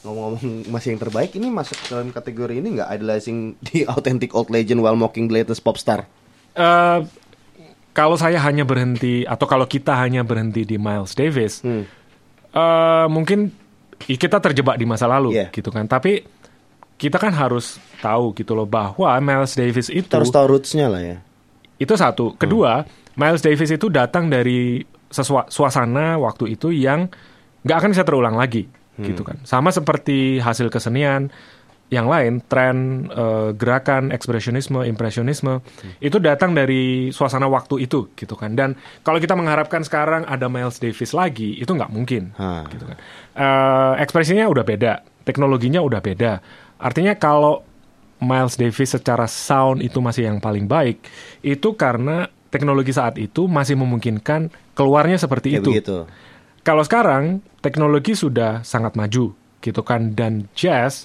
[0.00, 4.78] ngomong-ngomong masih yang terbaik ini masuk dalam kategori ini nggak idolizing the authentic old legend
[4.78, 6.06] while mocking the latest pop star.
[6.54, 6.98] Eh,
[7.94, 11.86] kalau saya hanya berhenti atau kalau kita hanya berhenti di Miles Davis, Hmm.
[12.50, 13.54] eh, mungkin
[13.96, 15.48] kita terjebak di masa lalu Iya.
[15.48, 15.86] gitu kan.
[15.86, 16.26] Tapi
[16.94, 21.00] kita kan harus tahu gitu loh bahwa Miles Davis itu Kita harus tahu rootsnya lah
[21.00, 21.16] ya.
[21.76, 22.34] itu satu.
[22.34, 22.82] Kedua,
[23.14, 27.06] Miles Davis itu datang dari sesua- suasana waktu itu yang
[27.62, 28.66] nggak akan bisa terulang lagi,
[28.96, 29.38] gitu kan.
[29.42, 31.30] Sama seperti hasil kesenian
[31.94, 35.62] yang lain, tren eh, gerakan ekspresionisme, impresionisme
[36.02, 38.58] itu datang dari suasana waktu itu, gitu kan.
[38.58, 38.74] Dan
[39.06, 42.66] kalau kita mengharapkan sekarang ada Miles Davis lagi, itu nggak mungkin, Hah.
[42.66, 42.98] gitu kan.
[43.38, 46.42] Eh, ekspresinya udah beda, teknologinya udah beda.
[46.82, 47.62] Artinya kalau
[48.18, 50.98] Miles Davis secara sound itu masih yang paling baik,
[51.46, 55.70] itu karena teknologi saat itu masih memungkinkan keluarnya seperti Kayak itu.
[55.70, 55.98] begitu.
[56.64, 61.04] Kalau sekarang teknologi sudah sangat maju, gitu kan, dan jazz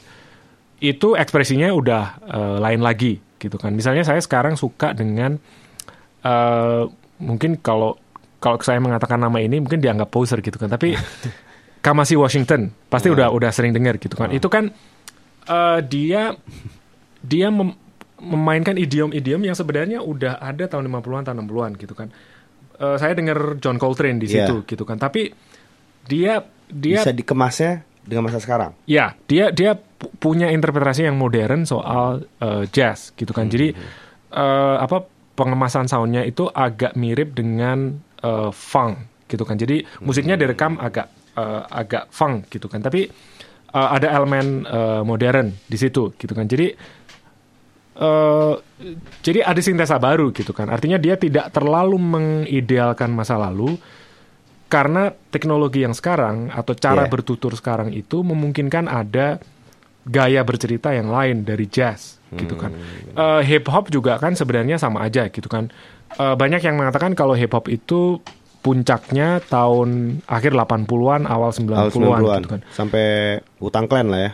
[0.79, 3.71] itu ekspresinya udah eh, lain lagi, gitu kan.
[3.71, 5.35] Misalnya saya sekarang suka dengan
[6.21, 6.83] eh,
[7.19, 7.99] mungkin kalau
[8.39, 10.95] kalau saya mengatakan nama ini mungkin dianggap poser gitu kan, tapi
[11.79, 14.27] Kamasi Washington pasti udah udah sering dengar gitu kan.
[14.29, 14.67] Itu kan
[15.45, 16.35] eh, dia
[17.19, 17.75] dia mem-
[18.19, 22.11] memainkan idiom-idiom yang sebenarnya udah ada tahun 50-an tahun 60-an gitu kan.
[22.75, 24.43] Eh, saya dengar John Coltrane di Iya.
[24.47, 24.99] situ gitu kan.
[24.99, 25.31] Tapi
[26.03, 28.75] dia dia Bisa dikemasnya dengan masa sekarang.
[28.83, 29.79] ya dia dia
[30.19, 33.47] punya interpretasi yang modern soal eh, jazz gitu kan.
[33.47, 33.71] Jadi
[34.35, 39.55] eh, apa pengemasan soundnya itu agak mirip dengan eh, funk gitu kan.
[39.55, 41.07] Jadi musiknya direkam agak
[41.39, 42.83] eh, agak funk gitu kan.
[42.83, 43.07] Tapi
[43.71, 46.45] eh, ada elemen eh, modern di situ gitu kan.
[46.45, 46.67] Jadi
[47.99, 48.55] eh
[49.19, 50.71] jadi ada sintesa baru gitu kan.
[50.71, 53.75] Artinya dia tidak terlalu mengidealkan masa lalu
[54.69, 57.11] karena teknologi yang sekarang atau cara Yeah.
[57.11, 59.41] bertutur sekarang itu memungkinkan ada
[60.05, 62.69] gaya bercerita yang lain dari jazz gitu kan.
[63.09, 65.73] Eh, hip hop juga kan sebenarnya sama aja gitu kan.
[66.11, 68.21] Eh, banyak yang mengatakan kalau hip hop itu
[68.59, 72.61] puncaknya tahun akhir 80-an awal 90-an, Awal 90-an gitu kan.
[72.69, 73.05] sampai
[73.57, 74.31] Utang Clan lah ya.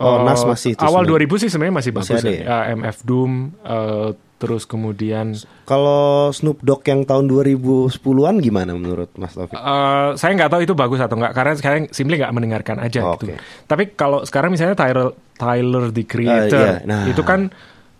[0.00, 1.30] Oh, Eh, Nas masih itu awal sebenarnya.
[1.30, 2.42] 2000 sih sebenarnya masih, Masih bagus ada ya.
[2.42, 4.08] Eh, MF Doom eh,
[4.42, 9.54] terus kemudian Kalau Snoop Dogg yang tahun 2010-an gimana menurut Mas Taufik?
[9.54, 13.14] Eh, saya nggak tahu itu bagus atau nggak karena sekarang simply nggak mendengarkan aja Oh,
[13.14, 13.30] gitu.
[13.30, 13.38] oke.
[13.64, 16.74] Tapi kalau sekarang misalnya Tyler Tyler the Creator iya.
[16.82, 17.06] Nah.
[17.06, 17.46] itu kan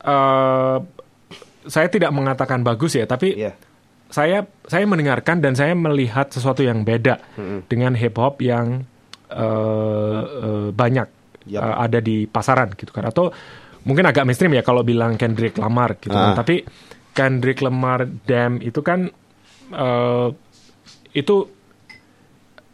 [0.03, 0.77] eh,
[1.63, 3.55] saya tidak mengatakan bagus ya, tapi Iya.
[4.11, 7.23] saya saya mendengarkan dan saya melihat sesuatu yang beda
[7.71, 8.83] dengan hip hop yang
[9.31, 9.43] eh,
[10.43, 11.09] eh, banyak
[11.49, 13.31] eh, ada di pasaran gitu kan atau
[13.83, 16.33] mungkin agak mainstream ya kalau bilang Kendrick Lamar gitu kan.
[16.33, 16.37] Ah.
[16.37, 16.63] tapi
[17.13, 19.11] Kendrick Lamar Damn itu kan
[19.69, 20.29] eh,
[21.13, 21.37] itu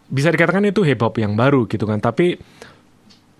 [0.08, 2.38] bisa dikatakan itu hip hop yang baru gitu kan tapi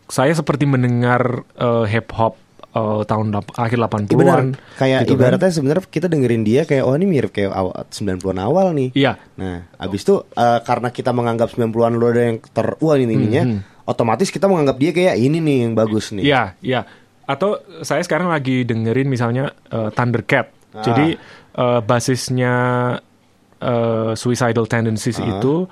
[0.04, 1.20] saya seperti mendengar
[1.54, 2.36] eh, hip hop
[2.70, 4.40] eh, tahun akhir Iya 80-an benar.
[4.74, 5.20] Kayak gitu kan.
[5.20, 8.88] ibaratnya sebenarnya kita dengerin dia kayak oh ini mirip kayak awal 90-an awal nih.
[8.92, 13.14] iya Nah, abis itu eh, karena kita menganggap 90-an lo ada yang ter wah ini
[13.14, 13.42] ininya,
[13.84, 16.20] otomatis kita menganggap dia kayak ini nih yang bagus nih.
[16.20, 16.80] Hmm, Iya, iya.
[17.28, 17.48] Atau
[17.84, 20.48] saya sekarang lagi dengerin misalnya eh, Thundercat.
[20.72, 20.80] Ah.
[20.80, 21.14] Jadi
[21.54, 22.54] eh, basisnya
[23.58, 25.28] eh, Suicidal Tendencies Ah.
[25.28, 25.68] itu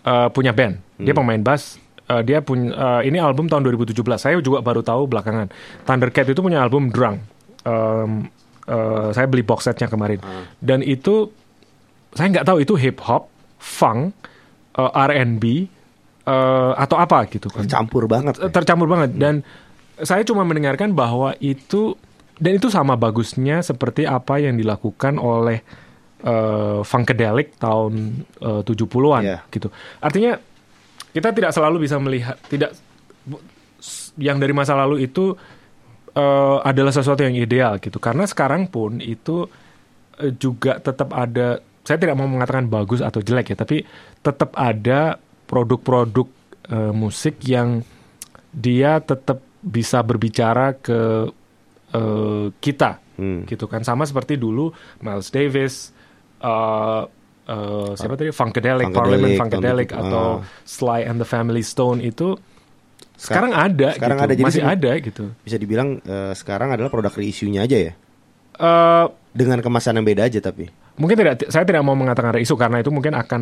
[0.00, 0.80] eh, punya band.
[0.96, 1.20] Dia Hmm.
[1.20, 1.76] pemain bass.
[2.06, 3.92] Eh, dia punya eh, ini album tahun 2017.
[4.18, 5.52] Saya juga baru tahu belakangan.
[5.84, 7.20] Thundercat itu punya album Drunk.
[7.60, 8.24] Em,
[8.64, 10.18] eh, saya beli box setnya kemarin.
[10.24, 10.48] Ah.
[10.56, 11.28] Dan itu
[12.10, 14.16] saya nggak tahu itu hip hop, funk,
[14.74, 15.44] eh, R&B
[16.20, 18.38] eh, atau apa gitu kan Campur banget.
[18.50, 19.44] tercampur banget dan
[20.02, 21.96] saya cuma mendengarkan bahwa itu
[22.40, 25.60] dan itu sama bagusnya seperti apa yang dilakukan oleh
[26.20, 29.38] eh, Funkadelic tahun eh, 70-an Iya.
[29.52, 29.68] gitu.
[30.00, 30.40] Artinya
[31.10, 32.72] kita tidak selalu bisa melihat tidak
[34.20, 35.36] yang dari masa lalu itu
[36.12, 38.00] eh, adalah sesuatu yang ideal gitu.
[38.00, 39.44] Karena sekarang pun itu
[40.20, 43.82] eh, juga tetap ada saya tidak mau mengatakan bagus atau jelek ya, tapi
[44.20, 46.28] tetap ada produk-produk
[46.68, 47.82] eh, musik yang
[48.50, 51.28] dia tetap bisa berbicara ke
[51.90, 53.44] eh, kita Hmm.
[53.44, 55.92] gitu kan sama seperti dulu Miles Davis
[56.38, 57.02] eh,
[57.46, 60.64] eh, siapa tadi Funkadelic, Funkadelic, Parliament Funkadelic tujuh- atau ah.
[60.64, 62.32] Sly and the Family Stone itu
[63.14, 66.88] sekarang ada sekarang gitu ada, jadi masih sih- ada gitu Bisa dibilang eh, sekarang adalah
[66.88, 67.92] produk reissue-nya aja ya.
[68.56, 70.66] Eh, Dengan kemasan yang beda aja tapi.
[70.92, 73.40] mungkin tidak saya tidak mau mengatakan reisu karena itu mungkin akan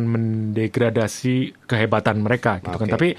[0.59, 1.35] mendegradasi
[1.65, 2.93] kehebatan mereka gitu kan Oke.
[2.93, 3.09] tapi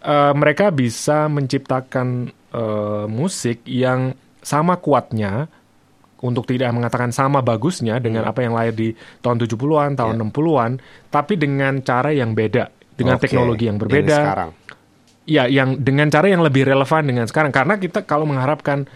[0.00, 5.50] eh, mereka bisa menciptakan eh, musik yang sama kuatnya
[6.20, 8.88] untuk tidak mengatakan sama bagusnya dengan apa yang lahir di
[9.20, 10.70] tahun 70-an, tahun 60-an,
[11.10, 14.16] tapi dengan cara yang beda, dengan Oke, teknologi yang berbeda.
[14.16, 14.50] sekarang.
[15.24, 17.48] Ya, yang dengan cara yang lebih relevan dengan sekarang.
[17.48, 18.88] Karena kita kalau mengharapkan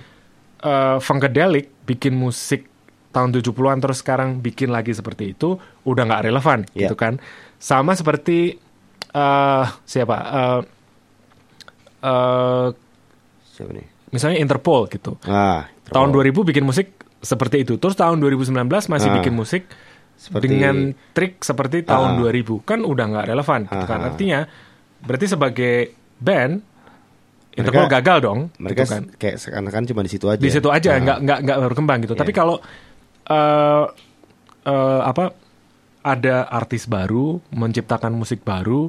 [0.60, 2.64] eh, Funkadelic bikin musik
[3.08, 6.88] tahun 70-an terus sekarang bikin lagi seperti itu, udah nggak relevan Ya.
[6.88, 7.16] gitu kan.
[7.56, 8.56] Sama seperti
[9.08, 10.16] eh siapa?
[10.16, 10.60] eh
[12.04, 12.68] eh,
[13.58, 13.86] Siapa nih?
[14.08, 15.18] misalnya Interpol gitu.
[15.26, 17.76] Ah, Tahun 2000 bikin musik seperti itu.
[17.76, 18.54] Terus tahun 2019
[18.86, 19.14] masih Ah.
[19.18, 19.66] bikin musik
[20.14, 20.76] Seperti- dengan
[21.12, 22.16] trik seperti tahun Ah.
[22.16, 22.62] 2000.
[22.62, 23.98] Kan udah nggak relevan gitu kan.
[24.00, 24.08] Ah.
[24.08, 24.40] Artinya
[25.00, 25.74] berarti sebagai
[26.16, 26.62] band
[27.52, 29.02] Interpol gagal dong mereka gitu kan.
[29.18, 30.38] kayak seakan-akan cuma di situ aja.
[30.38, 30.98] Di situ aja Ah.
[31.00, 32.14] nggak nggak nggak berkembang gitu.
[32.14, 32.38] Tapi Iya.
[32.38, 32.56] kalau
[33.26, 33.84] eh
[34.64, 35.34] eh, apa
[36.00, 38.88] ada artis baru menciptakan musik baru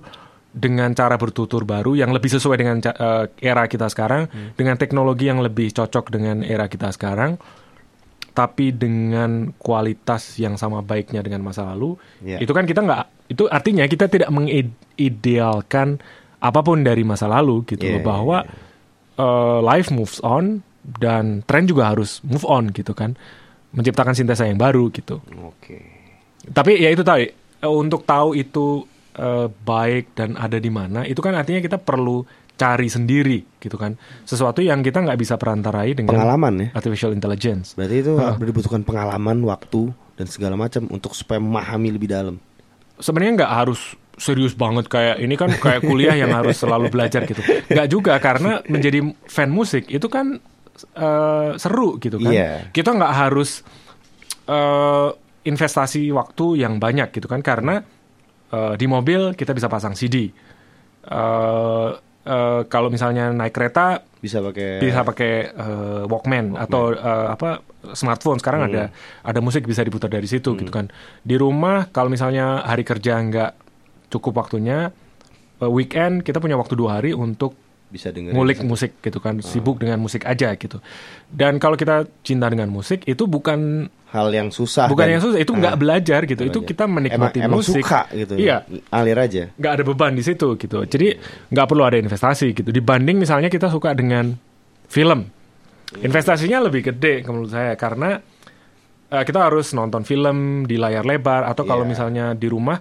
[0.49, 4.49] dengan cara bertutur baru yang lebih sesuai dengan eh, era kita sekarang Hmm.
[4.53, 7.37] dengan teknologi yang lebih cocok dengan era kita sekarang
[8.29, 12.39] tapi dengan kualitas yang sama baiknya dengan masa lalu Iya.
[12.39, 15.99] itu kan kita nggak itu artinya kita tidak mengidealkan
[16.39, 18.37] apa pun dari masa lalu gitu Iya, loh bahwa
[19.15, 23.13] eh, life moves on dan tren juga harus move on gitu kan
[23.69, 25.77] menciptakan sintesa yang baru gitu Oke.
[26.49, 27.33] tapi ya itu tadi eh,
[27.69, 28.87] untuk tahu itu
[29.19, 32.23] eh, baik dan ada di mana itu kan artinya kita perlu
[32.55, 36.67] cari sendiri gitu kan sesuatu yang kita nggak bisa perantarai dengan Pengalaman ya.
[36.73, 42.35] artificial intelligence Berarti itu dibutuhkan pengalaman, waktu dan segala macam untuk supaya memahami lebih dalam.
[42.95, 43.79] sebenarnya nggak harus
[44.15, 48.59] serius banget kayak ini kan kayak kuliah yang harus selalu belajar gitu nggak juga karena
[48.65, 50.43] menjadi fan musik itu kan
[50.93, 52.51] eh, seru gitu kan Iya.
[52.71, 53.63] kita nggak harus
[54.45, 55.09] eh,
[55.41, 57.87] investasi waktu yang banyak gitu kan karena
[58.51, 60.29] eh, di mobil kita bisa pasang CD
[61.09, 61.89] Eh,
[62.27, 67.63] eh, kalau misalnya naik kereta Bisa pakai bisa pakai eh, Walkman, atau eh, apa
[67.95, 68.37] smartphone.
[68.37, 68.91] Sekarang ada
[69.23, 70.91] ada musik bisa diputar dari situ gitu kan.
[71.23, 73.51] Di rumah kalau misalnya hari kerja nggak
[74.11, 74.91] cukup waktunya
[75.63, 77.55] eh, weekend kita punya waktu dua hari untuk
[77.89, 80.77] bisa dengerin ngulik satu- musik gitu kan, sibuk dengan musik aja gitu.
[81.25, 85.37] Dan kalau kita cinta dengan musik itu bukan hal yang susah bukan dan- yang susah,
[85.37, 86.37] itu nggak Ah, belajar gitu.
[86.39, 86.69] Itu belajar.
[86.69, 87.81] kita menikmati emang, emang musik.
[87.81, 90.77] suka gitu Iya, alir aja nggak ada beban di situ gitu.
[90.83, 91.07] Jadi
[91.47, 92.69] nggak perlu ada investasi gitu.
[92.69, 94.33] Dibanding misalnya kita suka dengan
[94.85, 95.25] film,
[95.97, 98.21] investasinya lebih gede menurut saya karena
[99.07, 101.89] eh, kita harus nonton film di layar lebar atau kalau Iya.
[101.89, 102.77] misalnya di rumah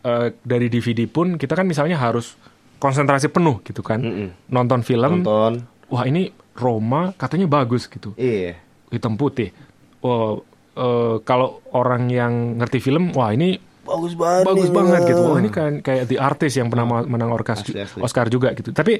[0.00, 2.32] eh, dari DVD pun kita kan misalnya harus
[2.80, 4.28] konsentrasi penuh gitu kan Mm-mm.
[4.48, 5.20] nonton film.
[5.20, 8.56] nonton Wah ini Roma katanya bagus gitu iya
[8.88, 9.52] hitam putih.
[10.00, 10.42] Oh
[10.72, 15.20] eh, kalau orang yang ngerti film, wah ini bagus banget bagus nih, banget gitu.
[15.20, 18.00] Wah ini kan kayak The Artist yang pernah menang Oscar, Asli, asli.
[18.00, 18.70] Oscar juga gitu.
[18.70, 18.98] Tapi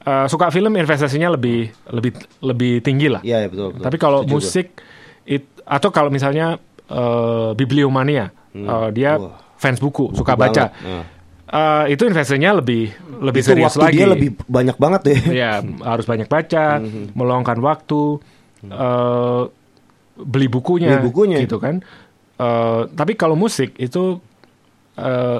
[0.00, 3.20] eh, suka film investasinya lebih lebih lebih tinggi lah.
[3.20, 4.66] iya iya, betul, betul Tapi kalau Setuju musik
[5.24, 6.56] it- atau kalau misalnya
[6.86, 9.28] eh, bibliomania, eh, dia Hmm.
[9.28, 9.38] Wah.
[9.56, 10.46] fans buku, suka gua.
[10.46, 10.64] baca.
[10.72, 11.19] Banget.
[11.50, 13.96] Eh, itu investasinya lebih lebih itu serius waktu lagi.
[13.96, 17.10] dia lebih banyak banget deh ya harus banyak baca, Hmm.
[17.10, 18.22] meluangkan waktu,
[18.62, 19.42] eh,
[20.16, 21.38] beli bukunya, Beli bukunya.
[21.42, 21.82] gitu kan.
[22.36, 24.22] Eh, tapi kalau musik itu
[24.92, 25.38] eh,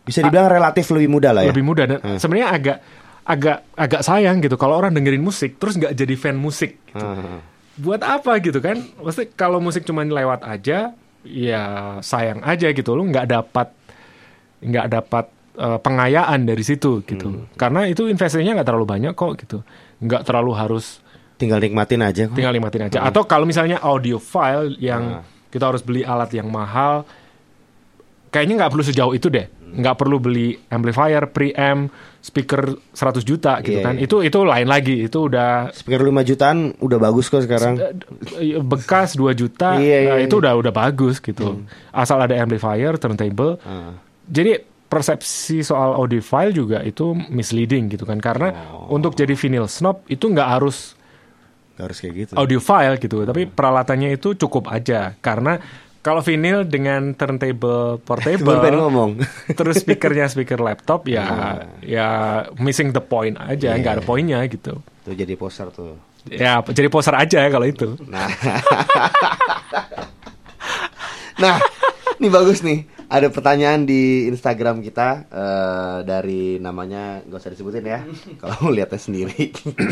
[0.00, 2.16] bisa dibilang relatif lebih mudah lah ya lebih mudah dan Hmm.
[2.16, 2.78] sebenarnya agak
[3.22, 6.80] agak agak sayang gitu kalau orang dengerin musik terus nggak jadi fan musik.
[6.86, 7.04] gitu.
[7.04, 7.44] Ah.
[7.76, 8.80] Buat apa gitu kan?
[8.96, 11.62] Maksudnya kalau musik cuma lewat aja, ya
[12.00, 13.68] sayang aja gitu lo nggak dapat
[14.58, 15.26] nggak dapat
[15.60, 17.28] eh, pengayaan dari situ gitu.
[17.28, 17.44] Hmm.
[17.54, 19.58] Karena itu investasinya nggak terlalu banyak kok gitu.
[20.00, 21.04] Nggak terlalu harus
[21.36, 22.36] tinggal nikmatin aja kok.
[22.36, 23.04] tinggal nikmatin aja.
[23.04, 25.24] Atau kalau misalnya audio file yang Nah.
[25.48, 27.04] kita harus beli alat yang mahal,
[28.30, 29.46] kayaknya nggak perlu sejauh itu deh.
[29.70, 33.94] Nggak perlu beli amplifier, preamp, speaker 100 juta gitu Iya, kan.
[33.96, 34.02] iya.
[34.02, 35.06] Itu itu lain lagi.
[35.06, 40.10] Itu udah speaker 5 jutaan udah bagus kok sekarang eh, bekas 2 juta, Iya, iya,
[40.10, 40.26] nah, iya.
[40.26, 41.62] itu udah udah bagus gitu.
[41.88, 43.62] Asal ada amplifier, turntable.
[43.62, 43.94] Ah.
[44.26, 44.58] Jadi
[44.90, 48.18] persepsi soal audiophile juga itu misleading gitu kan.
[48.18, 48.90] Karena Oh.
[48.90, 50.98] untuk jadi vinyl snob itu nggak harus
[51.78, 55.56] Nggak harus kayak gitu audiophile gitu, tapi peralatannya itu cukup aja karena
[56.00, 59.20] kalau vinyl dengan turntable portable, ngomong
[59.58, 62.08] terus speakernya speaker laptop ya ya
[62.56, 63.78] missing the point aja, Iya.
[63.78, 64.82] nggak ada poinnya gitu.
[65.00, 65.94] tuh jadi poster tuh
[66.28, 67.96] Ya jadi poser aja kalau itu.
[68.04, 68.28] Nah,
[71.40, 71.56] nah,
[72.20, 72.84] ini bagus nih.
[73.08, 78.04] Ada pertanyaan di Instagram kita eh, dari namanya nggak usah disebutin ya,
[78.44, 79.50] kalau lihatnya sendiri.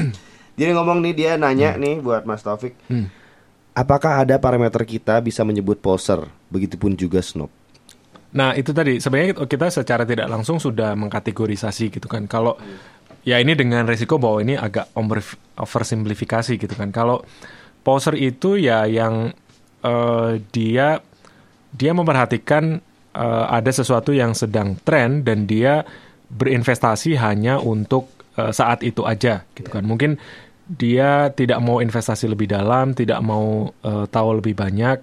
[0.58, 2.74] Jadi ngomong nih dia nanya nih buat Mas Taufik,
[3.78, 7.46] apakah ada parameter kita bisa menyebut poser, begitupun juga snob?
[8.34, 12.26] Nah itu tadi sebenarnya kita secara tidak langsung sudah mengkategorisasi gitu kan.
[12.26, 12.58] Kalau
[13.22, 16.90] ya ini dengan resiko bahwa ini agak over- oversimplifikasi gitu kan.
[16.90, 17.22] Kalau
[17.86, 19.30] poser itu ya yang
[19.86, 20.98] eh, dia
[21.72, 22.80] dia memperhatikan
[23.12, 25.84] eh, ada sesuatu yang sedang tren dan dia
[26.28, 29.84] berinvestasi hanya untuk eh, saat itu aja gitu kan.
[29.84, 30.16] Mungkin
[30.68, 34.98] dia tidak mau investasi lebih dalam, tidak mau eh, tahu lebih banyak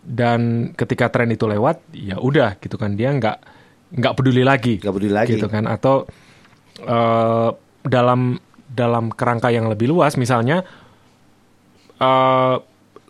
[0.00, 3.36] dan ketika tren itu lewat ya udah gitu kan dia nggak
[4.00, 5.36] nggak peduli lagi Nggak peduli lagi.
[5.36, 6.08] gitu kan atau
[6.80, 7.50] eh,
[7.84, 10.64] dalam dalam kerangka yang lebih luas misalnya
[12.00, 12.56] eh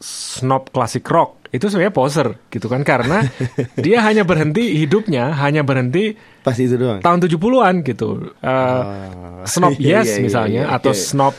[0.01, 3.27] snob klasik rock itu sebenarnya poser gitu kan karena
[3.85, 6.99] dia hanya berhenti hidupnya hanya berhenti Pas itu doang.
[6.99, 8.31] tahun 70-an gitu.
[8.37, 9.43] Eh, Ah.
[9.45, 11.01] Snob Iya, Yes iya, misalnya iya, atau iya.
[11.03, 11.35] Snob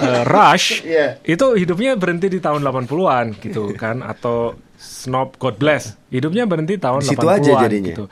[0.00, 1.06] eh, Rush Iya.
[1.22, 7.00] itu hidupnya berhenti di tahun 80-an gitu kan atau Snob God Bless hidupnya berhenti tahun
[7.00, 7.88] situ 80-an aja jadinya.
[7.88, 8.04] gitu.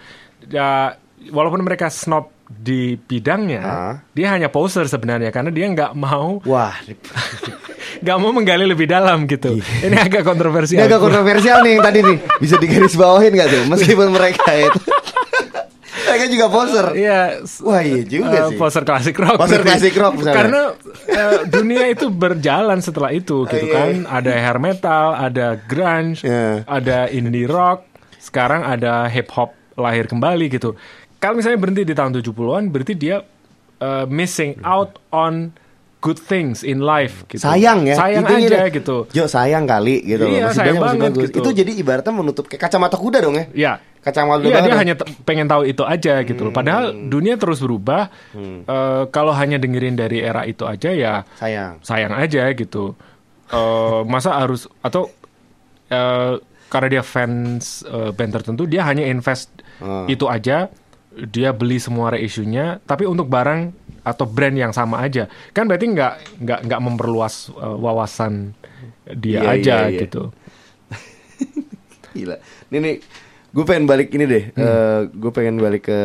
[0.46, 0.94] Ya
[1.28, 3.94] walaupun mereka snob di bidangnya, Ah.
[4.10, 6.74] dia hanya poser sebenarnya karena dia nggak mau Wah,
[8.02, 9.54] nggak mau menggali lebih dalam gitu.
[9.56, 10.76] Ini agak kontroversial.
[10.76, 10.80] Iya.
[10.80, 12.18] ini agak kontroversial nih yang tadi nih.
[12.36, 13.62] Bisa digaris bawahin nggak tuh?
[13.66, 14.80] Meskipun mereka itu,
[16.06, 16.86] mereka juga poser.
[16.92, 17.20] Iya.
[17.62, 18.56] Wah iya juga eh, sih.
[18.56, 19.36] poster klasik rock.
[19.38, 19.62] Berarti.
[19.62, 20.36] klasik rock misalnya.
[20.36, 20.62] Karena
[21.06, 23.74] eh, dunia itu berjalan setelah itu gitu Iya.
[23.74, 23.90] kan.
[24.10, 26.66] Ada hair metal, ada grunge, Iya.
[26.66, 27.86] ada indie rock,
[28.18, 30.76] sekarang ada hip hop lahir kembali gitu.
[31.20, 33.20] Kalau misalnya berhenti di tahun 70-an berarti dia
[33.78, 35.52] eh, missing out on
[36.00, 37.44] good things in life gitu.
[37.44, 37.92] Sayang ya.
[37.94, 38.96] Sayang Intinya aja deh, gitu.
[39.12, 40.24] Jo sayang kali gitu.
[40.24, 41.24] Iya, Masih sayang banyak, banget bagus.
[41.28, 41.36] gitu.
[41.38, 43.44] Itu jadi ibaratnya menutup kayak kacamata kuda dong ya.
[43.52, 43.72] Ya.
[44.00, 44.80] Kacamata kuda Iya dia dong.
[44.80, 46.52] hanya pengen tahu itu aja gitu loh.
[46.56, 48.08] Padahal dunia terus berubah.
[48.32, 48.64] Eh,
[49.12, 51.84] kalau hanya dengerin dari era itu aja ya sayang.
[51.84, 52.96] sayang aja gitu.
[53.46, 55.12] Eh, masa harus atau
[55.86, 56.32] eh,
[56.66, 60.04] karena dia fans eh, band tertentu dia hanya invest Ah.
[60.06, 60.68] itu aja.
[61.10, 65.26] Dia beli semua reissue-nya, tapi untuk barang atau brand yang sama aja.
[65.50, 68.54] Kan berarti nggak nggak nggak memperluas eh, wawasan
[69.10, 70.00] dia Iya, aja iya, iya.
[70.06, 70.22] gitu.
[72.14, 72.36] Gila.
[72.70, 72.96] Ini nih
[73.50, 74.44] gue pengen balik ini deh.
[75.10, 75.98] gue pengen balik ke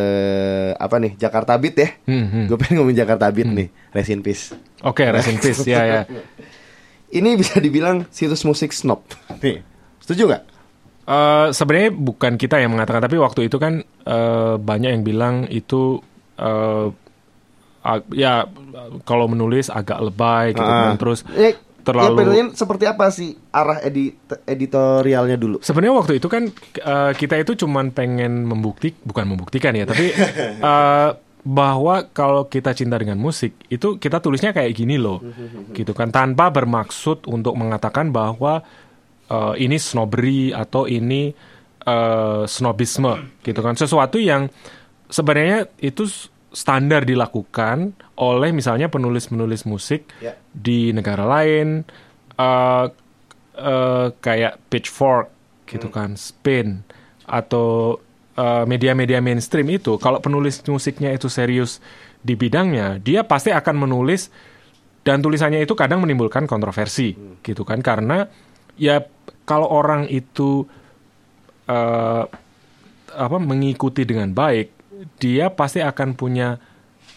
[0.76, 1.14] apa nih?
[1.16, 1.90] Jakarta Beat ya.
[2.10, 2.46] Hmm, hmm.
[2.50, 3.70] Gue pengen ngomongin Jakarta Beat nih.
[3.94, 4.58] Rest in peace.
[4.82, 5.62] Oke, rest in peace.
[5.70, 6.02] ya, ya.
[7.14, 9.06] Ini bisa dibilang situs musik snob.
[9.40, 9.62] Nih,
[10.02, 10.44] setuju nggak?
[11.06, 16.02] Eh, sebenarnya bukan kita yang mengatakan, tapi waktu itu kan eh, banyak yang bilang itu
[16.36, 16.88] eh,
[17.82, 18.50] ag- ya
[19.02, 20.90] kalau menulis agak lebay gitu Ah.
[20.90, 20.98] kan.
[20.98, 25.62] Terus Eh, terlalu- ya, seperti apa sih arah edit editorialnya dulu?
[25.62, 30.10] Sebenarnya waktu itu kan eh, kita itu cuman pengen membukti, bukan membuktikan ya, tapi
[30.66, 31.10] eh,
[31.46, 35.22] bahwa kalau kita cinta dengan musik itu kita tulisnya kayak gini loh,
[35.70, 38.66] gitu kan, tanpa bermaksud untuk mengatakan bahwa
[39.26, 41.34] eh, ini snobbery atau ini
[41.82, 44.50] eh, snobisme, gitu kan, sesuatu yang
[45.06, 46.10] sebenarnya itu
[46.50, 50.34] standar dilakukan oleh misalnya penulis-penulis musik Ya.
[50.50, 51.86] di negara lain.
[52.36, 52.86] eh,
[53.56, 55.28] eh, kayak Pitchfork
[55.66, 56.84] gitu kan, Spin
[57.24, 58.00] atau
[58.68, 61.80] media-media mainstream itu kalau penulis musiknya itu serius
[62.20, 64.28] di bidangnya, dia pasti akan menulis
[65.08, 68.28] dan tulisannya itu kadang menimbulkan kontroversi gitu kan karena
[68.76, 69.04] ya
[69.46, 70.66] kalau orang itu
[71.70, 72.24] eh,
[73.16, 74.68] apa mengikuti dengan baik,
[75.22, 76.58] dia pasti akan punya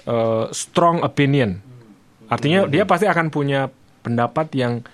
[0.06, 1.58] eh, strong opinion.
[2.28, 3.72] Artinya dia pasti akan punya
[4.04, 4.84] pendapat yang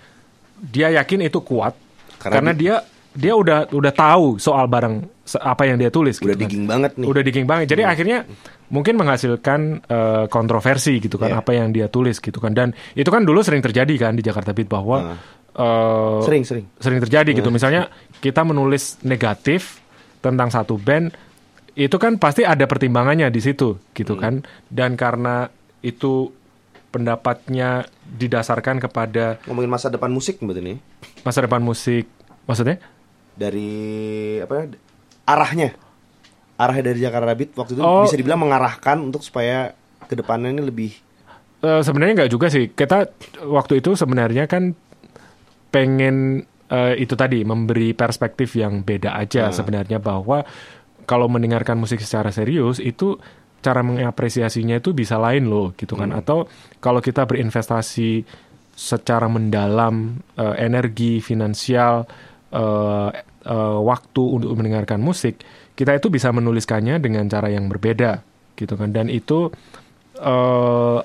[0.55, 1.75] dia yakin itu kuat
[2.23, 2.75] Karena karena, dia
[3.15, 6.19] dia udah udah tahu soal barang apa yang dia tulis.
[6.19, 6.43] Udah gitu kan.
[6.47, 7.07] digging banget nih.
[7.07, 7.67] Udah digging banget.
[7.71, 8.19] Jadi akhirnya
[8.71, 11.41] mungkin menghasilkan eh, kontroversi gitu kan Iya.
[11.43, 12.55] apa yang dia tulis gitu kan.
[12.55, 15.15] Dan itu kan dulu sering terjadi kan di Jakarta Beat bahwa
[15.55, 16.67] eh, Sering, sering.
[16.77, 17.49] sering terjadi gitu.
[17.49, 19.81] Misalnya kita menulis negatif
[20.19, 21.15] tentang satu band
[21.75, 24.43] itu kan pasti ada pertimbangannya di situ gitu kan.
[24.67, 25.47] Dan karena
[25.81, 26.31] itu
[26.89, 30.79] pendapatnya didasarkan kepada Ngomongin masa depan musik berarti nih.
[31.21, 32.07] masa depan musik
[32.45, 32.79] maksudnya
[33.35, 33.71] Dari
[34.39, 34.65] apa ya?
[35.27, 35.75] Arahnya.
[36.55, 38.07] Arahnya dari Jakarta Beat waktu itu Oh.
[38.07, 39.75] bisa dibilang mengarahkan untuk supaya
[40.05, 40.93] ke depannya ini lebih
[41.59, 42.69] Eh, sebenarnya nggak juga sih.
[42.69, 43.09] Kita
[43.43, 44.77] waktu itu sebenarnya kan
[45.75, 50.47] pengen eh, itu tadi memberi perspektif yang beda aja sebenarnya bahwa
[51.05, 53.19] kalau mendengarkan musik secara serius itu
[53.65, 56.15] cara mengapresiasinya itu bisa lain loh gitu kan.
[56.21, 56.47] Atau
[56.79, 58.23] kalau kita berinvestasi
[58.75, 62.07] secara mendalam eh, energi finansial
[62.55, 63.11] eh,
[63.45, 65.43] eh, waktu untuk mendengarkan musik,
[65.75, 68.23] kita itu bisa menuliskannya dengan cara yang berbeda
[68.55, 68.95] gitu kan.
[68.95, 69.51] Dan itu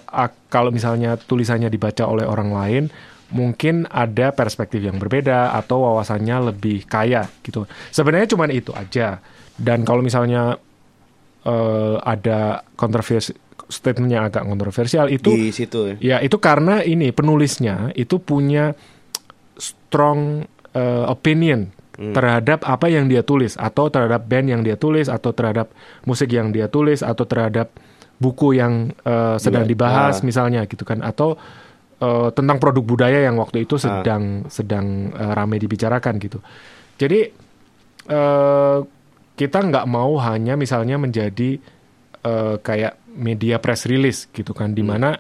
[0.06, 2.84] ak- kalau misalnya tulisannya dibaca oleh orang lain
[3.30, 7.70] mungkin ada perspektif yang berbeda atau wawasannya lebih kaya gitu.
[7.94, 9.22] Sebenarnya cuma itu aja.
[9.60, 10.58] Dan kalau misalnya
[11.46, 15.96] eh, ada kontroversi statement yang agak kontroversial itu di situ ya.
[16.02, 18.74] Ya, itu karena ini penulisnya itu punya
[19.62, 21.70] strong uh, opinion
[22.00, 25.68] terhadap apa yang dia tulis atau terhadap band yang dia tulis atau terhadap
[26.08, 27.76] musik yang dia tulis atau terhadap
[28.24, 30.24] buku yang uh, sedang Diba- dibahas ah.
[30.24, 31.36] misalnya gitu kan atau
[32.02, 36.40] uh, tentang produk budaya yang waktu itu sedang sedang uh, ramai dibicarakan gitu.
[37.00, 37.30] Jadi
[38.12, 38.80] uh,
[39.40, 41.56] kita nggak mau hanya misalnya menjadi
[42.28, 45.16] eh, kayak media press release gitu kan, di mana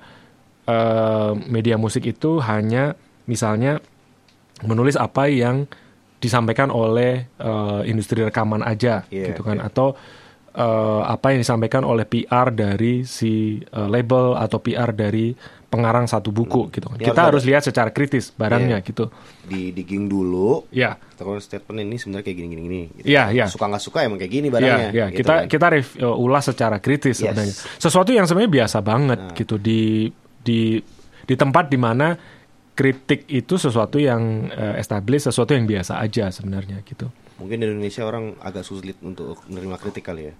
[0.67, 2.99] eh, media musik itu hanya
[3.31, 3.79] misalnya
[4.67, 5.63] menulis apa yang
[6.19, 9.71] disampaikan oleh eh, industri rekaman aja Iya, gitu kan, iya.
[9.71, 9.95] atau
[10.51, 15.31] eh, apa yang disampaikan oleh PR dari si eh, label atau PR dari
[15.69, 16.97] pengarang satu buku gitu kan.
[16.97, 18.87] Ya, Kita harus lihat secara kritis barangnya Iya.
[18.89, 19.13] gitu.
[19.45, 20.65] Di digging dulu.
[20.69, 20.97] Ya.
[21.13, 22.81] Kalau statement ini sebenarnya kayak gini gini gini.
[22.97, 23.05] Gitu.
[23.05, 23.45] Iya, iya.
[23.45, 24.89] Suka nggak suka emang kayak gini Iya, barangnya.
[24.89, 25.05] iya.
[25.07, 25.43] gitu kita kan.
[25.45, 27.21] kita rev- uh, ulas secara kritis Yes.
[27.21, 27.27] Nah.
[27.31, 27.55] sebenarnya.
[27.77, 30.09] Sesuatu yang sebenarnya biasa banget gitu di
[30.39, 30.81] di
[31.23, 32.17] di tempat di mana
[32.73, 37.11] kritik itu sesuatu yang uh, established, sesuatu yang biasa aja sebenarnya gitu.
[37.37, 40.35] Mungkin di Indonesia orang agak sulit untuk menerima kritik kali ya.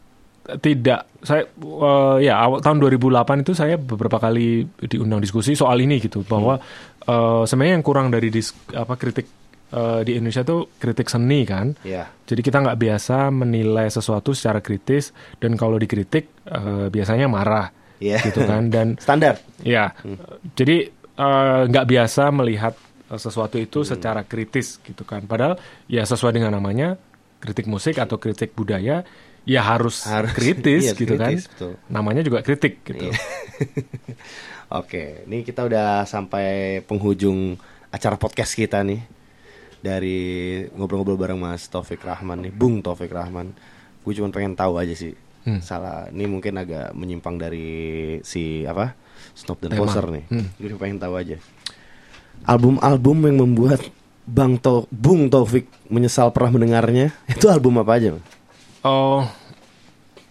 [0.58, 6.02] Tidak, saya uh, ya awal tahun 2008 itu saya beberapa kali diundang diskusi soal ini
[6.02, 6.58] gitu bahwa
[7.06, 9.30] uh, sebenarnya yang kurang dari dis, apa kritik
[9.74, 11.78] uh, di Indonesia tuh kritik seni kan.
[11.86, 12.10] Iya.
[12.26, 18.22] Jadi kita nggak biasa menilai sesuatu secara kritis dan kalau dikritik eh, biasanya marah, Iya.
[18.22, 18.70] gitu kan.
[18.74, 19.42] Dan Standar.
[19.66, 19.92] ya,
[20.54, 22.78] jadi eh, nggak biasa melihat
[23.10, 25.26] sesuatu itu secara kritis, gitu kan.
[25.26, 25.58] Padahal
[25.90, 26.94] ya sesuai dengan namanya
[27.42, 29.02] kritik musik atau kritik budaya
[29.50, 30.38] ya harus, Harus.
[30.38, 31.52] kritis, Iya, gitu kritis, kan.
[31.58, 31.72] betul.
[31.90, 33.10] Namanya juga kritik, gitu.
[33.10, 33.18] Iya.
[34.80, 37.58] Oke, ini kita udah sampai penghujung
[37.90, 39.02] acara podcast kita nih.
[39.80, 40.20] Dari
[40.76, 43.56] ngobrol-ngobrol bareng Mas Taufik Rahman nih, Bung Taufik Rahman.
[44.06, 45.16] Gue cuma pengen tahu aja sih.
[45.48, 45.64] Hmm.
[45.64, 47.68] Salah, ini mungkin agak menyimpang dari
[48.22, 48.94] si apa?
[49.34, 49.74] Snob dan.
[49.74, 50.28] Poser nih.
[50.30, 50.52] Hmm.
[50.60, 51.40] Gue pengen tahu aja.
[52.44, 53.82] Album-album yang membuat
[54.24, 58.26] Bang Tau Bung Taufik menyesal pernah mendengarnya, itu album apa aja, Bang?
[58.80, 59.24] Oh,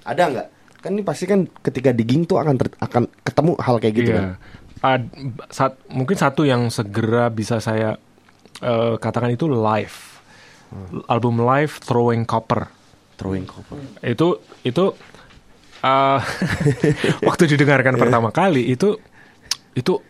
[0.09, 0.49] Ada nggak?
[0.81, 4.17] Kan ini pasti kan ketika digging tuh akan ter- akan ketemu hal kayak gitu iya.
[4.17, 4.27] kan.
[4.79, 5.13] Ad-
[5.53, 8.01] sat- mungkin satu yang segera bisa saya
[8.65, 9.99] eh, katakan itu live.
[11.09, 12.69] Album live Throwing Copper.
[13.19, 13.77] Throwing copper.
[14.01, 14.95] Itu itu
[15.83, 16.21] eh,
[17.29, 18.97] waktu didengarkan pertama kali itu
[19.75, 20.01] itu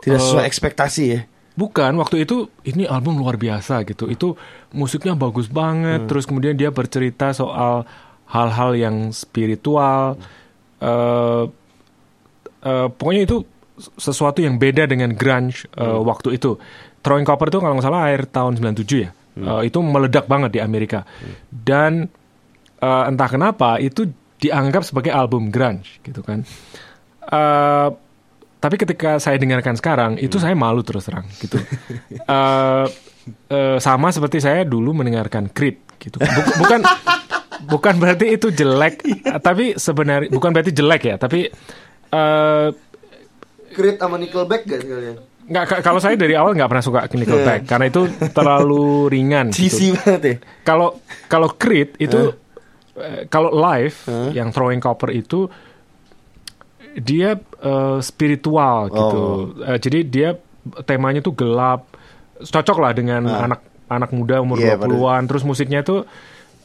[0.00, 1.20] Tidak eh, sesuai ekspektasi ya.
[1.58, 4.08] Bukan, waktu itu ini album luar biasa gitu.
[4.08, 4.38] Itu
[4.72, 6.08] musiknya bagus banget.
[6.08, 7.84] Terus kemudian dia bercerita soal
[8.30, 10.16] hal-hal yang spiritual.
[10.80, 11.44] eh
[12.60, 13.36] eh, pokoknya itu
[13.96, 16.56] sesuatu yang beda dengan grunge eh, waktu itu.
[17.00, 19.10] Throwing Copper itu kalau nggak salah akhir tahun 97 ya.
[19.36, 21.04] Eh, itu meledak banget di Amerika.
[21.48, 22.08] Dan
[22.76, 26.44] eh, entah kenapa itu dianggap sebagai album grunge gitu kan.
[27.24, 27.88] Eh,
[28.56, 31.56] tapi ketika saya dengarkan sekarang itu saya malu terus terang gitu.
[32.12, 32.86] Eh,
[33.48, 36.16] eh, sama seperti saya dulu mendengarkan Creed gitu.
[36.16, 36.80] Buk- bukan
[37.64, 39.02] bukan berarti itu jelek,
[39.46, 41.50] tapi sebenarnya bukan berarti jelek ya, tapi
[42.10, 42.68] eh
[43.70, 45.16] Creed sama Nickelback gak sekalian?
[45.50, 49.50] nggak ka- kalau saya dari awal nggak pernah suka Nickelback karena itu terlalu ringan.
[49.50, 49.66] gitu.
[49.66, 50.34] Cheesy banget ya.
[50.62, 52.30] Kalau kalau Creed itu
[52.94, 53.98] eh, kalau live
[54.30, 55.50] yang Throwing Copper itu
[56.94, 59.22] dia eh, spiritual gitu.
[59.66, 60.28] Eh, jadi dia
[60.86, 61.86] temanya tuh gelap.
[62.40, 63.60] Cocok lah dengan anak
[63.90, 65.26] anak muda umur Iya, 20-an.
[65.26, 66.06] Terus musiknya tuh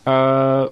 [0.05, 0.63] eh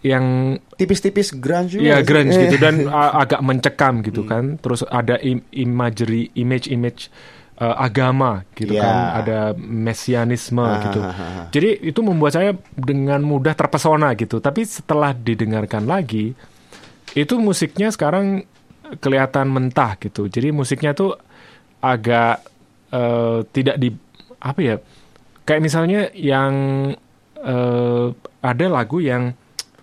[0.00, 1.82] yang Tipis-tipis grunge juga.
[1.84, 2.40] ya grunge Eh.
[2.46, 2.86] gitu dan
[3.22, 4.56] agak mencekam gitu kan.
[4.56, 7.10] Terus ada im- imagery image-image
[7.56, 8.86] eh, agama gitu Ya.
[8.86, 8.96] kan.
[9.18, 11.00] Ada mesianisme Ah, gitu.
[11.00, 11.46] ah, ah, ah.
[11.50, 14.38] Jadi itu membuat saya dengan mudah terpesona gitu.
[14.38, 16.38] Tapi setelah didengarkan lagi,
[17.12, 18.46] itu musiknya sekarang
[18.96, 20.26] kelihatan mentah gitu.
[20.26, 21.18] Jadi musiknya tuh
[21.80, 22.46] agak
[22.88, 23.90] eh, tidak di
[24.38, 24.76] apa ya?
[25.42, 26.52] Kayak misalnya yang
[27.34, 28.06] eh,
[28.40, 29.34] ada lagu yang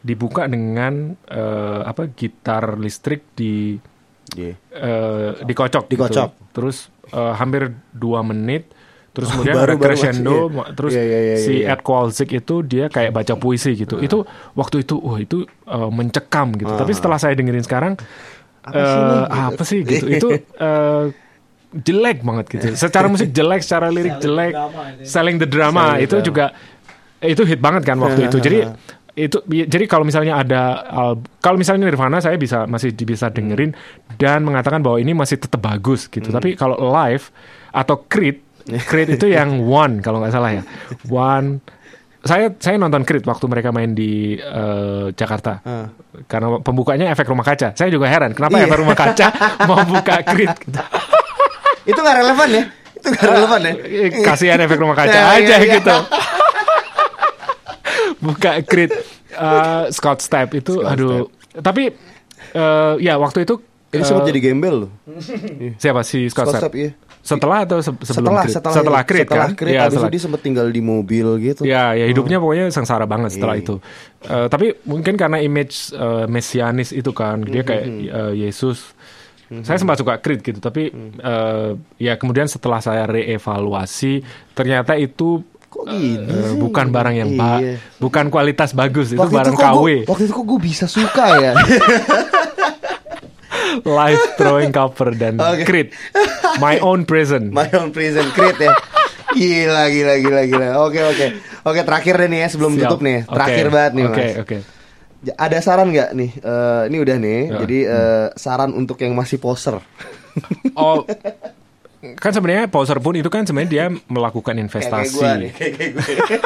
[0.06, 0.94] dibuka dengan
[1.26, 3.82] eh, apa gitar listrik di
[4.32, 4.54] Iya.
[4.72, 5.96] eh, dikocok, gitu.
[5.98, 6.30] Dikocok.
[6.52, 6.78] Terus
[7.10, 8.70] eh, hampir dua menit.
[9.10, 10.74] Terus kemudian baru- ada baru crescendo, masih, iya.
[10.76, 11.72] terus Iya, iya, iya, si iya.
[11.72, 13.96] Ed Kowalczyk itu dia kayak baca puisi gitu.
[13.98, 16.70] Itu waktu itu, wah itu eh, mencekam gitu.
[16.70, 17.94] Tapi setelah saya dengerin sekarang,
[18.62, 19.16] Apa sih ini?
[19.16, 20.06] eh, apa sih gitu?
[20.12, 21.06] itu eh,
[21.76, 22.66] jelek banget gitu.
[22.74, 24.52] Secara musik jelek, secara lirik jelek,
[25.02, 26.26] selling the drama Selling the itu drama.
[26.26, 26.46] juga
[27.22, 28.38] itu hit banget kan waktu itu.
[28.38, 28.60] Jadi
[29.16, 33.72] itu jadi kalau misalnya ada al- kalau misalnya Nirvana saya bisa masih bisa dengerin
[34.20, 36.28] dan mengatakan bahwa ini masih tetap bagus gitu.
[36.28, 36.36] Hmm.
[36.36, 37.32] Tapi kalau live
[37.72, 40.64] atau Creed, Creed itu yang One kalau nggak salah ya.
[41.08, 41.64] One
[42.26, 45.64] saya saya nonton Creed waktu mereka main di eh, Jakarta.
[45.64, 45.88] Ah.
[46.28, 47.72] Karena pembukanya efek rumah kaca.
[47.72, 48.68] Saya juga heran kenapa Iya.
[48.68, 49.28] efek rumah kaca
[49.70, 50.52] mau buka Creed.
[51.86, 52.64] Itu gak relevan ya?
[53.00, 53.74] Itu gak relevan ya?
[53.80, 55.76] Eh, Kasihan efek rumah kaca Iya, aja iya, iya.
[55.80, 55.96] gitu.
[58.26, 58.92] Buka Creed
[59.32, 61.30] eh, Scott Stapp itu Scott aduh.
[61.56, 61.94] Tapi
[62.52, 64.92] eh, ya waktu itu Ini eh, sempat jadi gembel loh.
[65.78, 66.64] siapa si Scott, Scott Stapp?
[66.68, 66.92] Stapp, iya.
[67.22, 69.52] Setelah atau se- sebelum Setelah, setelah, setelah Creed setelah kan?
[69.56, 71.62] Creed, Iya, abis itu setelah- dia sempat tinggal di mobil gitu.
[71.64, 73.64] Ya, ya hidupnya pokoknya sengsara banget setelah Iya.
[73.64, 73.76] itu.
[74.24, 78.94] Eh, tapi mungkin karena image eh, mesianis itu kan, dia Hmm, kayak eh, Yesus.
[79.46, 81.16] Saya sempat suka Creed gitu, tapi Hmm.
[81.16, 81.70] eh,
[82.00, 84.22] ya kemudian setelah saya reevaluasi,
[84.52, 85.42] ternyata itu
[85.76, 86.58] Kok gini eh, sih?
[86.58, 87.76] bukan barang yang ba- Iya.
[87.98, 91.26] bukan kualitas bagus, itu Waktu barang kok KW, gua- waktu itu kok gue bisa suka
[91.38, 91.52] ya?
[93.78, 95.64] live throwing cover dan Oke.
[95.64, 95.88] Creed,
[96.58, 97.52] my own prison.
[97.54, 98.72] My own prison Creed ya.
[99.28, 100.68] Gila, gila, gila, gila.
[100.82, 101.26] Oke, oke.
[101.66, 102.82] Oke, terakhir deh nih ya sebelum Siap.
[102.88, 103.28] tutup nih.
[103.28, 104.36] Terakhir banget nih, Oke, Mas.
[104.40, 104.58] oke.
[105.28, 106.32] Ada saran nggak nih?
[106.38, 107.40] Eh, ini udah nih.
[107.44, 107.58] Ya.
[107.60, 109.76] Jadi eh, saran untuk yang masih poser.
[110.74, 111.04] Oh,
[112.14, 115.18] kan sebenarnya poser pun itu kan sebenarnya dia melakukan investasi.
[115.50, 115.92] Kayak kayak
[116.22, 116.42] kayak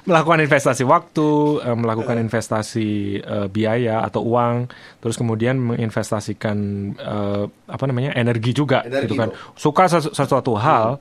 [0.00, 1.28] melakukan investasi waktu,
[1.60, 6.56] eh, melakukan investasi eh, biaya atau uang, terus kemudian menginvestasikan
[6.94, 9.28] eh, apa namanya energi juga, Energi gitu kan.
[9.52, 10.96] Suka sesu- sesuatu hal,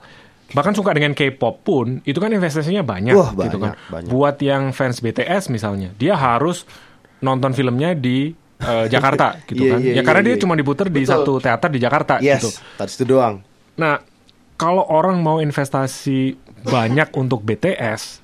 [0.52, 3.78] bahkan suka dengan K-pop pun, itu kan investasinya banyak, Wah, gitu kan.
[3.88, 4.10] banyak.
[4.10, 6.68] Buat yang fans BTS misalnya, dia harus
[7.20, 9.80] nonton filmnya di eh, Jakarta, gitu Iya, kan.
[9.80, 10.42] iya, ya karena iya, dia iya.
[10.44, 12.50] cuma diputar di satu teater di Jakarta, Yes, gitu.
[12.76, 13.48] tadi itu doang.
[13.80, 14.04] Nah,
[14.54, 18.20] kalau orang mau investasi banyak untuk BTS,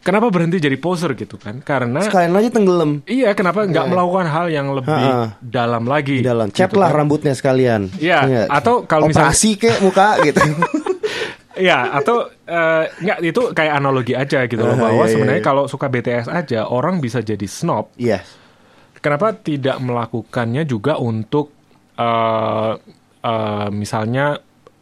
[0.00, 1.62] kenapa berhenti jadi poser gitu kan?
[1.62, 5.38] Karena Sekalian aja tenggelam iya, kenapa nggak melakukan hal yang lebih Ha-ha.
[5.38, 6.18] dalam lagi?
[6.18, 6.50] di dalam.
[6.50, 6.98] gitu lah kan?
[7.00, 7.86] rambutnya sekalian.
[7.96, 10.42] Iya, atau kalau misalnya- operasi kek muka gitu.
[11.52, 15.42] Iya, atau eh, nggak itu kayak analogi aja gitu loh Ah, bahwa iya, iya, sebenarnya
[15.44, 15.46] iya.
[15.46, 17.92] kalau suka BTS aja orang bisa jadi snob.
[18.00, 18.24] Iya.
[18.98, 21.52] Kenapa tidak melakukannya juga untuk
[21.92, 22.72] eh,
[23.22, 24.38] eh, misalnya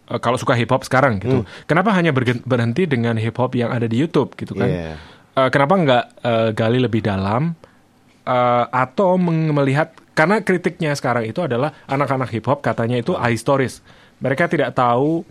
[0.06, 1.40] eh, kalau suka hip hop sekarang gitu?
[1.40, 1.48] Hmm.
[1.64, 2.10] Kenapa hanya
[2.42, 4.66] berhenti dengan hip hop yang ada di YouTube gitu kan?
[4.66, 4.94] Iya.
[5.30, 7.54] eh, kenapa nggak eh, gali lebih dalam
[8.22, 13.80] eh, atau melihat karena kritiknya sekarang itu adalah anak-anak hip hop katanya itu ahistoris.
[14.18, 15.24] Mereka tidak tahu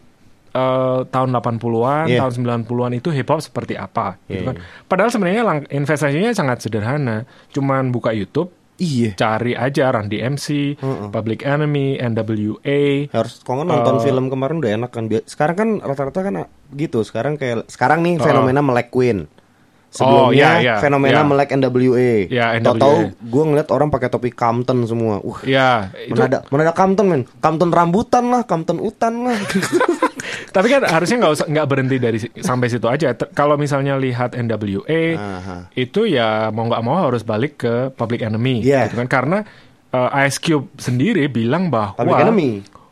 [0.50, 2.20] eh, tahun 80-an, Iya.
[2.20, 2.32] tahun
[2.66, 4.56] 90-an itu hip hop seperti apa gitu Iya, kan.
[4.86, 7.30] Padahal sebenarnya lang- investasinya sangat sederhana.
[7.50, 8.50] Cuman buka YouTube,
[8.80, 9.12] Iya.
[9.14, 10.80] cari aja Run DMC,
[11.12, 13.12] Public Enemy, NWA.
[13.12, 15.06] Harus kalau nonton Eh, film kemarin udah enak kan.
[15.24, 16.34] Sekarang kan rata-rata kan
[16.72, 17.04] gitu.
[17.04, 19.28] Sekarang kayak sekarang nih fenomena melek Queen.
[19.90, 21.26] Sebelumnya Oh, iya, iya, fenomena iya.
[21.26, 22.30] melek NWA.
[22.30, 23.26] Iya, Tahu-tahu NWA.
[23.26, 25.18] gue ngeliat orang pakai topi Compton semua.
[25.20, 27.22] Uh, Ya, itu mana ada mana ada Compton men?
[27.42, 29.34] Compton rambutan lah, Compton utan lah.
[30.50, 33.12] Tapi kan harusnya nggak usah nggak berhenti dari sampai situ aja.
[33.12, 35.58] Ter- Kalau misalnya lihat NWA Aha.
[35.74, 38.88] itu ya mau nggak mau harus balik ke Public Enemy, Iya.
[38.88, 39.08] gitu kan?
[39.08, 39.38] Karena
[39.90, 42.50] uh, Ice Cube sendiri bilang bahwa Public Enemy.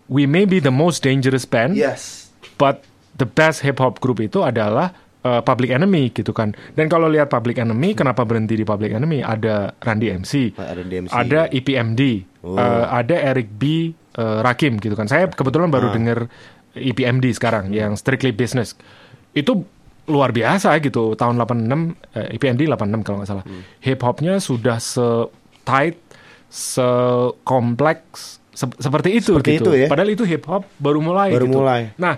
[0.07, 2.31] we may be the most dangerous band, yes.
[2.55, 2.83] but
[3.15, 6.55] the best hip hop group itu adalah uh, Public Enemy gitu kan.
[6.73, 9.19] Dan kalau lihat Public Enemy, kenapa berhenti di Public Enemy?
[9.19, 10.53] Ada Randy MC,
[11.07, 12.01] Ada EPMD,
[12.39, 12.55] Oh.
[12.55, 15.03] uh, ada Eric B, uh, Rakim gitu kan.
[15.03, 15.73] Saya kebetulan Ah.
[15.73, 16.31] baru denger
[16.79, 18.77] EPMD sekarang yang Strictly Business.
[19.33, 19.65] Itu
[20.07, 21.13] luar biasa gitu.
[21.19, 23.45] Tahun 86 eh, EPMD 86 kalau nggak salah.
[23.45, 23.63] Hmm.
[23.83, 25.27] Hip hopnya sudah se
[25.67, 25.99] tight,
[26.47, 26.87] se
[27.43, 29.69] kompleks se- seperti itu Seperti gitu.
[29.75, 29.87] itu ya.
[29.91, 31.61] Padahal itu hip hop baru mulai Baru gitu.
[31.61, 31.93] mulai.
[32.01, 32.17] Nah,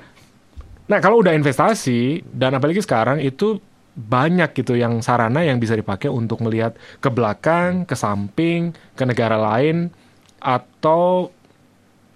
[0.88, 3.60] nah kalau udah investasi dan apalagi sekarang itu
[3.99, 9.36] banyak gitu yang sarana yang bisa dipakai untuk melihat ke belakang, ke samping, ke negara
[9.36, 9.91] lain
[10.40, 11.27] atau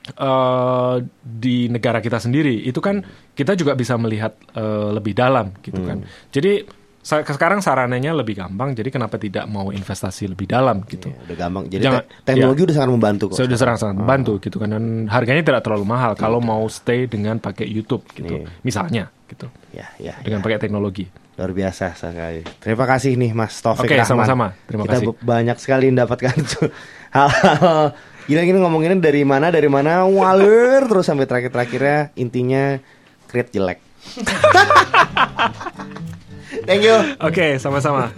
[0.06, 2.62] eh, di negara kita sendiri.
[2.62, 3.00] Itu kan
[3.32, 6.04] kita juga bisa melihat eh, lebih dalam gitu kan.
[6.30, 6.64] Jadi
[7.00, 8.72] sa- sekarang sarananya lebih gampang.
[8.72, 11.08] Jadi kenapa tidak mau investasi lebih dalam gitu?
[11.08, 11.64] Iya, udah gampang.
[11.68, 13.36] Jadi Jangan- te- teknologi udah sangat membantu kok.
[13.40, 17.38] Sudah sangat sangat membantu gitu kan dan harganya tidak terlalu mahal kalau mau stay dengan
[17.38, 18.44] pakai YouTube gitu.
[18.44, 18.48] Iya.
[18.62, 19.48] Misalnya gitu.
[19.72, 20.46] Ya, ya, Dengan ya.
[20.46, 21.08] pakai teknologi.
[21.34, 22.46] Luar biasa sekali.
[22.62, 24.06] Terima kasih nih Mas Taufik Oke, Rahman.
[24.06, 24.48] sama-sama.
[24.70, 25.08] Terima Kita kasih.
[25.10, 26.36] be- banyak sekali mendapatkan
[27.18, 32.80] hal-hal gila gini ngomonginnya dari mana dari mana waler terus sampai terakhir-terakhirnya intinya
[33.28, 33.80] create jelek.
[36.68, 36.96] Thank you.
[37.20, 38.14] Oke, sama-sama.